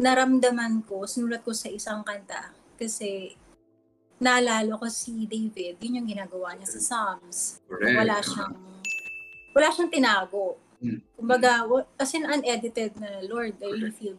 naramdaman 0.00 0.82
ko, 0.88 1.04
sinulat 1.04 1.44
ko 1.44 1.52
sa 1.52 1.68
isang 1.68 2.00
kanta. 2.02 2.50
Kasi, 2.80 3.36
naalala 4.22 4.78
ko 4.78 4.86
si 4.90 5.26
David, 5.26 5.82
yun 5.82 6.02
yung 6.02 6.08
ginagawa 6.08 6.54
niya 6.54 6.68
sa 6.78 6.80
Psalms. 6.80 7.60
Correct. 7.66 7.96
Wala 7.98 8.16
siyang, 8.22 8.56
wala 9.54 9.68
siyang 9.74 9.90
tinago. 9.90 10.56
Mm. 10.78 11.00
Kumbaga, 11.16 11.64
as 11.98 12.12
in 12.14 12.28
unedited 12.28 12.94
na, 13.00 13.24
Lord, 13.26 13.58
I 13.62 13.66
really 13.72 13.94
feel 13.94 14.16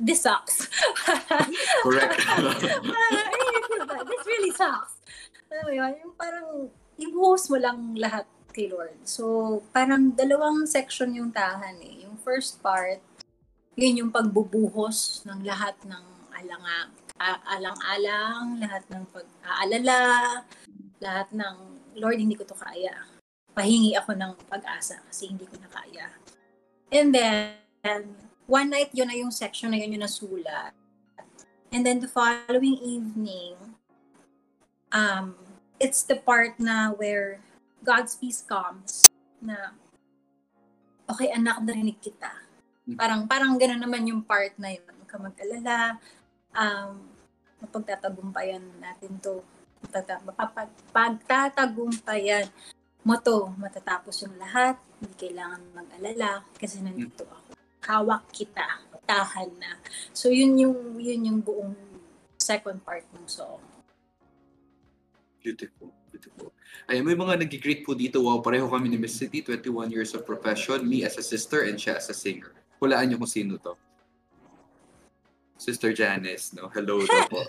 this 0.00 0.24
sucks. 0.24 0.66
Correct. 1.84 2.16
this 4.08 4.22
really 4.24 4.52
sucks. 4.56 4.96
Alam 5.52 5.62
mo 5.66 5.72
yun, 5.76 5.92
yung 6.00 6.14
parang 6.16 6.48
ibuhos 6.96 7.52
mo 7.52 7.60
lang 7.60 7.94
lahat 8.00 8.24
kay 8.50 8.72
Lord. 8.72 8.96
So, 9.04 9.60
parang 9.70 10.16
dalawang 10.16 10.66
section 10.66 11.14
yung 11.14 11.30
tahan 11.30 11.78
eh. 11.84 12.08
Yung 12.08 12.16
first 12.22 12.58
part, 12.64 12.98
yun 13.76 14.06
yung 14.06 14.10
pagbubuhos 14.10 15.22
ng 15.28 15.44
lahat 15.44 15.76
ng 15.86 16.04
alanga, 16.34 16.88
alang-alang, 17.20 18.56
lahat 18.56 18.82
ng 18.88 19.04
pag-aalala, 19.12 20.00
lahat 21.04 21.28
ng, 21.36 21.56
Lord, 22.00 22.16
hindi 22.16 22.32
ko 22.32 22.48
to 22.48 22.56
kaya. 22.56 22.96
Pahingi 23.52 23.92
ako 23.98 24.16
ng 24.16 24.32
pag-asa 24.48 25.04
kasi 25.04 25.28
hindi 25.28 25.44
ko 25.44 25.60
na 25.60 25.68
kaya. 25.68 26.08
And 26.88 27.12
then, 27.12 28.16
one 28.48 28.72
night 28.72 28.90
yun 28.96 29.12
na 29.12 29.16
yung 29.20 29.30
section 29.30 29.70
na 29.70 29.78
yun 29.78 29.94
yung 29.94 30.04
nasulat. 30.04 30.72
And 31.70 31.86
then 31.86 32.02
the 32.02 32.10
following 32.10 32.80
evening, 32.82 33.54
um, 34.90 35.38
it's 35.78 36.02
the 36.02 36.18
part 36.18 36.58
na 36.58 36.90
where 36.90 37.38
God's 37.86 38.18
peace 38.18 38.42
comes 38.42 39.08
na 39.38 39.72
okay 41.06 41.30
anak 41.30 41.62
narinig 41.62 42.02
kita. 42.02 42.30
Hmm. 42.90 42.98
Parang 42.98 43.20
parang 43.30 43.54
gano'n 43.54 43.80
naman 43.80 44.02
yung 44.10 44.26
part 44.26 44.52
na 44.58 44.74
yun. 44.74 44.82
Huwag 44.82 45.08
ka 45.08 45.16
mag-alala. 45.16 45.96
Um, 46.54 47.06
mapagtatagumpayan 47.60 48.62
natin 48.80 49.18
to. 49.22 49.44
Pagtatagumpayan 50.92 52.46
mo 53.04 53.16
to. 53.20 53.52
Matatapos 53.56 54.26
yung 54.26 54.36
lahat. 54.40 54.76
Hindi 55.00 55.14
kailangan 55.16 55.60
mag-alala 55.72 56.44
kasi 56.56 56.80
nandito 56.84 57.24
ako 57.24 57.50
hawak 57.84 58.28
kita, 58.30 58.66
tahan 59.08 59.50
na. 59.58 59.80
So 60.12 60.30
yun 60.30 60.54
yung 60.60 61.00
yun 61.00 61.26
yung 61.26 61.38
buong 61.40 61.74
second 62.38 62.78
part 62.84 63.02
ng 63.10 63.26
song. 63.26 63.58
Beautiful. 65.40 65.90
Beautiful. 66.12 66.52
Ay, 66.86 67.00
may 67.00 67.16
mga 67.16 67.40
nag-greet 67.40 67.82
po 67.86 67.96
dito. 67.96 68.20
Wow, 68.22 68.44
pareho 68.44 68.66
kami 68.68 68.92
ni 68.92 68.98
Miss 69.00 69.16
City, 69.16 69.40
21 69.42 69.90
years 69.90 70.12
of 70.12 70.26
profession, 70.26 70.84
me 70.84 71.06
as 71.06 71.16
a 71.16 71.24
sister 71.24 71.64
and 71.64 71.80
siya 71.80 71.96
as 71.96 72.10
a 72.12 72.16
singer. 72.16 72.52
Hulaan 72.82 73.10
niyo 73.10 73.16
kung 73.18 73.30
sino 73.30 73.56
to. 73.56 73.74
Sister 75.60 75.92
Janice, 75.92 76.56
no? 76.56 76.72
Hello 76.72 77.04
daw 77.06 77.28
po. 77.28 77.44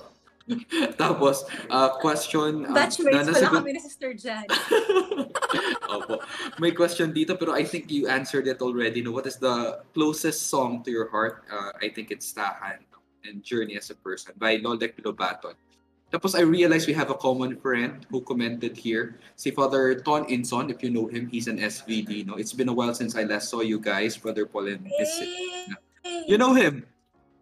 Tapos, 1.00 1.48
uh, 1.72 1.96
question... 2.04 2.68
Um, 2.68 2.76
Batchmates 2.76 3.32
na, 3.32 3.34
pala 3.40 3.64
kami 3.64 3.72
ni 3.78 3.80
Sister 3.80 4.12
Jan. 4.12 4.44
Opo. 5.96 6.20
May 6.60 6.76
question 6.76 7.16
dito 7.16 7.40
pero 7.40 7.56
I 7.56 7.64
think 7.64 7.88
you 7.88 8.12
answered 8.12 8.52
it 8.52 8.60
already. 8.60 9.00
No? 9.00 9.16
What 9.16 9.28
is 9.28 9.40
the 9.40 9.80
closest 9.96 10.52
song 10.52 10.84
to 10.84 10.92
your 10.92 11.08
heart? 11.08 11.48
Uh, 11.48 11.72
I 11.80 11.88
think 11.88 12.12
it's 12.12 12.28
Tahan 12.36 12.84
and 13.24 13.40
Journey 13.46 13.78
as 13.78 13.90
a 13.94 13.96
Person 13.96 14.36
by 14.36 14.60
Lolek 14.60 15.00
Lobaton. 15.00 15.56
Tapos 16.12 16.36
I 16.36 16.44
realized 16.44 16.92
we 16.92 16.98
have 16.98 17.08
a 17.08 17.16
common 17.16 17.56
friend 17.56 18.04
who 18.12 18.20
commented 18.20 18.76
here. 18.76 19.16
Si 19.40 19.56
Father 19.56 19.96
Ton 20.04 20.28
Inson, 20.28 20.68
if 20.68 20.84
you 20.84 20.92
know 20.92 21.08
him, 21.08 21.32
he's 21.32 21.48
an 21.48 21.64
SVD. 21.64 22.28
No? 22.28 22.36
It's 22.36 22.52
been 22.52 22.68
a 22.68 22.76
while 22.76 22.92
since 22.92 23.16
I 23.16 23.24
last 23.24 23.48
saw 23.48 23.64
you 23.64 23.80
guys, 23.80 24.20
Brother 24.20 24.44
Paul 24.44 24.68
and 24.68 24.84
Hey. 24.92 26.28
You 26.28 26.36
know 26.36 26.52
him? 26.52 26.84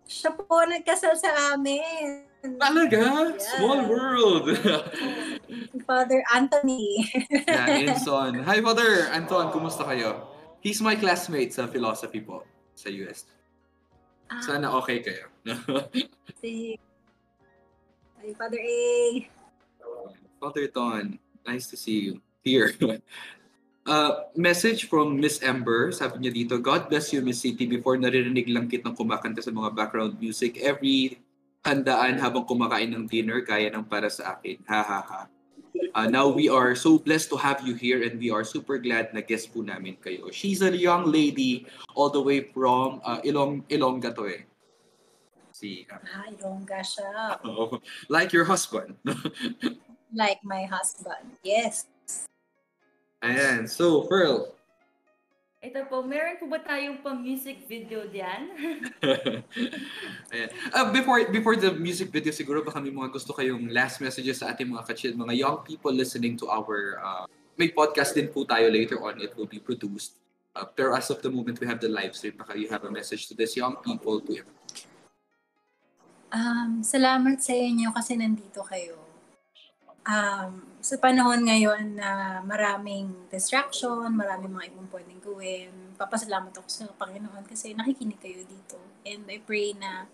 Siya 0.10 0.34
po 0.34 0.66
nagkasal 0.66 1.14
sa 1.22 1.54
amin. 1.54 2.26
Talaga? 2.58 3.30
Yeah. 3.30 3.38
Small 3.38 3.86
world. 3.86 4.50
Father 5.88 6.26
Anthony. 6.34 7.06
yeah, 7.30 7.86
Inson. 7.86 8.42
Hi, 8.42 8.58
Father 8.58 9.14
Anton. 9.14 9.54
Kumusta 9.54 9.86
kayo? 9.86 10.26
He's 10.66 10.82
my 10.82 10.98
classmate 10.98 11.54
sa 11.54 11.70
philosophy 11.70 12.26
po 12.26 12.42
sa 12.74 12.90
US. 13.06 13.30
Ah. 14.34 14.42
Sana 14.42 14.74
okay 14.82 15.06
kayo. 15.06 15.30
Hi, 16.42 18.34
Father 18.34 18.60
A. 18.60 18.82
Father 20.42 20.66
Ton, 20.74 21.20
nice 21.46 21.70
to 21.70 21.78
see 21.78 22.10
you 22.10 22.18
here. 22.42 22.74
Uh, 23.90 24.30
message 24.38 24.86
from 24.86 25.18
Miss 25.18 25.42
Ember, 25.42 25.90
sabi 25.90 26.22
niya 26.22 26.30
dito, 26.30 26.62
God 26.62 26.94
bless 26.94 27.10
you, 27.10 27.26
Miss 27.26 27.42
City. 27.42 27.66
Before 27.66 27.98
naririnig 27.98 28.46
lang 28.46 28.70
kitang 28.70 28.94
kumakanta 28.94 29.42
sa 29.42 29.50
mga 29.50 29.74
background 29.74 30.14
music, 30.22 30.62
every 30.62 31.18
handaan 31.66 32.22
habang 32.22 32.46
kumakain 32.46 32.94
ng 32.94 33.10
dinner, 33.10 33.42
kaya 33.42 33.74
ng 33.74 33.82
para 33.90 34.06
sa 34.14 34.38
akin. 34.38 34.62
Ha 34.70 34.82
ha 34.86 35.02
ha. 35.02 35.22
Uh, 35.98 36.06
now 36.06 36.30
we 36.30 36.46
are 36.46 36.78
so 36.78 37.02
blessed 37.02 37.34
to 37.34 37.38
have 37.42 37.66
you 37.66 37.74
here 37.74 38.06
and 38.06 38.22
we 38.22 38.30
are 38.30 38.46
super 38.46 38.78
glad 38.78 39.10
na 39.10 39.26
guest 39.26 39.50
po 39.50 39.66
namin 39.66 39.98
kayo. 39.98 40.30
She's 40.30 40.62
a 40.62 40.70
young 40.70 41.10
lady 41.10 41.66
all 41.98 42.14
the 42.14 42.22
way 42.22 42.46
from 42.46 43.02
uh, 43.02 43.26
Ilong 43.26 43.66
Ilongga 43.74 44.14
to 44.14 44.30
eh. 44.30 44.46
Si, 45.50 45.90
uh, 45.90 45.98
ah, 45.98 46.30
Ilongga 46.30 46.86
siya. 46.86 47.42
like 48.14 48.30
your 48.38 48.46
husband. 48.46 49.02
like 50.14 50.46
my 50.46 50.70
husband. 50.70 51.42
Yes. 51.42 51.90
Ayan. 53.20 53.68
So, 53.68 54.08
Pearl. 54.08 54.56
Ito 55.60 55.92
po, 55.92 56.00
meron 56.08 56.40
po 56.40 56.48
ba 56.48 56.64
tayong 56.64 57.04
pang-music 57.04 57.68
video 57.68 58.08
diyan? 58.08 58.42
Ayan. 60.32 60.50
Uh, 60.72 60.88
before 60.96 61.20
before 61.28 61.60
the 61.60 61.76
music 61.76 62.16
video, 62.16 62.32
siguro 62.32 62.64
baka 62.64 62.80
may 62.80 62.96
mga 62.96 63.12
gusto 63.12 63.36
kayong 63.36 63.68
last 63.68 64.00
messages 64.00 64.40
sa 64.40 64.56
ating 64.56 64.72
mga 64.72 64.88
kachil, 64.88 65.12
mga 65.20 65.36
young 65.36 65.60
people 65.68 65.92
listening 65.92 66.40
to 66.40 66.48
our, 66.48 66.96
uh, 67.04 67.28
may 67.60 67.68
podcast 67.76 68.16
din 68.16 68.32
po 68.32 68.48
tayo 68.48 68.72
later 68.72 69.04
on, 69.04 69.20
it 69.20 69.36
will 69.36 69.52
be 69.52 69.60
produced. 69.60 70.16
Uh, 70.56 70.64
pero 70.64 70.96
as 70.96 71.12
of 71.12 71.20
the 71.20 71.28
moment, 71.28 71.60
we 71.60 71.68
have 71.68 71.84
the 71.84 71.92
live 71.92 72.16
stream. 72.16 72.40
Baka 72.40 72.56
you 72.56 72.72
have 72.72 72.88
a 72.88 72.92
message 72.92 73.28
to 73.28 73.36
these 73.36 73.60
young 73.60 73.76
people 73.84 74.24
to 74.24 74.40
Um, 76.30 76.86
salamat 76.86 77.42
sa 77.42 77.58
inyo 77.58 77.90
kasi 77.90 78.14
nandito 78.14 78.62
kayo. 78.62 79.09
Um, 80.10 80.66
sa 80.82 80.98
panahon 80.98 81.46
ngayon 81.46 82.02
na 82.02 82.42
maraming 82.42 83.30
distraction, 83.30 84.10
maraming 84.18 84.50
mga 84.50 84.74
ibang 84.74 84.90
pwedeng 84.90 85.22
gawin, 85.22 85.70
papasalamat 86.02 86.50
ako 86.50 86.66
sa 86.66 86.90
Panginoon 86.98 87.46
kasi 87.46 87.78
nakikinig 87.78 88.18
kayo 88.18 88.42
dito. 88.42 88.82
And 89.06 89.22
I 89.30 89.38
pray 89.38 89.78
na 89.78 90.10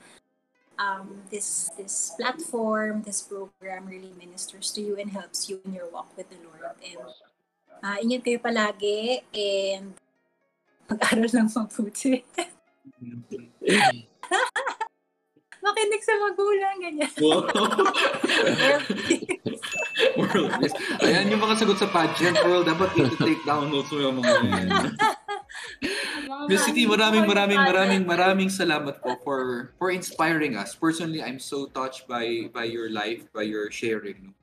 um, 0.76 1.24
this 1.32 1.72
this 1.80 2.12
platform, 2.20 3.08
this 3.08 3.24
program 3.24 3.88
really 3.88 4.12
ministers 4.20 4.76
to 4.76 4.84
you 4.84 5.00
and 5.00 5.16
helps 5.16 5.48
you 5.48 5.64
in 5.64 5.72
your 5.72 5.88
walk 5.88 6.12
with 6.20 6.28
the 6.28 6.43
Lord. 6.43 6.76
And 6.84 7.00
uh, 7.80 7.96
ingat 8.04 8.28
kayo 8.28 8.43
palagi 8.43 9.24
and 9.32 9.96
mag-aral 10.91 11.32
ng 11.32 11.48
mabuti. 11.56 12.20
Makinig 15.66 16.06
sa 16.06 16.14
magulang, 16.22 16.78
ganyan. 16.78 17.10
World 20.20 20.52
please. 20.60 20.76
Ayan 21.00 21.32
yung 21.32 21.39
mga 21.39 21.56
sagot 21.64 21.80
sa 21.80 21.88
pageant 21.88 22.36
world. 22.43 22.68
Dapat 22.68 22.89
dito 22.96 23.16
take 23.16 23.43
down 23.48 23.72
notes 23.72 23.91
mo 23.91 24.00
yung 24.04 24.20
mga 24.20 24.34
yan. 24.43 24.68
Miss 26.52 26.68
City, 26.68 26.84
maraming 26.84 27.26
maraming 27.26 27.62
maraming 27.62 28.04
maraming 28.04 28.50
salamat 28.52 29.00
po 29.00 29.16
for 29.24 29.72
for 29.80 29.89
inspiring 29.89 30.60
us. 30.60 30.76
Personally, 30.76 31.24
I'm 31.24 31.39
so 31.39 31.72
touched 31.72 32.12
by 32.12 32.52
by 32.52 32.68
your 32.68 32.91
life, 32.91 33.24
by 33.32 33.48
your 33.48 33.72
sharing. 33.72 34.36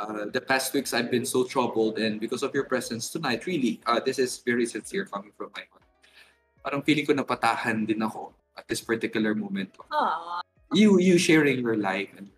Uh, 0.00 0.32
the 0.32 0.40
past 0.40 0.72
weeks 0.72 0.96
I've 0.96 1.12
been 1.12 1.28
so 1.28 1.44
troubled 1.44 2.00
and 2.00 2.16
because 2.16 2.40
of 2.40 2.56
your 2.56 2.64
presence 2.64 3.12
tonight, 3.12 3.44
really, 3.44 3.84
uh, 3.84 4.00
this 4.00 4.16
is 4.16 4.40
very 4.40 4.64
sincere 4.64 5.04
coming 5.04 5.28
from 5.36 5.52
my 5.52 5.68
heart. 5.68 5.84
Parang 6.64 6.80
feeling 6.80 7.04
ko 7.04 7.12
napatahan 7.12 7.84
din 7.84 8.00
ako 8.00 8.32
at 8.56 8.64
this 8.64 8.80
particular 8.80 9.36
moment. 9.36 9.76
Aww. 9.92 10.40
You 10.72 11.02
you 11.02 11.18
sharing 11.20 11.60
your 11.60 11.76
life 11.76 12.08
and 12.16 12.32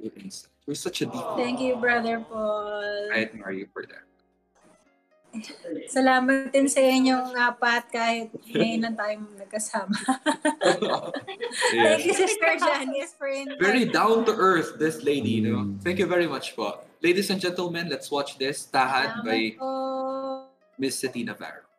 your 0.00 0.16
insight. 0.16 0.53
You're 0.66 0.74
such 0.74 1.02
a 1.02 1.06
deep. 1.06 1.28
Thank 1.36 1.60
you, 1.60 1.76
Brother 1.76 2.24
Paul. 2.24 3.12
I 3.12 3.28
admire 3.28 3.52
you 3.52 3.68
for 3.72 3.84
that. 3.84 4.08
Salamat 5.90 6.54
din 6.54 6.70
sa 6.70 6.78
inyong 6.78 7.34
apat 7.34 7.90
kahit 7.90 8.30
ngayon 8.54 8.86
lang 8.86 8.94
tayong 8.94 9.26
nagkasama. 9.34 9.90
Thank 11.74 12.06
you, 12.06 12.14
Sister 12.14 12.54
Janice, 12.54 13.18
for 13.18 13.26
inviting 13.26 13.58
Very 13.58 13.84
down 13.90 14.22
to 14.30 14.32
earth, 14.32 14.78
this 14.78 15.02
lady, 15.02 15.42
you 15.42 15.44
know. 15.50 15.74
Thank 15.82 15.98
you 15.98 16.06
very 16.06 16.30
much 16.30 16.54
po. 16.54 16.86
Ladies 17.02 17.34
and 17.34 17.42
gentlemen, 17.42 17.90
let's 17.90 18.14
watch 18.14 18.38
this. 18.38 18.70
Tahad 18.70 19.26
by 19.26 19.58
Salamat 19.58 19.58
po. 19.58 19.70
Miss 20.78 20.94
City 20.94 21.26
Navarro. 21.26 21.73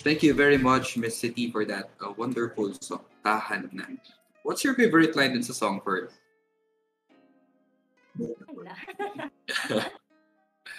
Thank 0.00 0.22
you 0.24 0.32
very 0.32 0.56
much, 0.56 0.96
Miss 0.96 1.16
City, 1.16 1.50
for 1.52 1.64
that 1.68 1.92
uh, 2.00 2.12
wonderful 2.16 2.72
song, 2.80 3.04
Tahan 3.24 3.68
Na. 3.72 3.84
What's 4.42 4.64
your 4.64 4.72
favorite 4.72 5.12
line 5.12 5.36
in 5.36 5.42
sa 5.44 5.52
song 5.52 5.84
first? 5.84 6.16
Wala. 8.16 8.72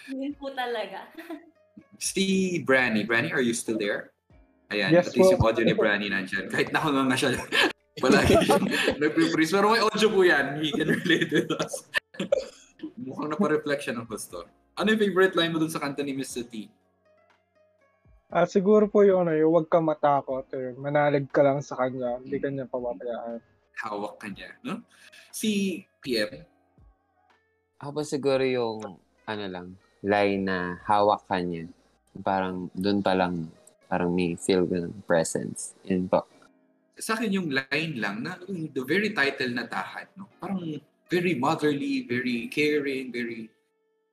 Yun 0.09 0.33
po 0.33 0.49
talaga. 0.57 1.05
Si 2.01 2.57
Branny. 2.65 3.05
Branny, 3.05 3.29
are 3.29 3.45
you 3.45 3.53
still 3.53 3.77
there? 3.77 4.09
Ayan, 4.73 4.89
Yes 4.89 5.11
at 5.11 5.13
least 5.13 5.29
po. 5.29 5.37
yung 5.37 5.43
audio 5.45 5.63
ni 5.69 5.75
Branny 5.77 6.09
nandyan. 6.09 6.49
Kahit 6.49 6.73
nakanga 6.73 7.13
nga 7.13 7.17
siya. 7.17 7.29
Palagi 8.03 8.33
siyang 8.41 8.65
nagpipris. 8.97 9.53
Pero 9.53 9.69
may 9.69 9.83
audio 9.83 10.07
po 10.09 10.25
yan. 10.25 10.57
He 10.63 10.73
can 10.73 10.89
relate 10.89 11.29
with 11.29 11.51
us. 11.61 11.85
Mukhang 13.05 13.29
napareflect 13.29 13.85
siya 13.85 13.93
ng 14.01 14.07
gusto. 14.09 14.49
Ano 14.79 14.87
yung 14.89 15.01
favorite 15.03 15.35
line 15.37 15.53
mo 15.53 15.61
dun 15.61 15.69
sa 15.69 15.77
kanta 15.83 16.01
ni 16.01 16.15
Miss 16.17 16.33
City? 16.33 16.71
Ah, 18.31 18.47
siguro 18.47 18.87
po 18.87 19.03
yung 19.03 19.27
ano, 19.27 19.35
yung 19.35 19.51
huwag 19.51 19.67
kang 19.67 19.83
matakot. 19.83 20.47
Eh. 20.55 20.71
Manalig 20.79 21.27
ka 21.35 21.43
lang 21.43 21.59
sa 21.59 21.75
kanya. 21.75 22.15
Hindi 22.23 22.39
ka 22.39 22.47
niya 22.47 22.63
papapayaan. 22.63 23.43
Hawak 23.83 24.23
ka 24.23 24.27
niya, 24.31 24.55
no? 24.63 24.79
Si 25.35 25.83
PM, 25.99 26.47
Ako 27.81 27.91
pa 27.91 28.03
siguro 28.07 28.39
yung, 28.45 28.79
ano 29.27 29.45
lang, 29.51 29.67
line 29.99 30.47
na 30.47 30.79
hawak 30.87 31.27
ka 31.27 31.43
niya. 31.43 31.67
Parang, 32.23 32.71
dun 32.71 33.03
pa 33.03 33.17
lang, 33.17 33.51
parang 33.91 34.13
may 34.15 34.39
feel 34.39 34.63
ko 34.63 34.79
ng 34.79 35.03
presence. 35.03 35.75
Yun 35.83 36.07
po. 36.07 36.23
sa 37.01 37.17
akin 37.17 37.33
yung 37.33 37.49
line 37.49 37.97
lang 37.97 38.21
na 38.21 38.37
yung 38.45 38.69
the 38.77 38.85
very 38.85 39.09
title 39.09 39.49
na 39.49 39.65
tahan, 39.65 40.05
no? 40.13 40.29
Parang 40.37 40.61
very 41.09 41.33
motherly, 41.33 42.05
very 42.05 42.45
caring, 42.47 43.09
very 43.09 43.49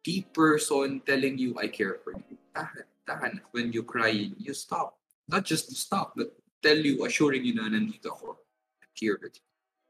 deep 0.00 0.32
person 0.32 1.04
telling 1.04 1.36
you 1.36 1.52
I 1.60 1.68
care 1.68 2.00
for 2.00 2.16
you. 2.16 2.34
Tahan, 2.56 2.87
tahan. 3.08 3.40
When 3.56 3.72
you 3.72 3.82
cry, 3.82 4.12
you 4.12 4.52
stop. 4.52 5.00
Not 5.24 5.48
just 5.48 5.72
to 5.72 5.74
stop, 5.74 6.12
but 6.12 6.36
tell 6.60 6.76
you, 6.76 7.00
assuring 7.08 7.44
you 7.48 7.56
na 7.56 7.72
nandito 7.72 8.12
ako. 8.12 8.36
I'm 8.84 8.92
here 8.92 9.16
with 9.16 9.40
you. 9.40 9.46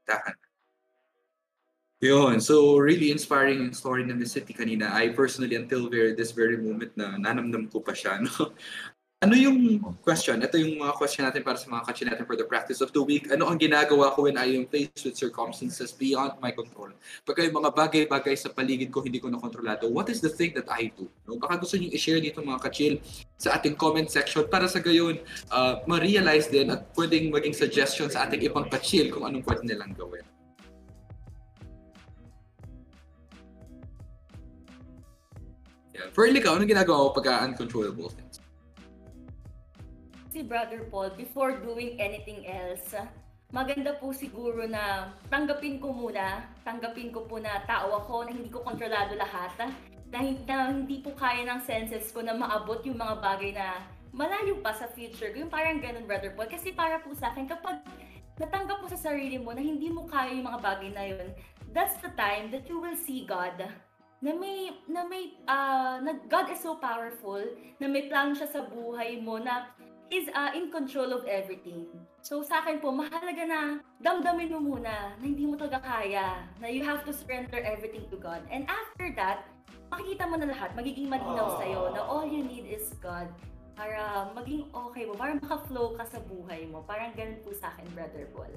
Tahan. 0.07 0.35
Yun. 1.99 2.39
So, 2.39 2.79
really 2.79 3.11
inspiring 3.11 3.59
yung 3.59 3.75
story 3.75 4.07
ng 4.07 4.15
The 4.15 4.25
City 4.25 4.55
kanina. 4.55 4.87
I 4.95 5.11
personally, 5.11 5.59
until 5.59 5.91
very, 5.91 6.15
this 6.15 6.31
very 6.31 6.55
moment 6.55 6.95
na 6.95 7.19
nanamnam 7.19 7.67
ko 7.67 7.83
pa 7.83 7.91
siya, 7.91 8.23
no? 8.23 8.55
Ano 9.19 9.35
yung 9.35 9.83
question? 9.99 10.39
Ito 10.39 10.55
yung 10.55 10.79
mga 10.79 10.95
question 10.95 11.27
natin 11.27 11.43
para 11.43 11.59
sa 11.59 11.67
mga 11.67 11.83
kachin 11.91 12.07
natin 12.07 12.23
for 12.23 12.39
the 12.39 12.47
practice 12.47 12.79
of 12.79 12.95
the 12.95 13.03
week. 13.03 13.27
Ano 13.27 13.51
ang 13.51 13.59
ginagawa 13.59 14.15
ko 14.15 14.23
when 14.23 14.39
I 14.39 14.47
am 14.55 14.63
faced 14.63 15.03
with 15.03 15.19
circumstances 15.19 15.91
beyond 15.91 16.39
my 16.39 16.55
control? 16.55 16.95
Pagka 17.27 17.43
yung 17.43 17.59
mga 17.59 17.75
bagay-bagay 17.75 18.39
sa 18.39 18.47
paligid 18.47 18.95
ko 18.95 19.03
hindi 19.03 19.19
ko 19.19 19.27
nakontrolado, 19.27 19.91
what 19.91 20.07
is 20.07 20.23
the 20.23 20.31
thing 20.31 20.55
that 20.55 20.71
I 20.71 20.95
do? 20.95 21.11
No? 21.27 21.35
Baka 21.35 21.59
gusto 21.59 21.75
niyo 21.75 21.91
i-share 21.91 22.23
dito 22.23 22.39
mga 22.39 22.63
kachil 22.63 23.03
sa 23.35 23.59
ating 23.59 23.75
comment 23.75 24.07
section 24.07 24.47
para 24.47 24.71
sa 24.71 24.79
gayon 24.79 25.19
uh, 25.51 25.83
ma-realize 25.83 26.47
din 26.47 26.71
at 26.71 26.87
pwedeng 26.95 27.27
maging 27.27 27.51
suggestion 27.51 28.07
sa 28.07 28.23
ating 28.23 28.47
ibang 28.47 28.71
kachil 28.71 29.11
kung 29.11 29.27
anong 29.27 29.43
pwede 29.43 29.67
nilang 29.67 29.91
gawin. 29.99 30.23
Yeah. 35.91 36.07
For 36.15 36.23
ikaw, 36.23 36.55
anong 36.55 36.71
ginagawa 36.71 36.97
mo 37.03 37.11
pagka 37.11 37.43
uncontrollable 37.43 38.15
things? 38.15 38.28
Si 40.39 40.47
Brother 40.47 40.87
Paul, 40.87 41.11
before 41.19 41.59
doing 41.59 41.99
anything 41.99 42.47
else, 42.47 42.95
maganda 43.51 43.99
po 43.99 44.15
siguro 44.15 44.63
na 44.63 45.11
tanggapin 45.27 45.83
ko 45.83 45.91
muna, 45.91 46.47
tanggapin 46.63 47.11
ko 47.11 47.27
po 47.27 47.43
na 47.43 47.59
tao 47.67 47.99
ako, 47.99 48.23
na 48.23 48.31
hindi 48.31 48.47
ko 48.47 48.63
kontrolado 48.63 49.19
lahat, 49.19 49.51
na, 49.59 49.67
na 50.15 50.71
hindi 50.71 51.03
po 51.03 51.11
kaya 51.11 51.43
ng 51.43 51.59
senses 51.67 52.07
ko 52.15 52.23
na 52.23 52.31
maabot 52.31 52.79
yung 52.87 52.95
mga 52.95 53.19
bagay 53.19 53.51
na 53.51 53.83
malayo 54.15 54.55
pa 54.63 54.71
sa 54.71 54.87
future. 54.87 55.35
Yung 55.35 55.51
parang 55.51 55.83
ganun, 55.83 56.07
Brother 56.07 56.31
Paul. 56.31 56.47
Kasi 56.47 56.71
para 56.71 57.03
po 57.03 57.11
sa 57.11 57.35
akin, 57.35 57.43
kapag 57.43 57.83
natanggap 58.39 58.79
mo 58.79 58.87
sa 58.87 59.11
sarili 59.11 59.35
mo 59.35 59.51
na 59.51 59.59
hindi 59.59 59.91
mo 59.91 60.07
kaya 60.07 60.31
yung 60.31 60.47
mga 60.47 60.63
bagay 60.63 60.89
na 60.95 61.03
yun, 61.03 61.27
that's 61.75 61.99
the 61.99 62.15
time 62.15 62.47
that 62.47 62.63
you 62.71 62.79
will 62.79 62.95
see 62.95 63.27
God 63.27 63.59
na 64.19 64.35
may 64.35 64.75
na 64.87 65.07
may 65.07 65.31
ah, 65.47 65.99
na 66.03 66.19
God 66.27 66.51
is 66.51 66.59
so 66.59 66.75
powerful 66.75 67.39
na 67.79 67.87
may 67.87 68.11
plano 68.11 68.35
siya 68.35 68.51
sa 68.51 68.67
buhay 68.67 69.15
mo 69.23 69.39
na 69.39 69.71
is 70.09 70.29
uh, 70.33 70.51
in 70.53 70.73
control 70.73 71.13
of 71.13 71.25
everything. 71.25 71.85
So 72.21 72.41
sa 72.41 72.65
akin 72.65 72.81
po, 72.83 72.91
mahalaga 72.91 73.43
na 73.45 73.59
damdamin 74.01 74.51
mo 74.51 74.59
muna 74.75 75.15
na 75.15 75.23
hindi 75.23 75.45
mo 75.45 75.55
talaga 75.55 75.79
kaya, 75.81 76.43
na 76.59 76.67
you 76.67 76.83
have 76.83 77.05
to 77.05 77.13
surrender 77.13 77.61
everything 77.61 78.05
to 78.11 78.17
God. 78.17 78.43
And 78.49 78.65
after 78.67 79.13
that, 79.15 79.47
makikita 79.89 80.29
mo 80.29 80.35
na 80.37 80.49
lahat, 80.51 80.73
magiging 80.75 81.07
malinaw 81.09 81.57
sa'yo 81.57 81.93
na 81.93 82.01
all 82.03 82.25
you 82.27 82.43
need 82.45 82.67
is 82.69 82.93
God 82.99 83.29
para 83.79 84.27
maging 84.35 84.67
okay 84.75 85.07
mo, 85.07 85.15
para 85.15 85.39
maka-flow 85.39 85.95
ka 85.95 86.03
sa 86.03 86.19
buhay 86.19 86.67
mo. 86.67 86.83
Parang 86.83 87.15
ganun 87.15 87.39
po 87.41 87.55
sa 87.55 87.71
akin, 87.71 87.87
Brother 87.95 88.27
Paul. 88.35 88.51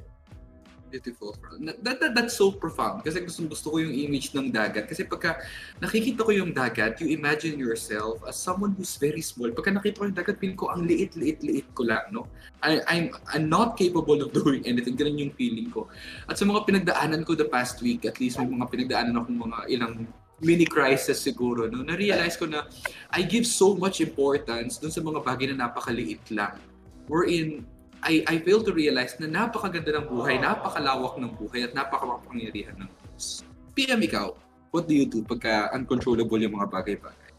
Beautiful. 0.93 1.33
That, 1.81 2.05
that, 2.05 2.13
that's 2.13 2.37
so 2.37 2.53
profound. 2.53 3.01
Kasi 3.01 3.25
gusto, 3.25 3.49
gusto 3.49 3.67
ko 3.73 3.77
yung 3.81 3.97
image 3.97 4.37
ng 4.37 4.53
dagat. 4.53 4.85
Kasi 4.85 5.09
pagka 5.09 5.41
nakikita 5.81 6.21
ko 6.21 6.37
yung 6.37 6.53
dagat, 6.53 7.01
you 7.01 7.09
imagine 7.17 7.57
yourself 7.57 8.21
as 8.29 8.37
someone 8.37 8.77
who's 8.77 9.01
very 9.01 9.25
small. 9.25 9.49
Pagka 9.57 9.73
nakita 9.73 10.05
ko 10.05 10.13
yung 10.13 10.19
dagat, 10.21 10.37
feeling 10.37 10.61
ko 10.61 10.69
ang 10.69 10.85
liit-liit-liit 10.85 11.73
ko 11.73 11.89
lang. 11.89 12.05
No? 12.13 12.29
I, 12.61 12.85
I'm, 12.93 13.09
I'm 13.33 13.49
not 13.49 13.81
capable 13.81 14.21
of 14.21 14.37
doing 14.45 14.69
anything. 14.69 15.01
Ganun 15.01 15.17
yung 15.17 15.33
feeling 15.33 15.73
ko. 15.73 15.89
At 16.29 16.37
sa 16.37 16.45
mga 16.45 16.69
pinagdaanan 16.69 17.25
ko 17.25 17.33
the 17.33 17.49
past 17.49 17.81
week, 17.81 18.05
at 18.05 18.21
least 18.21 18.37
may 18.37 18.45
mga 18.45 18.69
pinagdaanan 18.69 19.17
akong 19.17 19.49
mga 19.49 19.59
ilang 19.73 20.05
mini 20.45 20.69
crisis 20.69 21.25
siguro, 21.25 21.73
no? 21.73 21.81
na-realize 21.81 22.37
ko 22.37 22.45
na 22.45 22.69
I 23.09 23.25
give 23.25 23.49
so 23.49 23.73
much 23.81 24.05
importance 24.05 24.77
dun 24.77 24.93
sa 24.93 25.01
mga 25.01 25.25
bagay 25.25 25.57
na 25.57 25.65
napakaliit 25.65 26.21
lang. 26.37 26.61
Wherein, 27.09 27.65
I, 28.03 28.27
I 28.27 28.43
fail 28.43 28.67
to 28.67 28.75
realize 28.75 29.15
na 29.23 29.31
napakaganda 29.31 29.95
ng 30.03 30.11
buhay, 30.11 30.43
napakalawak 30.43 31.23
ng 31.23 31.39
buhay, 31.39 31.71
at 31.71 31.73
napakamapangyarihan 31.73 32.75
ng 32.75 32.91
Diyos. 32.91 33.47
PM 33.79 34.03
ikaw, 34.03 34.35
what 34.75 34.91
do 34.91 34.95
you 34.99 35.07
do 35.07 35.23
pagka 35.23 35.71
uncontrollable 35.71 36.43
yung 36.43 36.59
mga 36.59 36.67
bagay-bagay? 36.67 37.31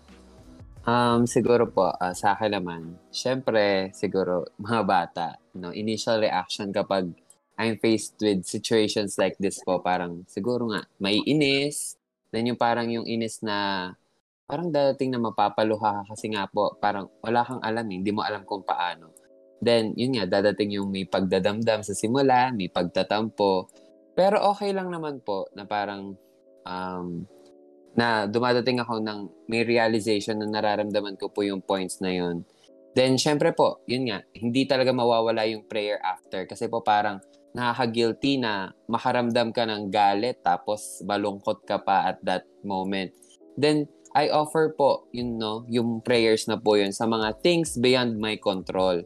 Um, 0.87 1.27
siguro 1.27 1.67
po, 1.67 1.91
ah, 1.95 2.15
sa 2.15 2.35
akin 2.35 2.59
naman, 2.59 2.95
syempre, 3.11 3.91
siguro, 3.91 4.47
mga 4.55 4.81
bata, 4.87 5.27
no, 5.55 5.75
initial 5.75 6.23
reaction 6.23 6.71
kapag 6.71 7.11
I'm 7.59 7.77
faced 7.79 8.19
with 8.23 8.47
situations 8.47 9.19
like 9.19 9.35
this 9.39 9.59
po, 9.63 9.83
parang, 9.83 10.23
siguro 10.31 10.71
nga, 10.71 10.87
may 10.99 11.19
inis, 11.27 11.99
then 12.31 12.47
yung 12.47 12.59
parang 12.59 12.87
yung 12.87 13.03
inis 13.03 13.43
na, 13.43 13.91
parang 14.47 14.71
dadating 14.71 15.11
na 15.11 15.19
mapapaluha 15.19 16.03
ka 16.03 16.15
kasi 16.15 16.31
nga 16.31 16.47
po, 16.47 16.75
parang 16.79 17.11
wala 17.19 17.43
kang 17.47 17.63
alam 17.63 17.83
eh, 17.87 17.95
hindi 17.99 18.11
mo 18.11 18.23
alam 18.23 18.43
kung 18.47 18.63
paano. 18.63 19.22
Then, 19.63 19.95
yun 19.95 20.19
nga, 20.19 20.27
dadating 20.27 20.75
yung 20.75 20.91
may 20.91 21.07
pagdadamdam 21.07 21.81
sa 21.87 21.95
simula, 21.95 22.51
may 22.51 22.67
pagtatampo, 22.67 23.71
pero 24.13 24.43
okay 24.53 24.75
lang 24.75 24.91
naman 24.91 25.23
po 25.23 25.47
na 25.55 25.63
parang, 25.63 26.13
um, 26.67 27.25
na 27.93 28.25
dumadating 28.25 28.81
ako 28.81 28.99
ng 28.99 29.19
may 29.47 29.63
realization 29.63 30.41
na 30.41 30.49
nararamdaman 30.49 31.15
ko 31.15 31.29
po 31.29 31.45
yung 31.45 31.61
points 31.61 32.01
na 32.01 32.11
yun. 32.11 32.43
Then, 32.93 33.17
syempre 33.17 33.53
po, 33.57 33.81
yun 33.89 34.09
nga, 34.09 34.21
hindi 34.37 34.69
talaga 34.69 34.93
mawawala 34.93 35.49
yung 35.49 35.65
prayer 35.65 35.97
after. 36.01 36.45
Kasi 36.45 36.69
po 36.69 36.85
parang 36.85 37.21
nakaka-guilty 37.53 38.41
na 38.41 38.73
makaramdam 38.89 39.53
ka 39.53 39.65
ng 39.65 39.93
galit 39.93 40.41
tapos 40.41 41.01
malungkot 41.05 41.65
ka 41.65 41.81
pa 41.81 42.13
at 42.13 42.17
that 42.25 42.45
moment. 42.65 43.13
Then, 43.57 43.89
I 44.13 44.29
offer 44.29 44.77
po, 44.77 45.09
yun 45.09 45.41
no, 45.41 45.65
yung 45.69 46.05
prayers 46.05 46.45
na 46.45 46.57
po 46.61 46.77
yun 46.77 46.93
sa 46.93 47.09
mga 47.09 47.41
things 47.41 47.77
beyond 47.81 48.21
my 48.21 48.37
control. 48.37 49.01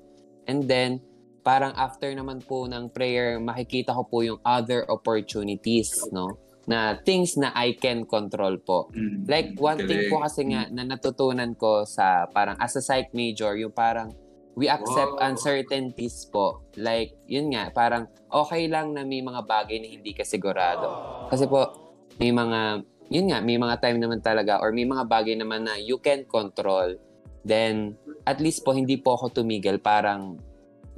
And 0.47 0.65
then, 0.65 1.03
parang 1.43 1.75
after 1.75 2.11
naman 2.11 2.43
po 2.43 2.67
ng 2.67 2.91
prayer, 2.91 3.39
makikita 3.39 3.95
ko 3.95 4.03
po 4.07 4.23
yung 4.23 4.39
other 4.43 4.87
opportunities, 4.87 5.91
no? 6.11 6.39
na 6.67 6.99
things 6.99 7.39
na 7.39 7.55
I 7.55 7.79
can 7.79 8.03
control 8.03 8.59
po. 8.59 8.91
Mm. 8.91 9.23
Like, 9.23 9.55
one 9.55 9.87
thing 9.87 10.11
po 10.11 10.19
kasi 10.19 10.43
nga 10.51 10.67
na 10.67 10.83
natutunan 10.83 11.55
ko 11.55 11.87
sa 11.87 12.27
parang 12.27 12.59
as 12.59 12.75
a 12.75 12.83
psych 12.83 13.15
major, 13.15 13.55
yung 13.55 13.71
parang 13.71 14.11
we 14.59 14.67
accept 14.67 15.15
Wow. 15.15 15.31
uncertainties 15.31 16.27
po. 16.27 16.59
Like, 16.75 17.15
yun 17.23 17.55
nga, 17.55 17.71
parang 17.71 18.11
okay 18.27 18.67
lang 18.67 18.91
na 18.91 19.07
may 19.07 19.23
mga 19.23 19.47
bagay 19.47 19.79
na 19.79 19.87
hindi 19.87 20.11
ka 20.11 20.27
sigurado. 20.27 20.91
Kasi 21.31 21.47
po, 21.47 21.71
may 22.19 22.35
mga, 22.35 22.83
yun 23.07 23.31
nga, 23.31 23.39
may 23.39 23.55
mga 23.55 23.79
time 23.79 24.03
naman 24.03 24.19
talaga 24.19 24.59
or 24.59 24.75
may 24.75 24.83
mga 24.83 25.07
bagay 25.07 25.39
naman 25.39 25.63
na 25.63 25.79
you 25.79 26.01
can 26.03 26.27
control. 26.27 26.99
Then, 27.47 27.95
at 28.27 28.43
least 28.43 28.67
po, 28.67 28.75
hindi 28.75 28.99
po 28.99 29.15
ako 29.15 29.41
tumigil. 29.41 29.79
Parang, 29.79 30.35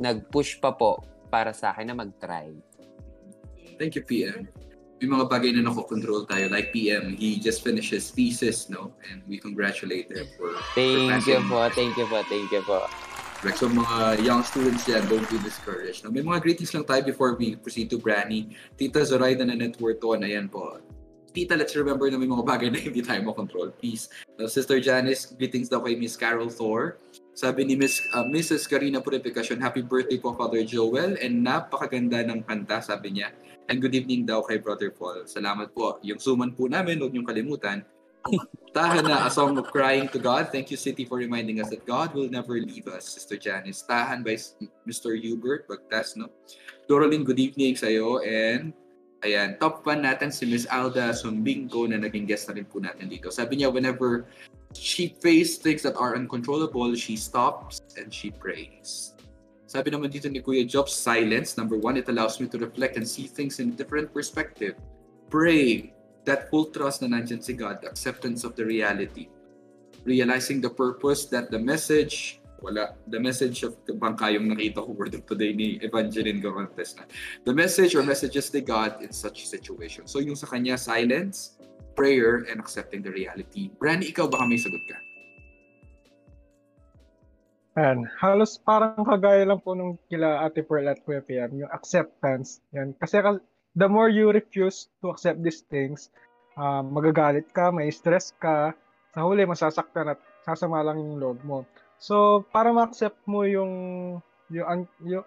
nag-push 0.02 0.58
pa 0.58 0.74
po 0.74 1.06
para 1.30 1.54
sa 1.54 1.70
akin 1.70 1.94
na 1.94 1.96
mag-try. 1.96 2.50
Thank 3.78 3.94
you, 3.96 4.04
PM. 4.04 4.50
May 5.00 5.08
mga 5.08 5.32
bagay 5.32 5.56
na 5.56 5.64
nakokontrol 5.64 6.28
tayo. 6.28 6.52
Like 6.52 6.76
PM, 6.76 7.16
he 7.16 7.40
just 7.40 7.64
finished 7.64 7.96
his 7.96 8.12
thesis, 8.12 8.68
no? 8.68 8.92
And 9.08 9.24
we 9.30 9.40
congratulate 9.40 10.12
him 10.12 10.28
for, 10.36 10.52
for 10.52 10.76
Thank 10.76 11.24
you 11.24 11.40
passing. 11.40 11.48
po, 11.48 11.60
thank 11.72 11.94
you 11.96 12.08
po, 12.10 12.20
thank 12.28 12.50
you 12.52 12.64
po. 12.68 12.84
Like, 13.40 13.56
so 13.56 13.72
mga 13.72 14.20
young 14.28 14.44
students 14.44 14.84
yan, 14.84 15.08
don't 15.08 15.24
be 15.32 15.40
discouraged. 15.40 16.04
No? 16.04 16.12
May 16.12 16.20
mga 16.20 16.44
greetings 16.44 16.76
lang 16.76 16.84
tayo 16.84 17.08
before 17.08 17.40
we 17.40 17.56
proceed 17.56 17.88
to 17.88 17.96
Branny. 17.96 18.52
Tita 18.76 19.00
Zoraida 19.08 19.48
na 19.48 19.56
network 19.56 20.04
on, 20.04 20.28
ayan 20.28 20.52
po. 20.52 20.84
Tita, 21.40 21.56
let's 21.56 21.72
remember 21.72 22.12
na 22.12 22.20
may 22.20 22.28
mga 22.28 22.44
bagay 22.44 22.68
na 22.68 22.84
hindi 22.84 23.00
tayo 23.00 23.24
makontrol. 23.24 23.72
Please. 23.80 24.12
Uh, 24.36 24.44
Sister 24.44 24.84
Janice, 24.84 25.32
greetings 25.40 25.72
daw 25.72 25.80
kay 25.80 25.96
Miss 25.96 26.20
Carol 26.20 26.52
Thor. 26.52 27.00
Sabi 27.32 27.64
ni 27.64 27.80
Miss, 27.80 28.04
uh, 28.12 28.28
Mrs. 28.28 28.68
Karina 28.68 29.00
Purificacion, 29.00 29.56
happy 29.56 29.80
birthday 29.80 30.20
po 30.20 30.36
Father 30.36 30.68
Joel 30.68 31.16
and 31.24 31.40
napakaganda 31.40 32.28
ng 32.28 32.44
kanta, 32.44 32.84
sabi 32.84 33.16
niya. 33.16 33.32
And 33.72 33.80
good 33.80 33.96
evening 33.96 34.28
daw 34.28 34.44
kay 34.44 34.60
Brother 34.60 34.92
Paul. 34.92 35.24
Salamat 35.32 35.72
po. 35.72 35.96
Yung 36.04 36.20
suman 36.20 36.52
po 36.52 36.68
namin, 36.68 37.00
huwag 37.00 37.16
niyong 37.16 37.30
kalimutan. 37.32 37.88
Tahana, 38.76 39.24
a 39.24 39.32
song 39.32 39.56
of 39.56 39.72
crying 39.72 40.12
to 40.12 40.20
God. 40.20 40.52
Thank 40.52 40.76
you, 40.76 40.76
City, 40.76 41.08
for 41.08 41.24
reminding 41.24 41.64
us 41.64 41.72
that 41.72 41.88
God 41.88 42.12
will 42.12 42.28
never 42.28 42.60
leave 42.60 42.92
us, 42.92 43.08
Sister 43.08 43.40
Janice. 43.40 43.88
Tahan 43.88 44.28
by 44.28 44.36
Mr. 44.84 45.16
Hubert 45.16 45.72
Bagtas, 45.72 46.20
no? 46.20 46.28
Doralyn, 46.84 47.24
good 47.24 47.40
evening 47.40 47.80
sa'yo. 47.80 48.20
And 48.28 48.76
ayan, 49.24 49.60
top 49.60 49.84
fan 49.84 50.04
natin 50.04 50.32
si 50.32 50.48
Miss 50.48 50.68
Alda 50.70 51.12
Sumbingko 51.12 51.90
na 51.90 52.00
naging 52.00 52.28
guest 52.28 52.48
na 52.48 52.56
rin 52.56 52.68
po 52.68 52.80
natin 52.80 53.12
dito. 53.12 53.28
Sabi 53.32 53.60
niya, 53.60 53.72
whenever 53.72 54.26
she 54.72 55.16
faces 55.20 55.58
things 55.60 55.82
that 55.84 55.98
are 55.98 56.16
uncontrollable, 56.16 56.94
she 56.96 57.18
stops 57.18 57.82
and 57.98 58.14
she 58.14 58.32
prays. 58.32 59.14
Sabi 59.70 59.94
naman 59.94 60.10
dito 60.10 60.26
ni 60.26 60.42
Kuya 60.42 60.66
Jobs, 60.66 60.98
silence. 60.98 61.54
Number 61.54 61.78
one, 61.78 61.94
it 61.94 62.10
allows 62.10 62.42
me 62.42 62.50
to 62.50 62.58
reflect 62.58 62.98
and 62.98 63.06
see 63.06 63.30
things 63.30 63.62
in 63.62 63.78
different 63.78 64.10
perspective. 64.10 64.74
Pray, 65.30 65.94
that 66.26 66.50
full 66.50 66.74
trust 66.74 67.06
na 67.06 67.14
nandyan 67.14 67.44
si 67.44 67.54
God, 67.54 67.86
acceptance 67.86 68.42
of 68.42 68.58
the 68.58 68.66
reality. 68.66 69.30
Realizing 70.10 70.58
the 70.58 70.74
purpose 70.74 71.30
that 71.30 71.54
the 71.54 71.60
message, 71.60 72.39
wala, 72.62 72.96
the 73.08 73.20
message 73.20 73.64
of 73.64 73.76
bangka 73.88 74.32
yung 74.36 74.52
nakita 74.52 74.84
ko 74.84 74.92
word 74.96 75.16
of 75.16 75.24
today 75.26 75.56
ni 75.56 75.80
Evangeline 75.82 76.44
Garontes 76.44 76.96
na. 77.00 77.08
The 77.44 77.56
message 77.56 77.96
or 77.96 78.04
messages 78.04 78.52
to 78.52 78.62
God 78.62 79.02
in 79.04 79.12
such 79.12 79.48
situation. 79.48 80.08
So 80.08 80.20
yung 80.20 80.36
sa 80.36 80.48
kanya, 80.48 80.76
silence, 80.76 81.60
prayer, 81.96 82.48
and 82.48 82.60
accepting 82.60 83.04
the 83.04 83.12
reality. 83.12 83.72
Brandy, 83.76 84.12
ikaw 84.12 84.32
baka 84.32 84.48
may 84.48 84.60
sagot 84.60 84.84
ka? 84.88 84.98
Yan. 87.80 88.08
Halos 88.20 88.60
parang 88.60 89.04
kagaya 89.08 89.48
lang 89.48 89.64
po 89.64 89.72
nung 89.72 89.96
kila 90.12 90.44
Ate 90.44 90.64
Pearl 90.64 90.92
at 90.92 91.00
Kuya 91.08 91.24
PM, 91.24 91.64
yung 91.64 91.72
acceptance. 91.72 92.60
Yan. 92.76 92.92
Kasi 93.00 93.24
the 93.76 93.88
more 93.88 94.12
you 94.12 94.36
refuse 94.36 94.92
to 95.00 95.12
accept 95.12 95.40
these 95.40 95.64
things, 95.72 96.12
uh, 96.60 96.84
magagalit 96.84 97.48
ka, 97.56 97.72
may 97.72 97.88
stress 97.88 98.36
ka, 98.44 98.76
sa 99.16 99.26
huli 99.26 99.48
masasaktan 99.48 100.14
at 100.14 100.20
sasama 100.46 100.84
lang 100.86 101.00
yung 101.00 101.18
loob 101.18 101.40
mo. 101.48 101.66
So, 102.00 102.48
para 102.56 102.72
ma-accept 102.72 103.20
mo 103.28 103.44
yung 103.44 103.74
yung, 104.50 104.66
un, 104.66 104.82
yung 105.06 105.26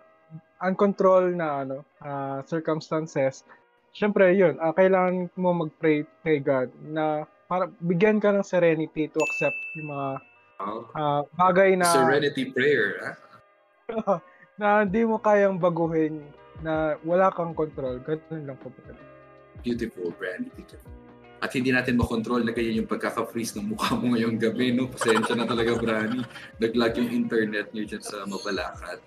uncontrolled 0.64 1.36
na 1.36 1.62
ano 1.62 1.84
uh, 2.00 2.40
circumstances, 2.48 3.44
syempre 3.92 4.32
yun, 4.32 4.56
uh, 4.58 4.72
kailangan 4.72 5.28
mo 5.36 5.52
mag-pray 5.52 6.08
kay 6.24 6.40
God 6.40 6.72
na 6.80 7.28
para 7.46 7.68
bigyan 7.84 8.18
ka 8.18 8.32
ng 8.32 8.42
serenity 8.42 9.12
to 9.12 9.20
accept 9.20 9.60
yung 9.76 9.92
mga 9.92 10.08
uh, 10.96 11.22
bagay 11.36 11.76
na 11.76 11.86
serenity 11.86 12.48
prayer, 12.48 13.04
ha? 13.04 13.12
na 14.60 14.88
hindi 14.88 15.04
mo 15.04 15.20
kayang 15.20 15.60
baguhin 15.60 16.24
na 16.64 16.96
wala 17.04 17.28
kang 17.34 17.52
control. 17.52 18.00
Ganun 18.00 18.48
lang 18.48 18.58
po. 18.62 18.72
Beautiful, 19.60 20.14
Brandy. 20.16 20.48
Beautiful. 20.56 21.11
At 21.42 21.50
hindi 21.58 21.74
natin 21.74 21.98
makontrol 21.98 22.46
na 22.46 22.54
ganyan 22.54 22.86
yung 22.86 22.90
pagkaka-freeze 22.90 23.58
ng 23.58 23.74
mukha 23.74 23.98
mo 23.98 24.14
ngayong 24.14 24.38
gabi, 24.38 24.70
no? 24.70 24.86
Pasensya 24.86 25.34
na 25.34 25.42
talaga, 25.42 25.74
Brani. 25.74 26.22
Naglag 26.62 26.94
yung 27.02 27.10
internet 27.10 27.74
niyo 27.74 27.90
dyan 27.90 28.02
sa 28.06 28.22
Mabalakat. 28.30 29.02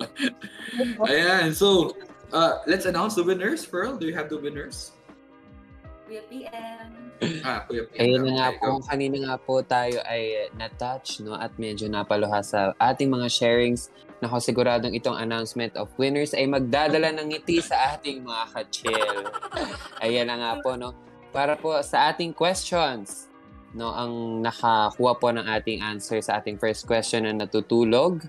Ayan, 1.08 1.56
so, 1.56 1.96
uh, 2.36 2.60
let's 2.68 2.84
announce 2.84 3.16
the 3.16 3.24
winners. 3.24 3.64
Pearl, 3.64 3.96
do 3.96 4.04
you 4.04 4.12
have 4.12 4.28
the 4.28 4.36
winners? 4.36 4.92
Kuya 6.04 6.20
PM. 6.28 6.88
Ah, 7.40 7.64
Kuya 7.64 7.88
PM. 7.88 8.00
Ayun 8.04 8.20
na 8.28 8.32
nga 8.36 8.48
po, 8.60 8.84
kanina 8.84 9.16
nga 9.24 9.36
po 9.40 9.64
tayo 9.64 9.96
ay 10.04 10.52
na-touch, 10.60 11.24
no? 11.24 11.40
At 11.40 11.56
medyo 11.56 11.88
napaluha 11.88 12.44
sa 12.44 12.76
ating 12.76 13.08
mga 13.08 13.32
sharings. 13.32 13.88
Nako, 14.20 14.44
siguradong 14.44 14.92
itong 14.92 15.16
announcement 15.16 15.72
of 15.80 15.88
winners 15.96 16.36
ay 16.36 16.44
magdadala 16.44 17.16
ng 17.16 17.32
ngiti 17.32 17.64
sa 17.64 17.96
ating 17.96 18.20
mga 18.20 18.44
ka-chill. 18.52 19.24
Ayan 20.04 20.28
na 20.28 20.36
nga 20.36 20.52
po, 20.60 20.76
no? 20.76 20.92
Para 21.30 21.54
po 21.54 21.78
sa 21.86 22.10
ating 22.10 22.34
questions, 22.34 23.30
no, 23.70 23.94
ang 23.94 24.42
nakakuha 24.42 25.14
po 25.14 25.30
ng 25.30 25.46
ating 25.46 25.78
answer 25.78 26.18
sa 26.18 26.42
ating 26.42 26.58
first 26.58 26.90
question 26.90 27.22
na 27.22 27.30
natutulog. 27.30 28.26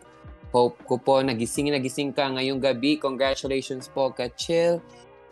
Hope 0.54 0.78
ko 0.86 1.02
po 1.02 1.18
nagising 1.26 1.74
nagising 1.74 2.14
ka 2.14 2.30
ngayong 2.30 2.62
gabi. 2.62 3.02
Congratulations 3.02 3.90
po 3.90 4.14
ka 4.14 4.30
Chill, 4.38 4.78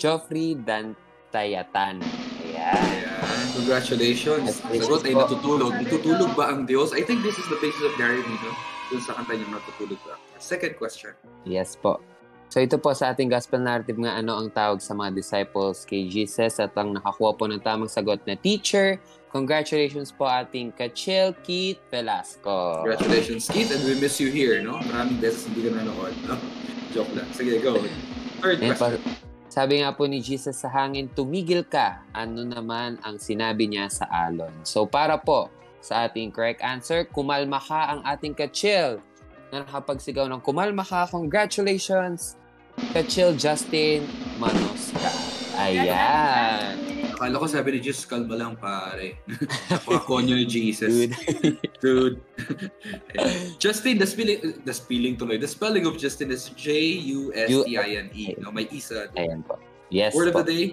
Joffrey 0.01 0.57
Dantayatan. 0.57 2.01
Ayan. 2.41 2.73
Ayan. 2.73 3.45
Congratulations. 3.53 4.65
Sagot 4.65 5.05
ay 5.05 5.13
natutulog. 5.13 5.75
Natutulog 5.77 6.31
ba 6.33 6.49
ang 6.49 6.65
Diyos? 6.65 6.89
I 6.97 7.05
think 7.05 7.21
this 7.21 7.37
is 7.37 7.45
the 7.51 7.59
basis 7.61 7.83
of 7.85 7.93
Gary 8.01 8.25
Vee, 8.25 8.39
no? 8.41 8.51
Dun 8.89 9.01
sa 9.05 9.13
kanta 9.13 9.37
niyang 9.37 9.53
natutulog 9.53 9.99
ba. 10.07 10.17
Second 10.41 10.73
question. 10.79 11.13
Yes 11.45 11.77
po. 11.77 12.01
So 12.49 12.57
ito 12.57 12.81
po 12.81 12.89
sa 12.97 13.13
ating 13.13 13.29
gospel 13.29 13.61
narrative 13.61 14.01
nga 14.01 14.17
ano 14.17 14.33
ang 14.33 14.49
tawag 14.49 14.81
sa 14.81 14.97
mga 14.97 15.13
disciples 15.13 15.85
kay 15.85 16.09
Jesus 16.09 16.57
at 16.57 16.73
ang 16.73 16.97
nakakuha 16.97 17.37
po 17.37 17.45
ng 17.45 17.61
tamang 17.61 17.85
sagot 17.85 18.17
na 18.25 18.33
teacher. 18.33 18.97
Congratulations 19.29 20.09
po 20.09 20.25
ating 20.25 20.73
Kachil 20.73 21.37
Keith 21.45 21.77
Velasco. 21.93 22.81
Congratulations 22.81 23.45
Keith 23.45 23.69
and 23.69 23.85
we 23.85 23.93
miss 24.01 24.17
you 24.17 24.33
here, 24.33 24.65
no? 24.65 24.81
Maraming 24.89 25.21
beses 25.21 25.45
hindi 25.45 25.69
ka 25.69 25.77
nanood, 25.77 26.17
no? 26.25 26.41
Joke 26.97 27.13
lang. 27.13 27.29
Sige, 27.37 27.61
go. 27.61 27.77
Third 28.41 28.65
question. 28.65 28.97
sabi 29.53 29.85
nga 29.85 29.93
po 29.93 30.09
ni 30.09 30.17
Jesus 30.17 30.57
sa 30.57 30.73
hangin, 30.73 31.05
tumigil 31.13 31.61
ka. 31.61 32.01
Ano 32.17 32.41
naman 32.49 32.97
ang 33.05 33.21
sinabi 33.21 33.69
niya 33.69 33.93
sa 33.93 34.09
alon? 34.09 34.65
So 34.65 34.89
para 34.89 35.21
po 35.21 35.53
sa 35.85 36.09
ating 36.09 36.33
correct 36.33 36.65
answer, 36.65 37.05
kumalma 37.05 37.61
ka 37.61 37.93
ang 37.93 38.01
ating 38.09 38.33
Kachil 38.33 38.97
na 39.53 39.61
nakapagsigaw 39.61 40.25
ng 40.25 40.41
kumalma 40.41 40.81
ka. 40.81 41.05
Congratulations! 41.13 42.38
Kachil 42.95 43.37
Justin 43.37 44.07
Manosca. 44.41 45.11
Ayan. 45.59 46.79
Akala 47.19 47.35
ko 47.35 47.45
sabi 47.51 47.75
ni 47.75 47.79
Jesus, 47.83 48.07
kalma 48.07 48.39
lang 48.39 48.55
pare. 48.55 49.19
Napakonyo 49.71 50.39
ni 50.39 50.47
Jesus. 50.47 50.87
Dude. 50.87 51.11
Dude. 51.83 52.17
Justin, 53.59 53.99
the 53.99 54.07
spelling, 54.07 54.39
the 54.63 54.71
spelling 54.71 55.19
tuloy. 55.19 55.35
The 55.35 55.51
spelling 55.51 55.83
of 55.83 55.99
Justin 55.99 56.31
is 56.31 56.47
J-U-S-T-I-N-E. 56.55 58.39
No, 58.39 58.55
may 58.55 58.71
isa. 58.71 59.11
Ayan 59.19 59.43
po. 59.43 59.59
Yes 59.91 60.15
Word 60.15 60.31
po. 60.31 60.39
of 60.39 60.47
the 60.47 60.55
day? 60.55 60.67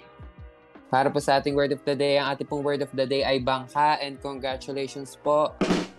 Para 0.87 1.11
po 1.11 1.19
sa 1.19 1.43
ating 1.43 1.59
word 1.59 1.75
of 1.75 1.83
the 1.83 1.99
day, 1.99 2.15
ang 2.15 2.31
ating 2.31 2.47
pong 2.47 2.63
word 2.63 2.79
of 2.79 2.93
the 2.95 3.03
day 3.03 3.27
ay 3.27 3.43
bangka 3.43 3.99
and 3.99 4.23
congratulations 4.23 5.19
po 5.19 5.51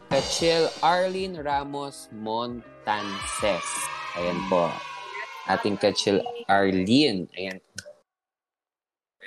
Kachil 0.08 0.72
Arlene 0.80 1.43
Ramos 1.43 2.08
Montances. 2.16 3.68
Ayan 4.16 4.39
po. 4.47 4.72
Ating 5.47 5.79
Kachil 5.79 6.19
Arlene. 6.51 7.27
Ayan. 7.39 7.59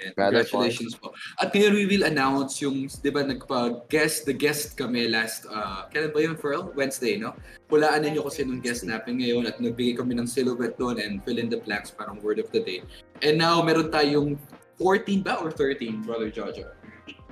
Ayan, 0.00 0.16
congratulations 0.16 0.96
po. 0.96 1.12
At 1.36 1.52
ngayon 1.52 1.76
we 1.76 1.84
will 1.84 2.08
announce 2.08 2.64
yung, 2.64 2.88
di 2.88 3.10
ba, 3.12 3.20
nagpa-guest, 3.20 4.24
the 4.24 4.32
guest 4.32 4.72
kami 4.80 5.12
last, 5.12 5.44
uh, 5.52 5.84
kailan 5.92 6.12
ba 6.16 6.20
yun, 6.24 6.36
Pearl? 6.40 6.72
Wednesday, 6.72 7.20
no? 7.20 7.36
Hulaan 7.68 8.08
ninyo 8.08 8.24
kasi 8.24 8.48
nung 8.48 8.64
guest 8.64 8.88
natin 8.88 9.20
ngayon 9.20 9.44
at 9.44 9.60
nagbigay 9.60 10.00
kami 10.00 10.16
ng 10.16 10.24
silhouette 10.24 10.80
doon 10.80 10.96
and 10.96 11.20
fill 11.28 11.36
in 11.36 11.52
the 11.52 11.60
blanks 11.60 11.92
parang 11.92 12.16
word 12.24 12.40
of 12.40 12.48
the 12.48 12.64
day. 12.64 12.80
And 13.20 13.36
now, 13.36 13.60
meron 13.60 13.92
tayong 13.92 14.40
14 14.80 15.20
ba 15.20 15.36
or 15.44 15.52
13, 15.52 16.00
Brother 16.00 16.32
Jojo? 16.32 16.72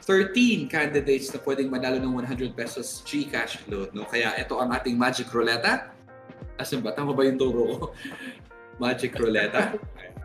13 0.05 0.68
candidates 0.68 1.32
na 1.32 1.41
pwedeng 1.43 1.72
manalo 1.72 1.97
ng 2.01 2.12
100 2.12 2.53
pesos 2.53 3.01
Gcash 3.09 3.64
load, 3.72 3.97
no? 3.97 4.05
Kaya 4.05 4.36
ito 4.36 4.61
ang 4.61 4.76
ating 4.76 4.97
Magic 4.97 5.32
Roulette. 5.32 5.89
Asan 6.61 6.84
ba? 6.84 6.93
Tama 6.93 7.16
ba 7.16 7.24
yung 7.24 7.41
turo 7.41 7.62
ko? 7.64 7.76
Magic 8.79 9.14
Roulette. 9.18 9.74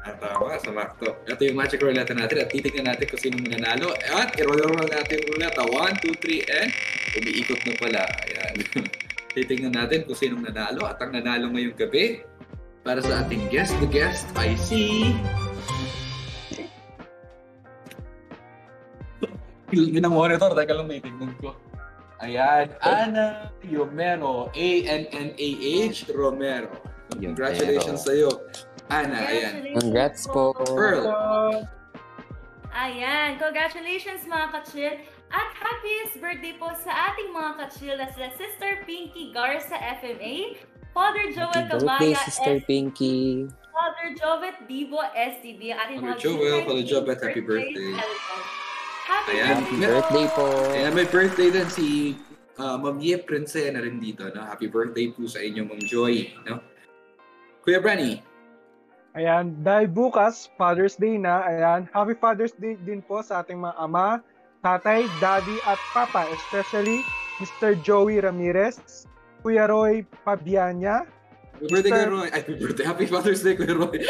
Ah, 0.04 0.14
tama, 0.20 0.60
samakto. 0.62 1.16
Ito 1.26 1.42
yung 1.42 1.58
Magic 1.58 1.82
Roulette 1.82 2.14
natin 2.14 2.46
at 2.46 2.54
titignan 2.54 2.92
natin 2.92 3.06
kung 3.10 3.22
sino 3.22 3.42
mananalo. 3.42 3.98
At 4.14 4.38
i-roll 4.38 4.78
natin 4.86 5.26
yung 5.26 5.30
roulette. 5.38 5.58
1, 5.58 5.72
2, 6.06 6.44
3, 6.46 6.58
and 6.62 6.70
umiikot 7.18 7.62
na 7.66 7.74
pala. 7.82 8.04
Ayan. 8.30 8.54
titignan 9.36 9.74
natin 9.74 10.06
kung 10.06 10.18
sino 10.18 10.38
nanalo. 10.38 10.86
At 10.86 11.02
ang 11.02 11.18
nanalo 11.18 11.50
ngayong 11.50 11.78
gabi 11.78 12.22
para 12.86 13.02
sa 13.02 13.26
ating 13.26 13.50
guest, 13.50 13.74
the 13.82 13.90
guest, 13.90 14.30
I 14.38 14.54
see... 14.60 15.18
Yun 19.74 20.06
ang 20.06 20.14
monitor. 20.14 20.54
Teka 20.54 20.78
lang, 20.78 20.86
may 20.86 21.02
tingnan 21.02 21.34
ko. 21.42 21.58
Ayan, 22.22 22.70
Ana 22.86 23.50
Yomero. 23.66 24.54
A-N-N-A-H 24.54 26.14
Romero. 26.14 26.93
Congratulations 27.20 28.02
sa 28.04 28.12
iyo. 28.14 28.32
Ana, 28.92 29.18
ayan. 29.30 29.54
Congrats 29.80 30.28
po. 30.28 30.54
Pearl. 30.76 31.08
Ayan, 32.74 33.38
congratulations 33.38 34.26
mga 34.26 34.48
kachil. 34.50 34.94
At 35.34 35.50
happiest 35.58 36.22
birthday 36.22 36.54
po 36.58 36.70
sa 36.82 37.14
ating 37.14 37.34
mga 37.34 37.52
kachil 37.58 37.96
na 37.98 38.06
sila 38.14 38.30
Sister 38.38 38.86
Pinky 38.86 39.34
Garza 39.34 39.78
FMA, 40.02 40.58
Father 40.94 41.34
Joel 41.34 41.54
Happy 41.54 41.74
birthday, 41.74 42.14
Cabaya 42.14 42.26
Sister 42.26 42.56
S- 42.62 42.66
Pinky. 42.70 43.50
Father 43.74 44.14
Jovet 44.14 44.58
Divo 44.70 45.02
STB, 45.10 45.74
ating 45.74 45.98
Father 46.06 46.22
Joel, 46.22 46.62
Father 46.70 46.86
Jovet, 46.86 47.18
happy 47.18 47.42
birthday. 47.42 47.92
Happy 49.04 49.32
Ayan. 49.34 49.66
Happy 49.66 49.78
birthday 49.82 50.26
po. 50.38 50.46
Ayan, 50.70 50.92
may 50.94 51.08
birthday 51.10 51.50
din 51.50 51.68
si 51.74 51.88
uh, 52.62 52.78
Ma'am 52.78 53.02
Ye 53.02 53.18
Prince 53.18 53.58
na 53.74 53.82
rin 53.82 53.98
dito. 53.98 54.30
No? 54.30 54.46
Happy 54.46 54.70
birthday 54.70 55.10
po 55.10 55.26
sa 55.26 55.42
inyo, 55.42 55.66
Ma'am 55.66 55.82
Joy. 55.82 56.30
No? 56.46 56.62
Kuya 57.64 57.80
Branny, 57.80 58.20
Ayan, 59.14 59.62
dahil 59.62 59.94
bukas, 59.94 60.50
Father's 60.58 60.98
Day 60.98 61.22
na, 61.22 61.46
ayan, 61.46 61.86
Happy 61.94 62.18
Father's 62.18 62.58
Day 62.58 62.74
din 62.82 63.06
po 63.06 63.22
sa 63.22 63.46
ating 63.46 63.62
mga 63.62 63.78
ama, 63.78 64.26
tatay, 64.66 65.06
daddy, 65.22 65.54
at 65.70 65.78
papa, 65.94 66.26
especially 66.34 66.98
Mr. 67.38 67.78
Joey 67.86 68.26
Ramirez, 68.26 69.06
Kuya 69.46 69.70
Roy 69.70 70.02
Pabianya, 70.26 71.06
happy 71.54 71.70
birthday, 71.70 71.94
Mr. 71.94 71.94
Kuya 71.94 72.10
Roy. 72.10 72.28
Ay, 72.34 72.42
happy 72.42 72.56
birthday. 72.58 72.86
Happy 72.90 73.06
Father's 73.06 73.42
Day, 73.46 73.54
Kuya 73.54 73.78
Roy. 73.78 74.02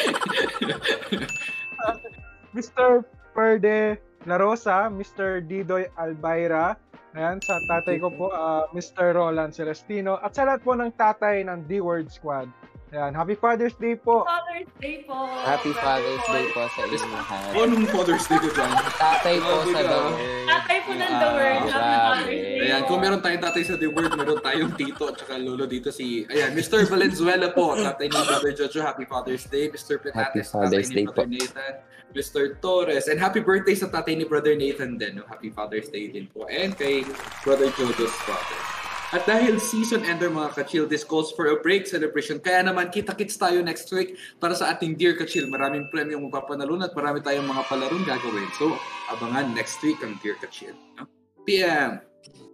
Mr. 2.56 3.04
Perde 3.36 4.00
La 4.24 4.40
Rosa, 4.40 4.88
Mr. 4.88 5.44
Didoy 5.44 5.84
Albayra, 6.00 6.80
ayan, 7.12 7.44
sa 7.44 7.60
tatay 7.68 8.00
ko 8.00 8.08
po, 8.08 8.32
ah, 8.32 8.72
Mr. 8.72 9.12
Roland 9.12 9.52
Celestino, 9.52 10.16
at 10.24 10.32
sa 10.32 10.48
lahat 10.48 10.64
po 10.64 10.80
ng 10.80 10.96
tatay 10.96 11.44
ng 11.44 11.68
D-Word 11.68 12.08
Squad. 12.08 12.48
Ayan, 12.94 13.10
Happy 13.18 13.34
Father's 13.34 13.74
Day 13.82 13.98
po. 13.98 14.22
Father's 14.22 14.70
Day 14.78 15.02
po. 15.02 15.18
Happy 15.42 15.74
Father's. 15.74 16.22
Day 16.30 16.46
po 16.54 16.70
sa 16.70 16.82
inyo 16.86 17.10
lahat. 17.10 17.42
o, 17.58 17.66
nung 17.66 17.90
Father's 17.90 18.26
Day 18.30 18.38
ko 18.38 18.50
dyan. 18.54 18.70
Tatay 19.02 19.36
po 19.42 19.54
sa. 19.66 19.80
The 19.82 19.98
Word. 19.98 20.46
Tatay 20.46 20.78
po 20.78 20.92
ng 20.94 21.14
The 21.18 21.30
Word. 21.34 21.62
Happy. 21.74 21.74
Father's 21.74 22.30
Day 22.30 22.62
Ayan, 22.70 22.82
kung 22.86 23.00
meron 23.02 23.20
tayong 23.26 23.44
tatay 23.50 23.64
sa 23.66 23.76
The 23.82 23.90
Word, 23.90 24.14
meron 24.14 24.38
tayong 24.46 24.78
tito 24.78 25.10
at 25.10 25.18
saka 25.18 25.42
lolo 25.42 25.66
dito 25.66 25.90
si, 25.90 26.30
ayan, 26.30 26.54
Mr. 26.54 26.86
Valenzuela 26.86 27.50
po, 27.50 27.74
tatay 27.74 28.14
ni 28.14 28.20
Brother 28.30 28.54
Jojo, 28.54 28.80
Happy 28.86 29.10
Father's 29.10 29.50
Day. 29.50 29.74
Mr. 29.74 29.98
Happy 29.98 30.46
Platates, 30.46 30.54
Father's 30.54 30.94
tatay 30.94 30.94
ni 30.94 31.04
Brother. 31.10 31.26
Nathan. 31.34 31.74
Mr. 32.14 32.62
Torres, 32.62 33.10
and 33.10 33.18
happy 33.18 33.42
birthday 33.42 33.74
sa 33.74 33.90
tatay 33.90 34.14
ni 34.14 34.30
Brother 34.30 34.54
Nathan 34.54 35.02
din. 35.02 35.18
No? 35.18 35.26
Happy 35.26 35.50
Father's 35.50 35.90
Day 35.90 36.14
din 36.14 36.30
po. 36.30 36.46
And 36.46 36.78
kay 36.78 37.02
Brother 37.42 37.74
Jojo's 37.74 38.14
father. 38.22 38.83
At 39.14 39.30
dahil 39.30 39.62
season 39.62 40.02
ender 40.10 40.34
mga 40.34 40.58
kachil, 40.58 40.90
this 40.90 41.06
calls 41.06 41.30
for 41.38 41.54
a 41.54 41.62
break 41.62 41.86
celebration. 41.86 42.42
Kaya 42.42 42.66
naman, 42.66 42.90
kita-kits 42.90 43.38
tayo 43.38 43.62
next 43.62 43.86
week 43.94 44.18
para 44.42 44.58
sa 44.58 44.74
ating 44.74 44.98
Dear 44.98 45.14
Kachil. 45.14 45.46
Maraming 45.54 45.86
premyong 45.94 46.34
mapapanalun 46.34 46.82
at 46.82 46.98
marami 46.98 47.22
tayong 47.22 47.46
mga 47.46 47.62
palarong 47.70 48.02
gagawin. 48.10 48.50
So, 48.58 48.74
abangan 49.14 49.54
next 49.54 49.78
week 49.86 50.02
ang 50.02 50.18
Dear 50.18 50.34
Kachil. 50.42 50.74
No? 50.98 51.06
PM! 51.46 52.02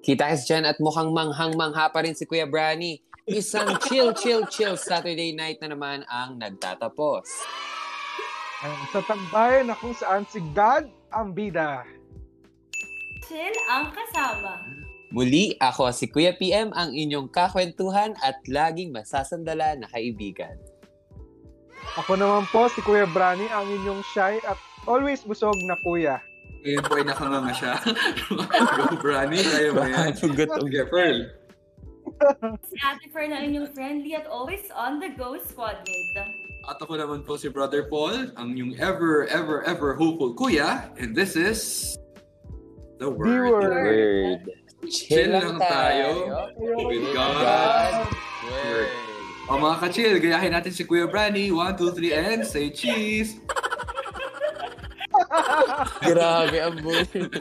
Kita 0.03 0.28
kas 0.28 0.43
dyan 0.51 0.68
at 0.68 0.76
mukhang 0.84 1.16
manghang-mangha 1.16 1.95
pa 1.95 2.03
rin 2.03 2.12
si 2.12 2.28
Kuya 2.28 2.43
Brani. 2.43 2.99
Isang 3.24 3.80
chill, 3.88 4.12
chill, 4.12 4.43
chill 4.51 4.76
Saturday 4.76 5.32
night 5.32 5.64
na 5.64 5.72
naman 5.72 6.03
ang 6.12 6.43
nagtatapos. 6.43 7.24
Sa 8.91 8.99
tambayan 9.07 9.72
na 9.72 9.80
kung 9.80 9.95
saan 9.95 10.28
si 10.28 10.43
God 10.51 10.91
ang 11.07 11.32
bida. 11.32 11.88
Chill 13.24 13.55
ang 13.72 13.95
kasama. 13.95 14.78
Muli, 15.10 15.57
ako 15.57 15.89
si 15.89 16.05
Kuya 16.05 16.38
PM, 16.38 16.70
ang 16.78 16.93
inyong 16.93 17.34
kakwentuhan 17.34 18.14
at 18.22 18.38
laging 18.45 18.93
masasandala 18.93 19.74
na 19.74 19.89
kaibigan. 19.89 20.53
Ako 21.97 22.14
naman 22.14 22.45
po 22.53 22.70
si 22.70 22.86
Kuya 22.86 23.10
Brani, 23.10 23.49
ang 23.49 23.66
inyong 23.66 24.05
shy 24.14 24.38
at 24.45 24.60
always 24.86 25.26
busog 25.26 25.57
na 25.66 25.74
kuya. 25.82 26.22
Ngayon 26.62 26.84
po 26.86 26.93
ay 26.99 27.05
nakanganga 27.07 27.53
siya. 27.55 27.74
Go, 28.78 28.99
Brani. 29.01 29.39
Kaya 29.41 29.70
mo 29.74 29.84
yan. 29.88 30.12
Sige, 30.14 30.84
Pearl. 30.91 31.20
Si 32.68 32.76
Ate 32.84 33.07
Fer 33.10 33.32
na 33.32 33.41
inyong 33.41 33.72
friendly 33.72 34.14
at 34.14 34.28
always 34.28 34.68
on 34.76 34.99
the 34.99 35.14
go 35.14 35.38
squad 35.39 35.78
mate. 35.86 36.26
At 36.68 36.78
ako 36.82 36.99
naman 36.99 37.24
po 37.24 37.39
si 37.39 37.47
Brother 37.47 37.88
Paul, 37.88 38.34
ang 38.36 38.53
yung 38.60 38.76
ever, 38.78 39.26
ever, 39.32 39.64
ever 39.64 39.95
hopeful 39.95 40.36
kuya. 40.36 40.91
And 40.99 41.16
this 41.16 41.34
is... 41.39 41.95
The 42.99 43.07
Word. 43.07 43.47
Word. 43.47 43.64
Word. 43.64 44.59
Chill 44.88 45.36
lang 45.36 45.59
tayo. 45.59 46.32
With 46.55 47.11
God. 47.11 48.07
Word. 48.47 49.09
O 49.49 49.57
mga 49.57 49.77
ka-chill, 49.82 50.21
gayahin 50.21 50.53
natin 50.53 50.69
si 50.69 50.86
Kuya 50.86 51.09
Brani. 51.09 51.49
One, 51.49 51.73
two, 51.73 51.89
three, 51.91 52.13
and 52.13 52.45
say 52.45 52.69
cheese! 52.69 53.41
Grabe 56.05 56.57
ang 56.61 56.77
bullshit. 56.86 57.34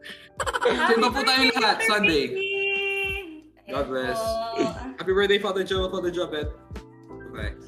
Chill 0.86 1.02
po 1.02 1.20
tayo 1.26 1.50
lahat, 1.58 1.82
Sunday. 1.84 2.26
God 3.66 3.86
bless. 3.90 4.20
Happy 4.98 5.12
birthday, 5.12 5.42
Father 5.42 5.66
Joe, 5.66 5.90
Father 5.90 6.14
Jobet. 6.14 6.46
Bye. 7.34 7.58